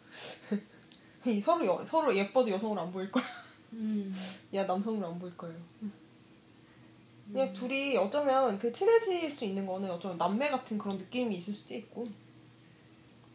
이 1.26 1.40
서로 1.40 1.66
여, 1.66 1.84
서로 1.84 2.14
예뻐도 2.14 2.50
여성으로 2.50 2.80
안 2.80 2.92
보일 2.92 3.10
거야. 3.10 3.24
음. 3.72 4.14
야 4.54 4.64
남성으로 4.64 5.06
안 5.06 5.18
보일 5.18 5.36
거예요. 5.36 5.56
그냥 7.32 7.52
둘이 7.52 7.96
어쩌면 7.96 8.58
그 8.58 8.72
친해질 8.72 9.30
수 9.30 9.44
있는 9.44 9.66
거는 9.66 9.90
어쩌면 9.90 10.16
남매 10.16 10.48
같은 10.50 10.78
그런 10.78 10.96
느낌이 10.96 11.36
있을 11.36 11.52
수도 11.52 11.74
있고. 11.74 12.08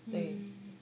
네. 0.06 0.30
음. 0.32 0.78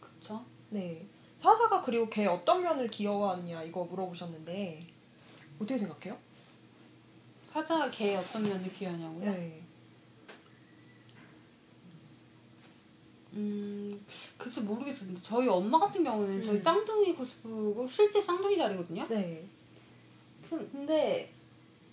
그쵸? 0.00 0.44
네. 0.70 1.04
사사가 1.36 1.82
그리고 1.82 2.08
걔 2.08 2.26
어떤 2.26 2.62
면을 2.62 2.88
귀여워하느냐 2.88 3.62
이거 3.62 3.84
물어보셨는데 3.84 4.86
어떻게 5.56 5.78
생각해요? 5.78 6.16
사자가 7.46 7.90
개의 7.90 8.16
어떤 8.16 8.42
면을 8.42 8.70
귀여워하냐고요? 8.70 9.32
네. 9.32 9.62
음, 13.32 14.04
글쎄 14.36 14.60
모르겠어요. 14.60 15.06
근데 15.06 15.20
저희 15.22 15.48
엄마 15.48 15.78
같은 15.78 16.02
경우는 16.04 16.42
저희 16.42 16.56
음. 16.58 16.62
쌍둥이 16.62 17.14
고스프고 17.14 17.86
실제 17.86 18.20
쌍둥이 18.20 18.56
자리거든요. 18.56 19.06
네. 19.08 19.44
그- 20.50 20.68
근데 20.72 21.32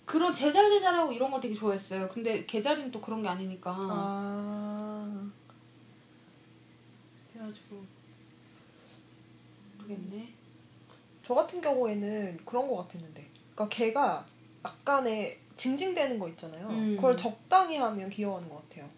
그런 0.04 0.34
제잘 0.34 0.68
제잘하고 0.68 1.12
이런 1.12 1.30
걸 1.30 1.40
되게 1.40 1.54
좋아했어요. 1.54 2.08
근데 2.08 2.44
개자리는 2.44 2.90
또 2.90 3.00
그런 3.00 3.22
게 3.22 3.28
아니니까. 3.28 3.72
아. 3.76 5.30
그래가지고 7.32 7.84
모르겠네. 9.76 10.32
저 11.24 11.34
같은 11.34 11.60
경우에는 11.60 12.38
그런 12.44 12.66
거 12.66 12.78
같았는데. 12.78 13.28
그러니까 13.54 13.68
걔가 13.76 14.26
약간의 14.64 15.38
징징대는 15.54 16.18
거 16.18 16.28
있잖아요. 16.30 16.66
음. 16.68 16.96
그걸 16.96 17.16
적당히 17.16 17.76
하면 17.76 18.10
귀여워하는 18.10 18.48
것 18.48 18.68
같아요. 18.68 18.88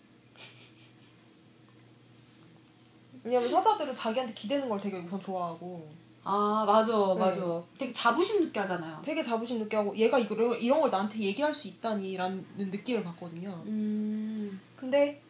왜냐면 3.22 3.50
사자들은 3.50 3.94
자기한테 3.94 4.32
기대는 4.32 4.68
걸 4.68 4.80
되게 4.80 4.98
우선 4.98 5.20
좋아하고 5.20 5.90
아 6.22 6.64
맞아 6.66 6.92
네. 7.14 7.20
맞아. 7.20 7.62
되게 7.78 7.92
자부심 7.92 8.40
느껴 8.44 8.60
하잖아요. 8.62 9.00
되게 9.04 9.22
자부심 9.22 9.58
느껴하고 9.60 9.96
얘가 9.96 10.18
이거 10.18 10.34
이런 10.56 10.80
걸 10.80 10.90
나한테 10.90 11.18
얘기할 11.18 11.54
수 11.54 11.68
있다니라는 11.68 12.44
느낌을 12.58 13.02
받거든요. 13.04 13.50
음. 13.66 14.60
근데 14.76 15.20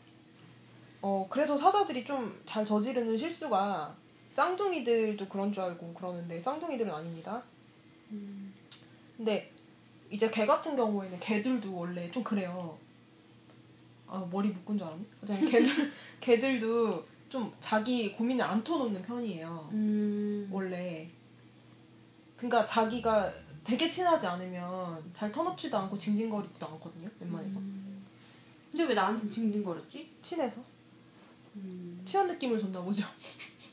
어 1.02 1.26
그래서 1.30 1.56
사자들이 1.56 2.04
좀 2.04 2.40
잘 2.44 2.66
저지르는 2.66 3.16
실수가 3.16 3.94
쌍둥이들도 4.34 5.28
그런 5.28 5.52
줄 5.52 5.62
알고 5.62 5.94
그러는데 5.94 6.40
쌍둥이들은 6.40 6.92
아닙니다. 6.92 7.42
음. 8.10 8.52
근데 9.16 9.50
이제 10.10 10.28
개 10.30 10.44
같은 10.46 10.74
경우에는 10.74 11.20
개들도 11.20 11.72
원래 11.76 12.10
좀 12.10 12.24
그래요. 12.24 12.76
아 14.08 14.26
머리 14.30 14.48
묶은 14.48 14.76
줄 14.76 14.86
알았네. 14.88 15.50
개들 15.50 15.92
개들도 16.20 17.04
좀 17.30 17.50
자기 17.60 18.10
고민을 18.10 18.44
안 18.44 18.62
터놓는 18.62 19.00
편이에요. 19.02 19.70
음. 19.72 20.48
원래. 20.50 21.08
그러니까 22.36 22.66
자기가 22.66 23.32
되게 23.62 23.88
친하지 23.88 24.26
않으면 24.26 25.02
잘 25.14 25.30
터놓지도 25.30 25.78
않고 25.78 25.96
징징거리지도 25.96 26.66
않거든요. 26.66 27.08
웬만해서. 27.20 27.58
음. 27.60 28.04
근데 28.70 28.84
왜 28.84 28.94
나한테 28.94 29.30
징징거렸지? 29.30 30.10
친해서. 30.20 30.60
음. 31.54 32.02
친한 32.04 32.26
느낌을 32.26 32.60
줬나 32.60 32.82
보죠. 32.82 33.06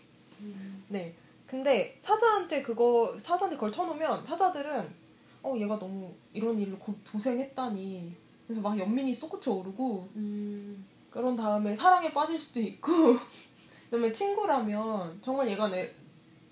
네. 0.89 1.15
근데 1.47 1.97
사자한테 1.99 2.61
그거 2.61 3.17
사자한테 3.23 3.55
그걸 3.55 3.71
터놓으면 3.71 4.23
사자들은 4.23 5.07
어 5.41 5.55
얘가 5.57 5.79
너무 5.79 6.13
이런 6.31 6.59
일로 6.59 6.77
고, 6.77 6.93
고생했다니. 7.11 8.15
그래서 8.45 8.61
막 8.61 8.77
연민이 8.77 9.13
솟구쳐 9.15 9.51
오르고 9.51 10.09
음. 10.15 10.85
그런 11.09 11.35
다음에 11.35 11.75
사랑에 11.75 12.13
빠질 12.13 12.39
수도 12.39 12.59
있고 12.59 12.91
그다음에 13.89 14.11
친구라면 14.11 15.19
정말 15.21 15.49
얘가 15.49 15.67
내 15.67 15.93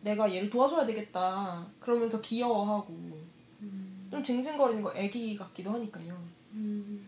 내가 0.01 0.31
얘를 0.31 0.49
도와줘야 0.49 0.85
되겠다 0.85 1.65
그러면서 1.79 2.21
귀여워하고 2.21 2.93
음. 2.93 4.07
좀 4.11 4.23
징징거리는 4.23 4.81
거 4.83 4.93
애기 4.95 5.35
같기도 5.35 5.71
하니까요. 5.71 6.17
음. 6.53 7.05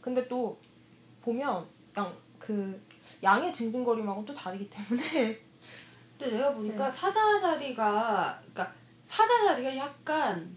근데 0.00 0.26
또 0.28 0.58
보면 1.22 1.66
양 1.96 2.22
그 2.42 2.82
양의 3.22 3.52
징징거림하고 3.52 4.24
또 4.24 4.34
다르기 4.34 4.68
때문에 4.68 5.40
근데 6.18 6.36
내가 6.36 6.52
보니까 6.52 6.90
네. 6.90 6.90
사자 6.90 7.40
자리가 7.40 8.42
그러니까 8.52 8.74
사자 9.04 9.44
자리가 9.44 9.76
약간 9.76 10.56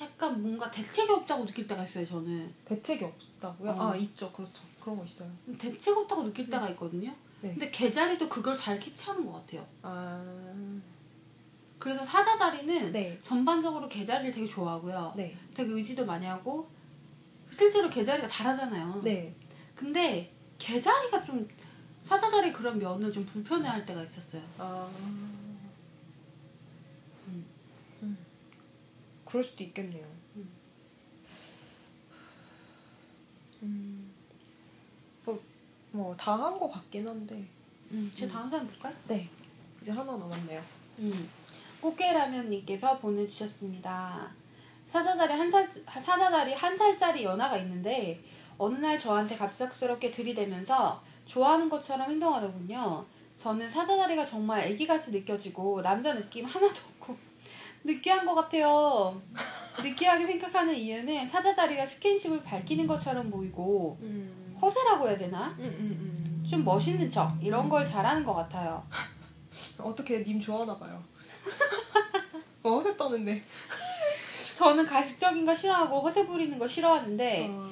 약간 0.00 0.40
뭔가 0.40 0.70
대책이 0.70 1.10
없다고 1.10 1.44
느낄 1.46 1.66
때가 1.66 1.82
있어요 1.84 2.06
저는 2.06 2.52
대책이 2.64 3.04
없다고요? 3.04 3.70
어. 3.70 3.90
아 3.92 3.96
있죠 3.96 4.30
그렇죠 4.32 4.62
그런 4.80 4.96
거 4.98 5.04
있어요. 5.04 5.30
대책 5.58 5.96
없다고 5.96 6.22
느낄 6.24 6.48
때가 6.48 6.68
있거든요 6.70 7.12
네. 7.40 7.50
근데 7.50 7.70
개 7.70 7.90
자리도 7.90 8.28
그걸 8.28 8.56
잘 8.56 8.78
캐치하는 8.78 9.26
것 9.26 9.32
같아요 9.32 9.66
아 9.82 10.24
그래서 11.78 12.04
사자 12.04 12.36
자리는 12.36 12.92
네. 12.92 13.18
전반적으로 13.22 13.88
개 13.88 14.04
자리를 14.04 14.32
되게 14.32 14.46
좋아하고요 14.46 15.14
네. 15.16 15.36
되게 15.54 15.72
의지도 15.72 16.04
많이 16.06 16.26
하고 16.26 16.68
실제로 17.50 17.88
개 17.90 18.04
자리가 18.04 18.26
잘하잖아요 18.26 19.00
네. 19.04 19.34
근데 19.74 20.32
개 20.58 20.80
자리가 20.80 21.22
좀 21.22 21.48
사자 22.04 22.30
자리 22.30 22.52
그런 22.52 22.78
면을 22.78 23.12
좀 23.12 23.24
불편해할 23.26 23.84
때가 23.84 24.02
있었어요 24.02 24.42
아. 24.58 24.88
음. 25.00 25.68
음. 28.02 28.18
그럴 29.28 29.44
수도 29.44 29.62
있겠네요. 29.62 30.06
음. 30.36 30.48
음. 33.62 34.14
뭐다 35.92 36.34
한 36.36 36.58
거 36.58 36.68
같긴 36.68 37.06
한데. 37.06 37.44
음, 37.90 38.10
제 38.14 38.24
음. 38.26 38.30
다음 38.30 38.48
사연 38.50 38.66
볼까요? 38.68 38.94
네. 39.06 39.28
이제 39.82 39.90
하나 39.92 40.16
남았네요. 40.16 40.62
음. 41.00 41.30
꽃게라면님께서 41.80 42.98
보내주셨습니다. 42.98 44.30
사자다리 44.86 45.32
한 45.34 45.50
살, 45.50 45.68
사자다리 45.86 46.54
한 46.54 46.76
살짜리 46.76 47.24
연하가 47.24 47.56
있는데, 47.58 48.22
어느 48.56 48.76
날 48.76 48.98
저한테 48.98 49.36
갑작스럽게 49.36 50.10
들이대면서 50.10 51.02
좋아하는 51.26 51.68
것처럼 51.68 52.10
행동하더군요. 52.10 53.04
저는 53.36 53.70
사자다리가 53.70 54.24
정말 54.24 54.66
애기같이 54.68 55.10
느껴지고, 55.10 55.82
남자 55.82 56.14
느낌 56.14 56.44
하나도 56.46 56.80
느끼한 57.84 58.26
것 58.26 58.34
같아요. 58.34 59.20
느끼하게 59.82 60.26
생각하는 60.26 60.74
이유는 60.74 61.26
사자 61.26 61.54
자리가 61.54 61.86
스킨십을 61.86 62.42
밝히는 62.42 62.86
것처럼 62.86 63.30
보이고 63.30 63.96
음. 64.00 64.56
허세라고 64.60 65.08
해야 65.08 65.16
되나? 65.16 65.54
음, 65.58 65.64
음, 65.64 65.86
음. 65.90 66.44
좀 66.44 66.64
멋있는 66.64 67.08
척 67.10 67.36
이런 67.40 67.68
걸 67.68 67.84
잘하는 67.84 68.24
것 68.24 68.34
같아요. 68.34 68.84
어떻게 69.78 70.24
님 70.24 70.40
좋아하나 70.40 70.76
봐요. 70.76 71.02
어, 72.62 72.70
허세 72.70 72.96
떠는데. 72.96 73.42
저는 74.56 74.84
가식적인 74.84 75.46
거 75.46 75.54
싫어하고 75.54 76.00
허세 76.00 76.26
부리는 76.26 76.58
거 76.58 76.66
싫어하는데 76.66 77.46
어, 77.48 77.70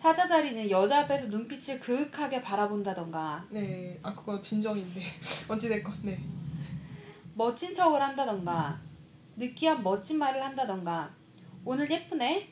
사자 0.00 0.26
자리는 0.26 0.70
여자 0.70 1.00
앞에서 1.00 1.26
눈빛을 1.26 1.78
그윽하게 1.78 2.40
바라본다던가 2.40 3.44
네, 3.50 4.00
아 4.02 4.14
그거 4.14 4.40
진정인데 4.40 5.02
어찌 5.48 5.68
됐건 5.68 5.98
네. 6.02 6.18
멋진 7.34 7.74
척을 7.74 8.00
한다던가 8.00 8.80
느끼한 9.36 9.82
멋진 9.82 10.18
말을 10.18 10.42
한다던가. 10.42 11.10
오늘 11.64 11.90
예쁘네. 11.90 12.48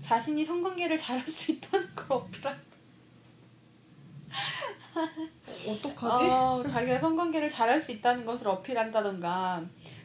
자신이 0.00 0.44
성관계를 0.44 0.96
잘할 0.96 1.26
수 1.26 1.52
있다는 1.52 1.94
걸 1.94 2.06
어필한 2.18 2.70
어떡하지? 5.68 6.24
어, 6.30 6.64
자기가 6.68 6.98
성관계를 6.98 7.48
잘할 7.48 7.80
수 7.80 7.92
있다는 7.92 8.24
것을 8.24 8.48
어필한다던가. 8.48 9.62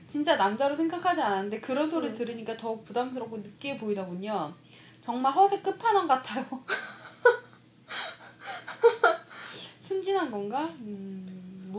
진짜 0.08 0.36
남자로 0.36 0.76
생각하지 0.76 1.22
않았는데 1.22 1.60
그런 1.62 1.89
소리 1.89 2.10
음. 2.10 2.14
들으니까 2.14 2.56
더욱 2.56 2.84
부담스럽고 2.84 3.38
느끼해 3.38 3.78
보이더군요. 3.78 4.54
정말 5.02 5.34
허세 5.34 5.62
끝판왕 5.62 6.08
같아요. 6.08 6.46
순진한 9.80 10.32
건가? 10.32 10.64
음, 10.80 11.34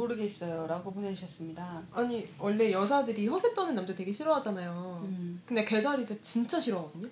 모르겠어요 0.07 0.67
라고 0.67 0.93
보내주셨습니다 0.93 1.83
아니 1.93 2.25
원래 2.39 2.71
여자들이 2.73 3.27
허세 3.27 3.53
떠는 3.55 3.75
남자 3.75 3.95
되게 3.95 4.13
싫어하잖아요. 4.13 5.01
음. 5.05 5.43
근데 5.45 5.65
개자리도 5.65 6.21
진짜 6.21 6.59
싫어하거든요. 6.61 7.09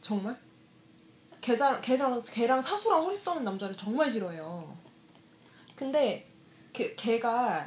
정말? 0.00 0.36
개자 1.40 1.80
개랑 1.80 2.20
개랑 2.30 2.60
사수랑 2.60 3.04
허세 3.04 3.22
떠는 3.22 3.44
남자를 3.44 3.76
정말 3.76 4.10
싫어해요. 4.10 4.76
근데 5.76 6.26
걔 6.72 6.94
걔가 6.94 7.66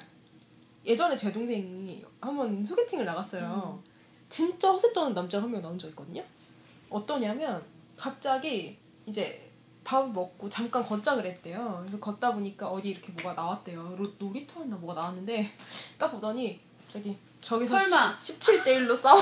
예전에 0.86 1.16
제 1.18 1.32
동생이 1.32 2.04
한번 2.22 2.64
소개팅을 2.64 3.06
나갔어요. 3.06 3.82
진짜 4.30 4.72
허세 4.72 4.94
떠는 4.94 5.14
남자가 5.14 5.44
한명 5.44 5.62
나온 5.62 5.78
적 5.78 5.88
있거든요. 5.90 6.24
어떠냐면 6.90 7.64
갑자기 7.96 8.78
이제 9.06 9.47
밥을 9.88 10.10
먹고 10.12 10.50
잠깐 10.50 10.84
걷자 10.84 11.16
그랬대요. 11.16 11.78
그래서 11.82 11.98
걷다 12.00 12.34
보니까 12.34 12.68
어디 12.68 12.90
이렇게 12.90 13.10
뭐가 13.14 13.42
나왔대요. 13.42 13.96
로- 13.98 14.12
놀이터였나 14.20 14.76
뭐가 14.76 15.00
나왔는데 15.02 15.50
딱 15.98 16.12
보더니 16.12 16.60
갑자기 16.84 17.18
저기서 17.40 17.80
설마. 17.80 18.18
17대 18.20 18.66
1로 18.66 18.98
싸워. 19.00 19.22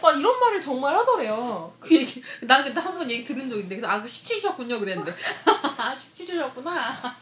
막 0.00 0.12
이런 0.18 0.40
말을 0.40 0.60
정말 0.62 0.96
하더래요. 0.96 1.70
그 1.78 1.94
얘기 1.94 2.22
난 2.42 2.64
그때 2.64 2.80
한 2.80 2.94
번 2.96 3.10
얘기 3.10 3.22
들은 3.22 3.48
적 3.50 3.56
있는데 3.56 3.76
그래서 3.76 3.88
아그 3.92 4.06
17이셨군요 4.06 4.78
그랬는데 4.80 5.12
아 5.76 5.94
17이셨구나 5.94 7.14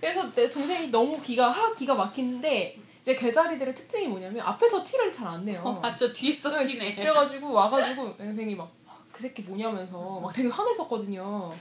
그래서 0.00 0.32
내 0.34 0.48
동생이 0.50 0.88
너무 0.88 1.20
기가 1.20 1.50
하 1.50 1.72
기가 1.74 1.94
막히는데 1.94 2.78
이제 3.02 3.14
개자리들의 3.14 3.74
특징이 3.74 4.08
뭐냐면 4.08 4.44
앞에서 4.46 4.82
티를 4.82 5.12
잘 5.12 5.28
안 5.28 5.44
내요. 5.44 5.60
어, 5.64 5.72
맞죠 5.80 6.12
뒤에서 6.12 6.50
네, 6.58 6.66
티네 6.66 6.94
그래가지고 6.94 7.52
와가지고 7.52 8.16
동생이 8.16 8.54
막 8.56 8.70
그 9.12 9.20
새끼 9.20 9.42
뭐냐면서 9.42 10.20
막 10.20 10.32
되게 10.32 10.48
화냈었거든요. 10.48 11.52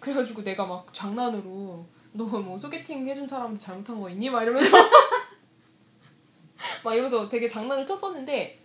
그래가지고 0.00 0.42
내가 0.42 0.66
막 0.66 0.92
장난으로 0.92 1.86
너 2.12 2.24
뭐 2.24 2.58
소개팅 2.58 3.06
해준 3.06 3.28
사람한테 3.28 3.60
잘못한 3.60 4.00
거 4.00 4.10
있니? 4.10 4.28
막 4.28 4.42
이러면서 4.42 4.70
막 6.82 6.94
이러면서 6.94 7.28
되게 7.28 7.48
장난을 7.48 7.86
쳤었는데 7.86 8.58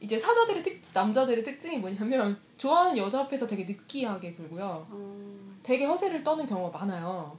이제 0.00 0.18
사자들의 0.18 0.62
특 0.62 0.82
남자들의 0.92 1.42
특징이 1.42 1.78
뭐냐면 1.78 2.38
좋아하는 2.58 2.98
여자 2.98 3.20
앞에서 3.20 3.46
되게 3.46 3.64
느끼하게 3.64 4.34
굴고요. 4.34 4.86
어, 4.90 5.16
되게 5.62 5.86
허세를 5.86 6.22
떠는 6.22 6.46
경우가 6.46 6.78
많아요. 6.78 7.38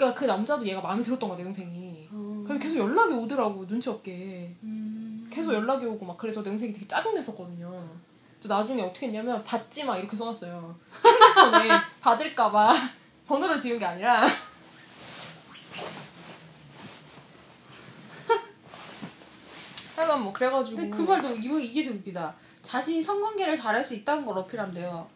그러니까 0.00 0.18
그 0.18 0.24
남자도 0.24 0.66
얘가 0.66 0.80
마음에 0.80 1.02
들었던 1.02 1.28
거야 1.28 1.36
내 1.36 1.44
동생이. 1.44 2.08
어. 2.10 2.42
그래서 2.46 2.62
계속 2.62 2.78
연락이 2.78 3.12
오더라고 3.12 3.66
눈치 3.66 3.90
없게. 3.90 4.56
음. 4.62 5.28
계속 5.30 5.52
연락이 5.52 5.84
오고 5.84 6.06
막 6.06 6.16
그래서 6.16 6.42
내 6.42 6.48
동생이 6.48 6.72
되게 6.72 6.88
짜증냈었거든요. 6.88 7.68
그래서 8.38 8.54
나중에 8.54 8.80
어떻게 8.82 9.08
했냐면 9.08 9.44
받지 9.44 9.84
마 9.84 9.98
이렇게 9.98 10.16
써놨어요. 10.16 10.74
핸드폰에 11.04 11.68
받을까봐 12.00 12.72
번호를 13.28 13.60
지운 13.60 13.78
게 13.78 13.84
아니라 13.84 14.24
하여간 19.96 20.22
뭐 20.22 20.32
그래가지고 20.32 20.76
근데 20.78 20.96
그 20.96 21.02
말도 21.02 21.36
이거 21.36 21.60
이게 21.60 21.84
좀 21.84 21.96
웃기다 21.98 22.34
자신이 22.62 23.02
성관계를 23.02 23.58
잘할 23.58 23.84
수 23.84 23.92
있다는 23.92 24.24
걸 24.24 24.38
어필한대요 24.38 25.06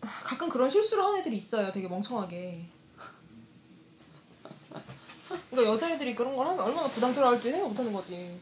가끔 0.00 0.48
그런 0.48 0.70
실수를 0.70 1.04
하는 1.04 1.18
애들이 1.18 1.36
있어요. 1.36 1.70
되게 1.70 1.86
멍청하게. 1.86 2.73
그러니까 5.50 5.72
여자애들이 5.74 6.14
그런 6.14 6.36
걸 6.36 6.46
하면 6.46 6.60
얼마나 6.60 6.88
부담스러울지 6.88 7.50
생각 7.50 7.68
못하는 7.68 7.92
거지. 7.92 8.38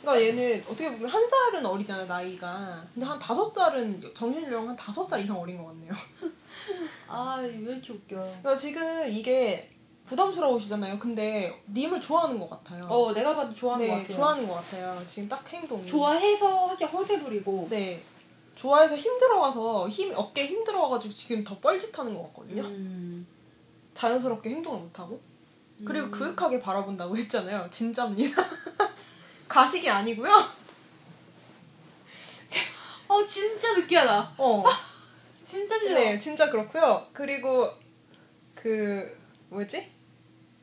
그러니까 0.00 0.26
얘는 0.26 0.64
어떻게 0.66 0.90
보면 0.90 1.08
한 1.08 1.28
살은 1.28 1.64
어리잖아 1.64 2.04
나이가. 2.04 2.84
근데 2.92 3.06
한 3.06 3.18
다섯 3.18 3.44
살은 3.44 4.02
정신령 4.14 4.68
한 4.68 4.76
다섯 4.76 5.02
살 5.04 5.20
이상 5.20 5.40
어린 5.40 5.58
것 5.58 5.66
같네요. 5.72 5.92
아왜 7.08 7.48
이렇게 7.48 7.92
웃겨 7.92 8.16
그러니까 8.16 8.56
지금 8.56 9.10
이게 9.10 9.70
부담스러우시잖아요. 10.06 10.98
근데 10.98 11.62
님을 11.72 12.00
좋아하는 12.00 12.38
것 12.38 12.50
같아요. 12.50 12.84
어 12.88 13.12
내가 13.12 13.34
봐도 13.34 13.54
좋아하는 13.54 13.86
것 13.86 13.94
네, 13.94 14.02
같아요 14.02 14.16
좋아하는 14.16 14.48
것 14.48 14.54
같아요. 14.54 15.02
지금 15.06 15.28
딱 15.28 15.52
행동이. 15.52 15.86
좋아해서 15.86 16.66
하게 16.66 16.84
허세 16.84 17.20
부리고 17.20 17.68
네. 17.70 18.02
좋아해서 18.56 18.96
힘들어와서 18.96 19.88
힘 19.88 20.12
어깨 20.14 20.46
힘들어와가지고 20.46 21.14
지금 21.14 21.44
더 21.44 21.58
뻘짓하는 21.58 22.14
것 22.14 22.24
같거든요. 22.24 22.62
음. 22.64 23.26
자연스럽게 23.94 24.50
행동을 24.50 24.80
못하고 24.80 25.20
그리고 25.84 26.06
음. 26.06 26.10
그윽하게 26.10 26.60
바라본다고 26.60 27.16
했잖아요. 27.16 27.68
진짜입니다. 27.70 28.42
가식이 29.48 29.88
아니고요. 29.88 30.30
어 33.08 33.26
진짜 33.26 33.74
느끼하다 33.74 34.32
어, 34.38 34.64
진짜 35.44 35.78
싫어 35.78 35.94
네, 35.94 36.18
진짜 36.18 36.48
그렇고요. 36.50 37.06
그리고 37.12 37.70
그 38.54 39.18
뭐지? 39.50 39.90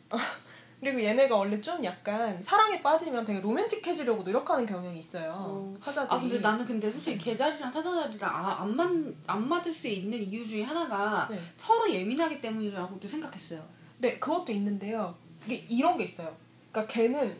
어, 0.09 0.17
그리고 0.79 1.03
얘네가 1.03 1.35
원래 1.35 1.59
좀 1.61 1.83
약간 1.83 2.41
사랑에 2.41 2.81
빠지면 2.81 3.25
되게 3.25 3.41
로맨틱해지려고 3.41 4.23
노력하는 4.23 4.65
경향이 4.65 4.97
있어요. 4.97 5.33
어. 5.35 5.75
사자들이. 5.79 6.15
아 6.15 6.19
근데 6.19 6.39
나는 6.39 6.65
근데 6.65 6.89
솔직히 6.89 7.17
개자리랑 7.17 7.69
사자자리랑 7.69 8.33
아, 8.33 8.61
안, 8.61 8.75
맞, 8.75 8.89
안 9.27 9.47
맞을 9.47 9.73
수 9.73 9.87
있는 9.87 10.23
이유 10.23 10.47
중에 10.47 10.63
하나가 10.63 11.27
네. 11.29 11.39
서로 11.57 11.91
예민하기 11.91 12.39
때문이라고도 12.41 13.07
생각했어요 13.07 13.78
네, 13.99 14.17
그것도 14.19 14.51
있는데요. 14.53 15.15
이게 15.45 15.55
이런 15.69 15.97
게 15.97 16.05
있어요. 16.05 16.35
그러니까 16.71 16.93
걔는 16.93 17.37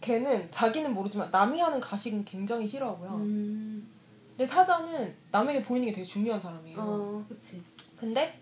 걔는 0.00 0.50
자기는 0.50 0.92
모르지만 0.92 1.30
남이 1.30 1.60
하는 1.60 1.80
가식은 1.80 2.24
굉장히 2.24 2.66
싫어하고요. 2.66 3.10
음. 3.16 3.88
근데 4.30 4.46
사자는 4.46 5.14
남에게 5.30 5.62
보이는 5.62 5.86
게 5.86 5.92
되게 5.92 6.04
중요한 6.04 6.40
사람이에요. 6.40 6.78
어 6.78 7.24
그치 7.28 7.62
근데 7.96 8.40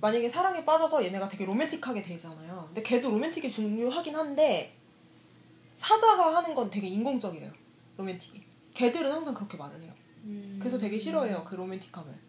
만약에 0.00 0.28
사랑에 0.28 0.64
빠져서 0.64 1.04
얘네가 1.04 1.28
되게 1.28 1.44
로맨틱하게 1.44 2.02
되잖아요. 2.02 2.64
근데 2.66 2.82
걔도 2.82 3.10
로맨틱이 3.10 3.50
중요하긴 3.50 4.14
한데 4.14 4.74
사자가 5.76 6.36
하는 6.36 6.54
건 6.54 6.68
되게 6.70 6.86
인공적이래요. 6.88 7.50
로맨틱이. 7.96 8.44
걔들은 8.74 9.10
항상 9.10 9.34
그렇게 9.34 9.56
말을 9.56 9.82
해요. 9.82 9.92
음. 10.24 10.56
그래서 10.60 10.78
되게 10.78 10.98
싫어해요. 10.98 11.42
그 11.44 11.54
로맨틱함을. 11.56 12.27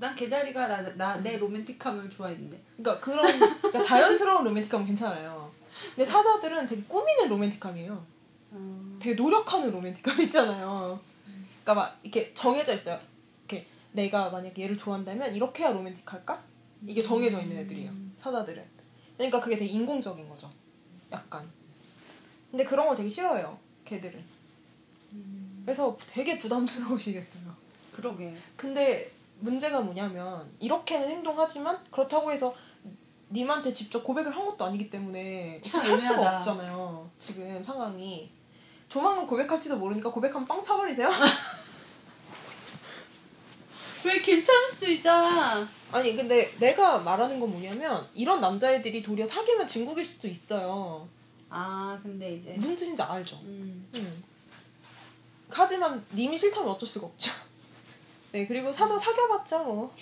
난 0.00 0.14
개자리가 0.14 0.66
나, 0.66 0.82
나, 0.96 1.16
내 1.18 1.36
로맨틱함을 1.36 2.08
좋아했는데 2.08 2.58
그러니까 2.78 3.04
그런 3.04 3.26
그러니까 3.28 3.82
자연스러운 3.82 4.44
로맨틱함은 4.44 4.86
괜찮아요. 4.86 5.52
근데 5.94 6.04
사자들은 6.06 6.66
되게 6.66 6.82
꾸미는 6.84 7.28
로맨틱함이에요. 7.28 8.06
어. 8.52 8.98
되게 8.98 9.14
노력하는 9.14 9.70
로맨틱함 9.70 10.22
있잖아요. 10.22 10.98
그러니까 11.62 11.74
막 11.74 11.98
이렇게 12.02 12.32
정해져 12.32 12.74
있어요. 12.74 12.98
이렇게 13.40 13.66
내가 13.92 14.30
만약에 14.30 14.62
얘를 14.62 14.78
좋아한다면 14.78 15.34
이렇게 15.34 15.64
해야 15.64 15.72
로맨틱할까? 15.72 16.42
이게 16.86 17.02
정해져 17.02 17.38
있는 17.42 17.58
애들이에요. 17.58 17.92
사자들은. 18.16 18.64
그러니까 19.18 19.38
그게 19.38 19.54
되게 19.54 19.70
인공적인 19.70 20.26
거죠. 20.30 20.50
약간. 21.12 21.46
근데 22.50 22.64
그런 22.64 22.86
걸 22.86 22.96
되게 22.96 23.08
싫어해요. 23.10 23.58
걔들은. 23.84 24.18
그래서 25.66 25.94
되게 26.10 26.38
부담스러우시겠어요. 26.38 27.54
그러게 27.92 28.34
근데 28.56 29.12
문제가 29.40 29.80
뭐냐면 29.80 30.50
이렇게는 30.60 31.08
행동하지만 31.08 31.78
그렇다고 31.90 32.30
해서 32.30 32.54
님한테 33.30 33.72
직접 33.72 34.02
고백을 34.02 34.34
한 34.34 34.44
것도 34.44 34.64
아니기 34.64 34.90
때문에 34.90 35.60
참할 35.62 36.00
수가. 36.00 36.38
없잖아요. 36.38 37.10
지금 37.18 37.62
상황이. 37.62 38.30
조만간 38.88 39.26
고백할지도 39.26 39.76
모르니까 39.76 40.10
고백하면 40.10 40.46
빵 40.46 40.60
쳐버리세요. 40.62 41.08
왜 44.04 44.20
괜찮을 44.20 44.70
수 44.70 44.90
있잖아 44.90 45.68
아니 45.92 46.16
근데 46.16 46.50
내가 46.58 46.98
말하는 46.98 47.38
건 47.38 47.50
뭐냐면 47.50 48.08
이런 48.14 48.40
남자애들이 48.40 49.02
도리어 49.02 49.26
사귀면 49.26 49.66
진국일 49.66 50.04
수도 50.04 50.26
있어요. 50.26 51.06
아 51.48 51.98
근데 52.02 52.34
이제 52.34 52.54
무슨 52.56 52.76
뜻인지 52.76 53.02
알죠? 53.02 53.36
음. 53.42 53.86
음. 53.94 54.24
하지만 55.50 56.04
님이 56.14 56.38
싫다면 56.38 56.70
어쩔 56.70 56.88
수가 56.88 57.06
없죠. 57.06 57.32
네 58.32 58.46
그리고 58.46 58.72
사서 58.72 58.98
사귀어봤자 58.98 59.58
뭐. 59.58 59.92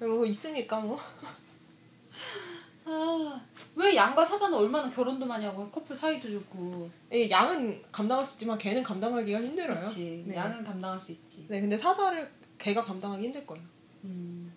뭐 0.00 0.26
있습니까 0.26 0.80
뭐. 0.80 1.00
아, 2.88 3.40
왜 3.74 3.96
양과 3.96 4.24
사자는 4.24 4.56
얼마나 4.56 4.88
결혼도 4.88 5.26
많이 5.26 5.44
하고 5.44 5.68
커플 5.70 5.96
사이도 5.96 6.30
좋고 6.30 6.88
예, 7.12 7.28
양은 7.28 7.82
감당할 7.90 8.24
수 8.24 8.34
있지만 8.34 8.56
개는 8.58 8.82
감당하기가 8.82 9.40
힘들어요. 9.40 9.78
그렇지 9.78 10.24
네. 10.26 10.36
양은 10.36 10.64
감당할 10.64 11.00
수 11.00 11.10
있지 11.12 11.46
네 11.48 11.60
근데 11.60 11.76
사자를 11.76 12.30
개가 12.58 12.80
감당하기 12.80 13.24
힘들 13.24 13.46
거예요. 13.46 13.64
음. 14.04 14.52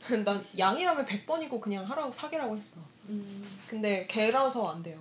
난 0.24 0.42
양이라면 0.58 1.04
100번이고 1.04 1.60
그냥 1.60 1.84
하라고 1.84 2.12
사귀라고 2.12 2.56
했어. 2.56 2.80
음. 3.08 3.46
근데 3.68 4.06
개라서 4.06 4.68
안 4.70 4.82
돼요. 4.82 4.98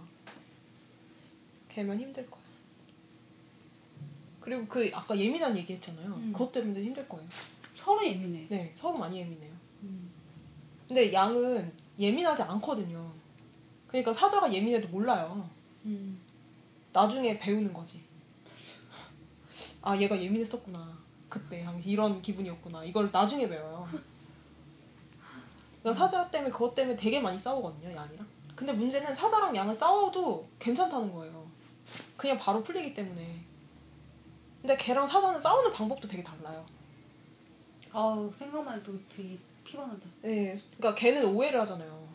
개면 1.70 2.00
힘들 2.00 2.30
거야. 2.30 2.39
그리고 4.50 4.66
그 4.68 4.90
아까 4.96 5.16
예민한 5.16 5.56
얘기 5.56 5.74
했잖아요. 5.74 6.08
음. 6.08 6.34
그것 6.34 6.52
때문에 6.52 6.84
힘들 6.84 7.08
거예요. 7.08 7.24
서로 7.76 8.04
예민해 8.04 8.48
네, 8.50 8.74
서로 8.76 8.98
많이 8.98 9.20
예민해요. 9.20 9.54
음. 9.84 10.10
근데 10.88 11.14
양은 11.14 11.72
예민하지 12.00 12.42
않거든요. 12.42 13.12
그러니까 13.88 14.12
사자가 14.12 14.52
예민해도 14.52 14.88
몰라요. 14.88 15.48
음. 15.86 16.20
나중에 16.92 17.38
배우는 17.38 17.72
거지. 17.72 18.02
아, 19.84 19.96
얘가 19.96 20.20
예민했었구나. 20.20 20.98
그때 21.30 21.64
당시 21.64 21.92
이런 21.92 22.20
기분이었구나. 22.20 22.84
이걸 22.84 23.08
나중에 23.12 23.48
배워요. 23.48 23.88
그러니까 25.84 25.94
사자 25.94 26.28
때문에 26.32 26.50
그것 26.52 26.74
때문에 26.74 26.98
되게 26.98 27.22
많이 27.22 27.38
싸우거든요, 27.38 27.96
양이랑. 27.96 28.28
근데 28.56 28.74
문제는 28.74 29.14
사자랑 29.14 29.56
양은 29.56 29.76
싸워도 29.76 30.50
괜찮다는 30.58 31.14
거예요. 31.14 31.48
그냥 32.18 32.40
바로 32.40 32.64
풀리기 32.64 32.96
때문에. 32.96 33.49
근데 34.62 34.76
걔랑 34.76 35.08
사자는 35.08 35.40
싸우는 35.40 35.72
방법도 35.72 36.08
되게 36.08 36.24
달라요. 36.24 36.66
아우 37.92 38.32
생각만 38.38 38.80
해도 38.80 38.94
되게 39.10 39.38
피곤하다 39.64 40.06
네, 40.22 40.60
그러니까 40.78 40.96
걔는 41.00 41.26
오해를 41.26 41.62
하잖아요. 41.62 42.08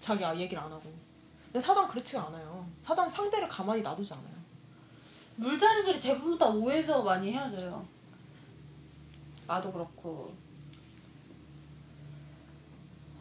자기 0.00 0.24
아 0.24 0.34
얘기를 0.36 0.62
안 0.62 0.70
하고. 0.70 0.82
근데 1.44 1.60
사자는 1.60 1.88
그렇지가 1.88 2.26
않아요. 2.28 2.66
사자는 2.80 3.10
상대를 3.10 3.48
가만히 3.48 3.82
놔두지 3.82 4.14
않아요. 4.14 4.42
물자리들이 5.36 6.00
대부분 6.00 6.38
다 6.38 6.46
오해서 6.46 7.02
많이 7.02 7.32
헤어져요 7.32 7.84
나도 9.46 9.72
그렇고 9.72 10.32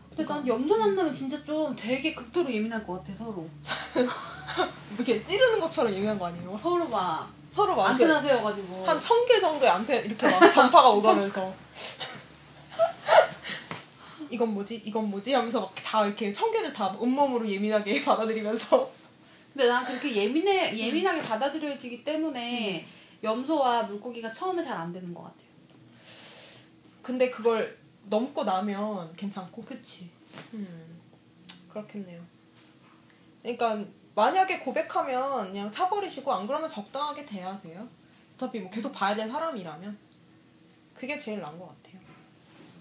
근데 0.09 0.25
난 0.25 0.45
염소 0.45 0.77
만나면 0.77 1.13
진짜 1.13 1.41
좀 1.43 1.75
되게 1.75 2.13
극도로 2.13 2.51
예민할 2.51 2.85
것 2.85 2.99
같아 2.99 3.15
서로 3.15 3.47
이렇게 4.95 5.23
찌르는 5.23 5.59
것처럼 5.59 5.93
예민한 5.93 6.19
거 6.19 6.25
아니에요? 6.27 6.55
서로 6.57 6.87
막 6.89 7.31
서로 7.51 7.75
막 7.75 7.89
이렇게 7.89 8.03
안테나 8.05 8.21
세워가지고. 8.21 8.85
한 8.85 8.99
천 8.99 9.25
개 9.27 9.39
정도의 9.39 9.71
안테 9.71 9.99
이렇게 10.01 10.29
막 10.29 10.39
전파가 10.51 10.89
오가면서. 10.95 11.53
이건 14.29 14.53
뭐지? 14.53 14.75
이건 14.85 15.09
뭐지? 15.09 15.33
하면서 15.33 15.61
막 15.61 15.71
다 15.83 16.05
이렇게 16.05 16.31
천 16.31 16.49
개를 16.51 16.71
다 16.71 16.87
온몸으로 16.97 17.47
예민하게 17.47 18.03
받아들이면서. 18.05 18.89
근데 19.53 19.67
난 19.67 19.83
그렇게 19.85 20.15
예민해 20.15 20.77
예민하게 20.77 21.21
받아들여지기 21.21 22.03
때문에 22.05 22.85
염소와 23.23 23.83
물고기가 23.83 24.31
처음에 24.31 24.63
잘 24.63 24.77
안 24.77 24.93
되는 24.93 25.13
것 25.13 25.23
같아요. 25.23 25.49
근데 27.01 27.29
그걸 27.29 27.77
넘고 28.05 28.45
나면 28.45 29.13
괜찮고. 29.17 29.61
그치. 29.63 30.09
음 30.53 31.01
그렇겠네요. 31.69 32.21
그러니까 33.41 33.83
만약에 34.15 34.59
고백하면 34.59 35.51
그냥 35.51 35.71
차버리시고 35.71 36.33
안 36.33 36.45
그러면 36.47 36.69
적당하게 36.69 37.25
대하세요 37.25 37.87
어차피 38.35 38.59
뭐 38.59 38.69
계속 38.69 38.91
봐야 38.93 39.15
될 39.15 39.29
사람이라면 39.29 39.97
그게 40.93 41.17
제일 41.17 41.41
나은 41.41 41.57
것 41.57 41.67
같아요 41.67 42.01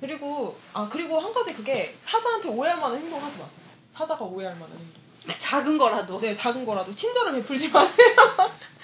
그리고 0.01 0.59
아 0.73 0.89
그리고 0.91 1.19
한 1.21 1.33
가지 1.33 1.55
그게 1.55 1.95
사자한테 2.03 2.49
오해할 2.49 2.81
만한 2.81 2.99
행동 2.99 3.23
하지 3.23 3.39
마세요 3.39 3.63
사자가 3.93 4.25
오해할 4.25 4.55
만한 4.57 4.77
행동 4.77 5.01
작은 5.39 5.77
거라도. 5.79 6.19
네, 6.21 6.35
작은 6.35 6.65
거라도 6.65 6.93
친절을 6.93 7.33
베풀지 7.33 7.69
마세요. 7.69 8.09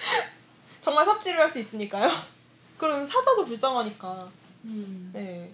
정말 0.82 1.04
삽질을 1.06 1.40
할 1.40 1.50
수 1.50 1.58
있으니까요. 1.58 2.08
그럼 2.76 3.02
사자도 3.02 3.46
불쌍하니까. 3.46 4.28
음. 4.64 5.10
네. 5.12 5.50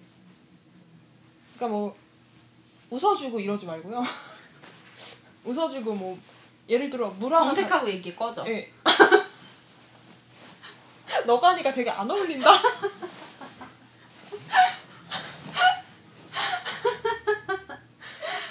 그러니까 1.55 1.77
뭐 1.77 1.95
웃어주고 2.89 3.39
이러지 3.39 3.65
말고요. 3.65 4.03
웃어주고 5.45 5.93
뭐 5.95 6.17
예를 6.69 6.89
들어 6.89 7.09
물 7.09 7.33
하나 7.33 7.45
정색하고 7.53 7.89
얘기해 7.89 8.15
꺼져. 8.15 8.43
가... 8.43 8.49
예. 8.49 8.71
너가 11.25 11.49
하니까 11.49 11.71
되게 11.73 11.89
안 11.89 12.09
어울린다. 12.09 12.49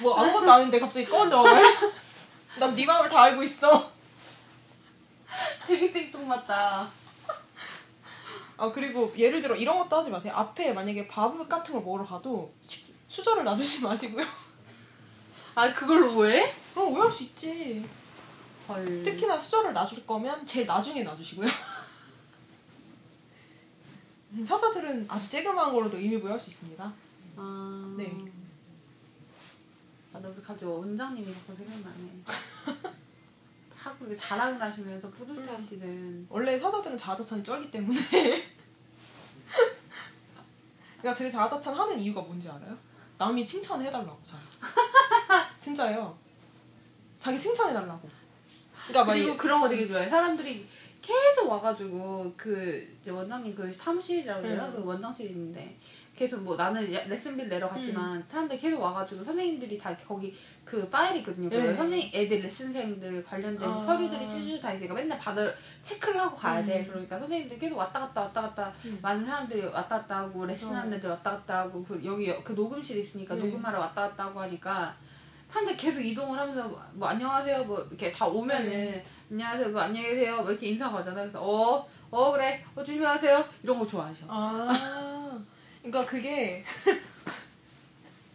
뭐 0.01 0.17
아무것도 0.19 0.53
아닌데 0.53 0.79
갑자기 0.81 1.07
꺼져. 1.07 1.43
난 2.59 2.75
네 2.77 2.85
마음을 2.85 3.09
다 3.09 3.23
알고 3.23 3.43
있어. 3.45 3.91
되게 5.67 5.89
생뚱맞다. 5.89 6.91
아 8.59 8.71
그리고 8.73 9.13
예를 9.17 9.41
들어 9.41 9.55
이런 9.57 9.79
것도 9.79 9.97
하지 9.99 10.11
마세요. 10.11 10.33
앞에 10.37 10.73
만약에 10.73 11.09
밥 11.09 11.37
같은 11.49 11.73
걸 11.75 11.83
먹으러 11.83 12.05
가도 12.05 12.53
식- 12.63 12.95
수저를 13.09 13.45
놔두지 13.45 13.81
마시고요. 13.83 14.25
아 15.55 15.73
그걸로 15.73 16.15
왜? 16.17 16.55
그럼 16.75 16.93
오해할 16.93 17.11
수 17.11 17.23
있지. 17.25 17.87
헐. 18.69 19.03
특히나 19.03 19.39
수저를 19.39 19.73
놔줄 19.73 20.07
거면 20.07 20.47
제일 20.47 20.67
나중에 20.67 21.03
놔주시고요. 21.03 21.49
음, 24.33 24.45
사자들은 24.45 25.07
아주 25.09 25.29
쬐그마한 25.29 25.73
걸로도 25.73 25.99
의미 25.99 26.21
부여할 26.21 26.39
수 26.41 26.51
있습니다. 26.51 26.93
아. 27.37 27.95
네. 27.97 28.15
아, 30.13 30.21
나 30.21 30.29
우리 30.29 30.37
갑자기 30.43 30.65
원장님이 30.67 31.33
자꾸 31.35 31.55
생각나네. 31.55 32.23
하고 33.77 34.05
이렇게 34.05 34.17
자랑을 34.17 34.61
하시면서 34.63 35.11
뿌듯해하시는. 35.11 36.27
원래 36.31 36.59
사자들은 36.59 36.97
자아자찬이 36.97 37.43
쩔기 37.43 37.71
때문에. 37.71 37.99
그러니까 40.99 41.19
되게 41.19 41.31
자아자찬 41.31 41.75
하는 41.75 41.99
이유가 41.99 42.21
뭔지 42.23 42.49
알아요? 42.49 42.79
남이 43.19 43.45
칭찬해달라고 43.45 44.21
잘. 44.25 44.39
진짜예요. 45.61 46.17
자기 47.19 47.39
칭찬해달라고. 47.39 48.09
그러니까 48.89 49.05
막 49.05 49.13
그리고 49.15 49.35
이- 49.35 49.37
그런 49.37 49.61
거 49.61 49.69
되게 49.69 49.87
좋아해. 49.87 50.09
사람들이 50.09 50.67
계속 51.01 51.49
와가지고 51.49 52.33
그 52.37 52.97
이제 53.01 53.11
원장님 53.11 53.55
그 53.55 53.73
사무실이라고 53.73 54.47
해야 54.47 54.55
되나? 54.55 54.67
음. 54.69 54.73
그 54.75 54.85
원장실이 54.87 55.31
있는데 55.31 55.77
계속 56.15 56.41
뭐 56.43 56.55
나는 56.55 56.89
레슨비를 57.09 57.49
내러 57.49 57.67
갔지만 57.67 58.19
음. 58.19 58.25
사람들이 58.29 58.61
계속 58.61 58.81
와가지고 58.81 59.25
선생님들이 59.25 59.77
다 59.79 59.97
거기 60.07 60.33
그 60.65 60.89
파일이 60.89 61.19
있거든요. 61.21 61.49
그 61.51 61.57
네. 61.57 61.75
선생님 61.75 62.11
애들 62.15 62.41
레슨생들 62.41 63.25
관련된 63.25 63.69
아. 63.69 63.81
서류들이 63.81 64.29
쭈쭈 64.29 64.61
다 64.61 64.73
있으니까 64.73 64.95
맨날 64.95 65.19
받아 65.19 65.45
체크를 65.83 66.21
하고 66.21 66.37
가야 66.37 66.65
돼. 66.65 66.83
음. 66.83 66.87
그러니까 66.89 67.19
선생님들 67.19 67.59
계속 67.59 67.77
왔다 67.79 67.99
갔다 67.99 68.21
왔다 68.21 68.43
갔다 68.43 68.73
음. 68.85 68.99
많은 69.03 69.25
사람들이 69.27 69.63
왔다 69.67 69.99
갔다 69.99 70.19
하고 70.19 70.47
레슨하는 70.47 70.93
어. 70.93 70.97
애들 70.97 71.11
왔다 71.11 71.31
갔다 71.33 71.59
하고 71.63 71.83
그 71.83 72.01
여기 72.05 72.33
그 72.45 72.53
녹음실 72.53 72.99
있으니까 72.99 73.35
네. 73.35 73.41
녹음하러 73.43 73.81
왔다 73.81 74.03
갔다 74.03 74.25
하고 74.27 74.39
하니까 74.41 74.95
사람들 75.53 75.77
계속 75.77 76.01
이동을 76.01 76.39
하면서 76.39 76.67
뭐 76.95 77.09
안녕하세요 77.09 77.65
뭐 77.65 77.79
이렇게 77.81 78.11
다 78.11 78.27
오면은 78.27 78.71
네. 78.71 79.05
안녕하세요 79.31 79.69
뭐 79.69 79.83
안녕히 79.83 80.09
계세요 80.09 80.41
뭐 80.41 80.51
이렇게 80.51 80.69
인사가 80.69 80.97
가잖아. 80.97 81.21
그래서 81.21 81.41
어어 81.43 82.33
그래. 82.33 82.65
어 82.75 82.83
조심하세요. 82.83 83.45
이런 83.63 83.79
거 83.79 83.85
좋아하셔. 83.85 84.25
아, 84.29 85.39
그러니까 85.83 86.11
그게 86.11 86.65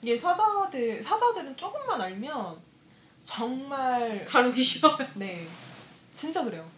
이게 0.04 0.16
사자들 0.16 1.02
사자들은 1.02 1.58
조금만 1.58 2.00
알면 2.00 2.56
정말 3.26 4.24
다루기 4.24 4.62
싫어 4.62 4.96
네. 5.16 5.48
진짜 6.14 6.44
그래요. 6.44 6.70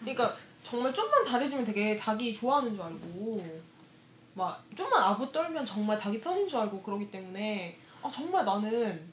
그러니까 0.00 0.36
정말 0.64 0.92
좀만 0.92 1.22
잘해주면 1.22 1.64
되게 1.64 1.96
자기 1.96 2.34
좋아하는 2.34 2.74
줄 2.74 2.82
알고 2.82 3.62
막 4.40 4.64
좀만 4.76 5.02
아부 5.02 5.30
떨면 5.30 5.64
정말 5.64 5.96
자기 5.98 6.18
편인 6.20 6.48
줄 6.48 6.58
알고 6.60 6.82
그러기 6.82 7.10
때문에 7.10 7.78
아 8.02 8.10
정말 8.10 8.44
나는 8.44 9.06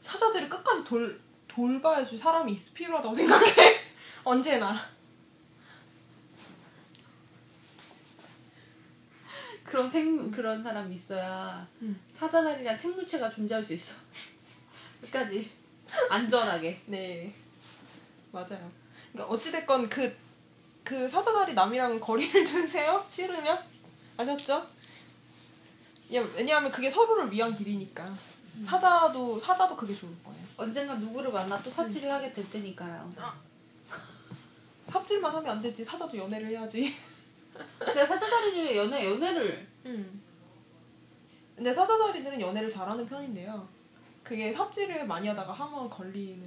사자들을 0.00 0.48
끝까지 0.48 0.82
돌 0.84 1.20
돌봐줄 1.46 2.18
사람이 2.18 2.52
있- 2.52 2.74
필요하다고 2.74 3.14
생각해. 3.14 3.80
언제나. 4.24 4.74
그런 9.64 9.88
생 9.88 10.30
그런 10.30 10.62
사람이 10.62 10.94
있어야 10.94 11.66
음. 11.82 12.00
사자날이란 12.12 12.76
생물체가 12.76 13.28
존재할 13.28 13.62
수 13.62 13.72
있어. 13.72 13.94
끝까지. 15.02 15.50
안전하게. 16.08 16.80
네. 16.86 17.32
맞아요. 18.32 18.70
그러니까 19.12 19.32
어찌 19.34 19.50
됐건 19.52 19.88
그, 19.88 20.16
그 20.84 21.08
사자다리 21.08 21.54
남이랑 21.54 21.98
거리를 22.00 22.42
두세요? 22.44 23.04
싫으면 23.10 23.58
아셨죠? 24.20 24.66
야, 26.14 26.22
왜냐하면 26.36 26.70
그게 26.70 26.90
서로를 26.90 27.30
위한 27.30 27.54
길이니까 27.54 28.12
사자도 28.66 29.38
사자도 29.40 29.76
그게 29.76 29.94
좋을 29.94 30.12
거예요. 30.22 30.40
언젠가 30.56 30.94
누구를 30.94 31.32
만나 31.32 31.60
또 31.62 31.70
삽질을 31.70 32.10
하게 32.10 32.32
될 32.32 32.48
테니까요. 32.50 33.10
삽질만 34.88 35.34
하면 35.34 35.50
안 35.50 35.62
되지. 35.62 35.84
사자도 35.84 36.16
연애를 36.16 36.48
해야지. 36.48 36.94
근데 37.78 38.04
사자다리 38.04 38.52
중에 38.52 38.76
연애 38.76 39.04
연애를 39.06 39.66
음. 39.86 40.22
근데 41.56 41.72
사자다리들은 41.72 42.40
연애를 42.40 42.70
잘하는 42.70 43.06
편인데요. 43.06 43.68
그게 44.22 44.52
삽질을 44.52 45.06
많이 45.06 45.28
하다가 45.28 45.52
한번 45.52 45.88
걸리는 45.88 46.42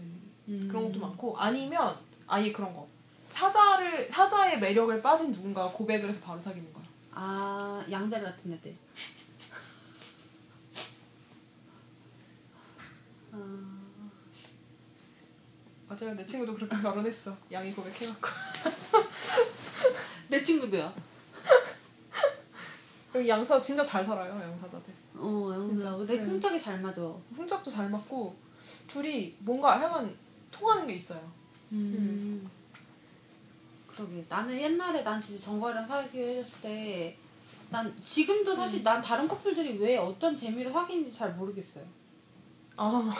음. 0.48 0.68
그런 0.70 0.86
것도 0.86 1.00
많고 1.00 1.38
아니면 1.38 1.98
아예 2.28 2.52
그런 2.52 2.74
거. 2.74 2.88
사자를 3.28 4.10
사자의 4.12 4.60
매력을 4.60 5.02
빠진 5.02 5.32
누군가 5.32 5.68
고백을 5.68 6.10
해서 6.10 6.20
바로 6.24 6.40
사귀는 6.42 6.72
거야. 6.74 6.83
아 7.16 7.84
양자리 7.90 8.24
같은 8.24 8.54
애들. 8.54 8.76
아, 13.32 13.38
맞아요. 15.88 16.16
내 16.16 16.26
친구도 16.26 16.56
그렇게 16.56 16.76
결혼했어. 16.82 17.36
양이 17.52 17.74
고백해갖고. 17.74 18.28
내 20.30 20.44
친구도요. 20.44 20.94
여기 23.16 23.30
양사 23.30 23.60
진짜 23.62 23.84
잘 23.84 24.04
살아요. 24.04 24.40
양사자들. 24.42 24.94
어 25.16 25.50
양자. 25.54 25.70
진짜. 25.70 25.98
근데 25.98 26.18
네. 26.18 26.26
쿵짝이 26.26 26.60
잘 26.60 26.80
맞아. 26.82 27.02
훔짝도 27.36 27.70
잘 27.70 27.90
맞고 27.90 28.36
둘이 28.88 29.36
뭔가 29.40 29.80
하여간 29.80 30.16
통하는 30.52 30.88
게 30.88 30.94
있어요. 30.94 31.32
음. 31.72 32.50
그러게 33.96 34.26
나는 34.28 34.60
옛날에 34.60 35.04
난 35.04 35.22
진짜 35.22 35.46
정과랑 35.46 35.86
사귀기로 35.86 36.26
해줬을 36.26 36.62
때. 36.62 37.18
난 37.70 37.92
지금도 38.06 38.56
사실 38.56 38.84
난 38.84 39.02
다른 39.02 39.28
커플들이 39.28 39.78
왜 39.80 39.98
어떤 39.98 40.36
재미로 40.36 40.72
사귀는지 40.72 41.12
잘 41.12 41.34
모르겠어요. 41.34 41.84
아, 42.78 43.14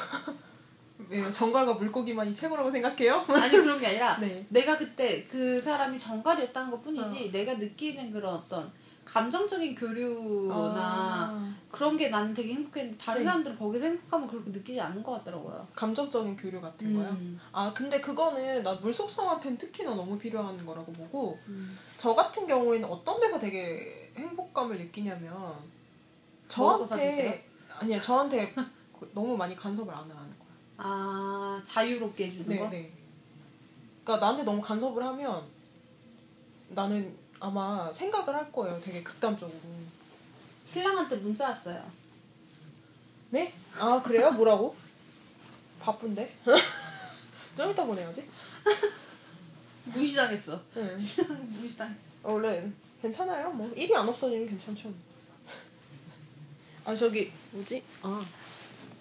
왜요? 1.10 1.30
정갈과 1.32 1.74
물고기만이 1.74 2.36
최고라고 2.36 2.70
생각해요? 2.70 3.26
아니 3.30 3.50
그런 3.50 3.80
게 3.80 3.88
아니라 3.88 4.18
네. 4.20 4.46
내가 4.50 4.78
그때 4.78 5.26
그 5.26 5.60
사람이 5.60 5.98
정갈이었다는 5.98 6.70
것 6.70 6.84
뿐이지 6.84 7.30
어. 7.30 7.32
내가 7.32 7.56
느끼는 7.56 8.12
그런 8.12 8.36
어떤 8.36 8.72
감정적인 9.06 9.76
교류나 9.76 10.76
아, 10.82 11.56
그런 11.72 11.98
게 11.98 12.10
나는 12.10 12.34
되게 12.34 12.54
행복했는데 12.54 12.98
다른 12.98 13.22
네. 13.22 13.26
사람들은 13.26 13.58
거기서 13.58 13.86
행복감을 13.86 14.28
그렇게 14.28 14.52
느끼지 14.52 14.82
않는 14.82 15.04
것 15.04 15.12
같더라고요. 15.14 15.68
감정적인 15.76 16.36
교류 16.38 16.62
같은 16.62 16.94
거요? 16.96 17.10
음. 17.10 17.40
아, 17.52 17.72
근데 17.74 18.00
그거는 18.00 18.64
나 18.64 18.74
물속성한테는 18.76 19.58
특히나 19.58 19.94
너무 19.96 20.18
필요한 20.18 20.66
거라고 20.66 20.92
보고 20.94 21.38
음. 21.48 21.78
저 21.98 22.14
같은 22.16 22.48
경우에는 22.48 22.88
어떤 22.90 23.20
데서 23.20 23.38
되게 23.40 24.12
행복감을 24.18 24.78
느끼냐면 24.78 25.56
저한테 26.48 27.46
아니야 27.80 28.00
저한테 28.00 28.54
그- 28.54 29.12
너무 29.14 29.36
많이 29.36 29.56
간섭을 29.56 29.92
안 29.94 30.00
하는 30.00 30.16
거야. 30.16 30.28
아 30.78 31.62
자유롭게 31.64 32.28
해주는 32.28 32.48
네, 32.48 32.58
거? 32.60 32.70
네. 32.70 32.92
그러니까 34.04 34.26
나한테 34.26 34.44
너무 34.44 34.62
간섭을 34.62 35.04
하면 35.04 35.44
나는 36.70 37.16
아마 37.44 37.92
생각을 37.92 38.34
할 38.34 38.50
거예요. 38.54 38.80
되게 38.82 39.04
극단적으로. 39.04 39.60
신랑한테 40.64 41.18
문자 41.18 41.50
왔어요. 41.50 41.84
네? 43.32 43.54
아 43.78 44.02
그래요? 44.02 44.32
뭐라고? 44.32 44.74
바쁜데? 45.82 46.38
좀 47.58 47.72
이따 47.72 47.86
보내야지. 47.86 48.30
무시당했어. 49.84 50.58
네. 50.74 50.98
신랑이 50.98 51.44
무시당했어. 51.44 52.12
어, 52.24 52.32
원래 52.32 52.72
괜찮아요. 53.02 53.52
뭐 53.52 53.70
일이 53.76 53.94
안 53.94 54.08
없어지면 54.08 54.48
괜찮죠. 54.48 54.94
아 56.86 56.96
저기 56.96 57.30
뭐지? 57.52 57.84
아 58.04 58.26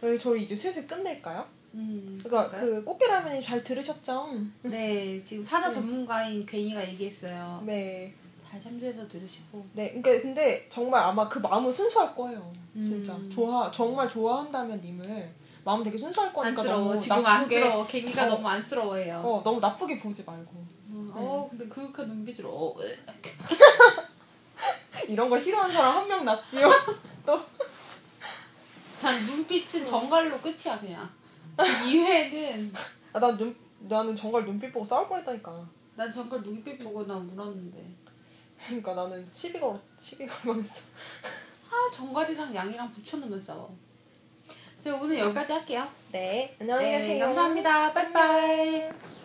여기 0.03 0.19
저희 0.19 0.43
이제 0.43 0.57
슬슬 0.57 0.85
끝낼까요? 0.89 1.47
음, 1.75 2.21
그러니까 2.25 2.51
그럴까요? 2.51 2.75
그 2.81 2.85
꽃게라면이 2.85 3.45
잘 3.45 3.63
들으셨죠? 3.63 4.35
네 4.63 5.23
지금 5.23 5.45
사자 5.45 5.69
네. 5.69 5.75
전문가인 5.75 6.45
괜이가 6.45 6.89
얘기했어요. 6.89 7.63
네. 7.65 8.13
잘 8.53 8.61
참조해서 8.61 9.09
들으시고. 9.09 9.65
네. 9.73 9.89
그러니까 9.89 10.11
근데 10.21 10.69
정말 10.71 11.03
아마 11.03 11.27
그 11.27 11.39
마음은 11.39 11.73
순수할 11.73 12.15
거예요. 12.15 12.53
음. 12.77 12.85
진짜 12.85 13.17
좋아 13.33 13.71
정말 13.71 14.07
좋아한다면 14.07 14.79
님을 14.79 15.33
마음 15.65 15.83
되게 15.83 15.97
순수할 15.97 16.31
거니까 16.35 16.61
안쓰러워. 16.61 16.85
너무 16.89 17.01
지금 17.01 17.23
나쁘게 17.23 17.57
안쓰러워. 17.63 17.87
괜이가 17.87 18.25
어. 18.25 18.29
너무 18.29 18.47
안쓰러워해요. 18.49 19.17
어 19.25 19.41
너무 19.43 19.59
나쁘게 19.59 19.99
보지 20.01 20.25
말고 20.25 20.53
음, 20.89 21.09
어 21.15 21.47
근데 21.49 21.67
그윽한 21.67 22.07
눈빛으로 22.09 22.51
어, 22.51 22.77
으. 22.79 22.83
이런 25.09 25.31
거 25.31 25.39
싫어하는 25.39 25.75
사람 25.75 25.97
한 25.97 26.09
명 26.09 26.25
납시오. 26.25 26.69
또 27.25 27.41
난 29.01 29.21
눈빛은 29.27 29.85
정갈로 29.85 30.39
끝이야 30.39 30.79
그냥. 30.79 31.09
그 31.57 31.65
이외에는 31.89 32.73
아, 33.15 33.19
나 33.19 33.37
눈, 33.37 33.57
나는 33.81 34.15
정말 34.15 34.45
눈빛 34.45 34.73
보고 34.73 34.85
싸울 34.85 35.09
뻔했다니까. 35.09 35.67
난 35.97 36.13
정갈 36.13 36.41
눈빛 36.43 36.79
보고 36.79 37.05
난 37.05 37.29
울었는데. 37.29 37.85
그러니까 38.67 38.95
나는 38.95 39.27
시비 39.33 39.59
걸 39.59 39.79
시비 39.99 40.27
걸 40.27 40.37
뻔했어. 40.41 40.83
아 41.71 41.91
정갈이랑 41.93 42.55
양이랑 42.55 42.93
붙여놓으면 42.93 43.41
싸워. 43.41 43.75
자 44.83 44.95
오늘 44.95 45.19
여기까지 45.19 45.53
할게요. 45.53 45.89
네, 46.11 46.57
안녕히 46.61 46.85
계세요. 46.91 47.15
네, 47.15 47.19
감사합니다. 47.21 47.93
빠이빠이. 47.93 49.22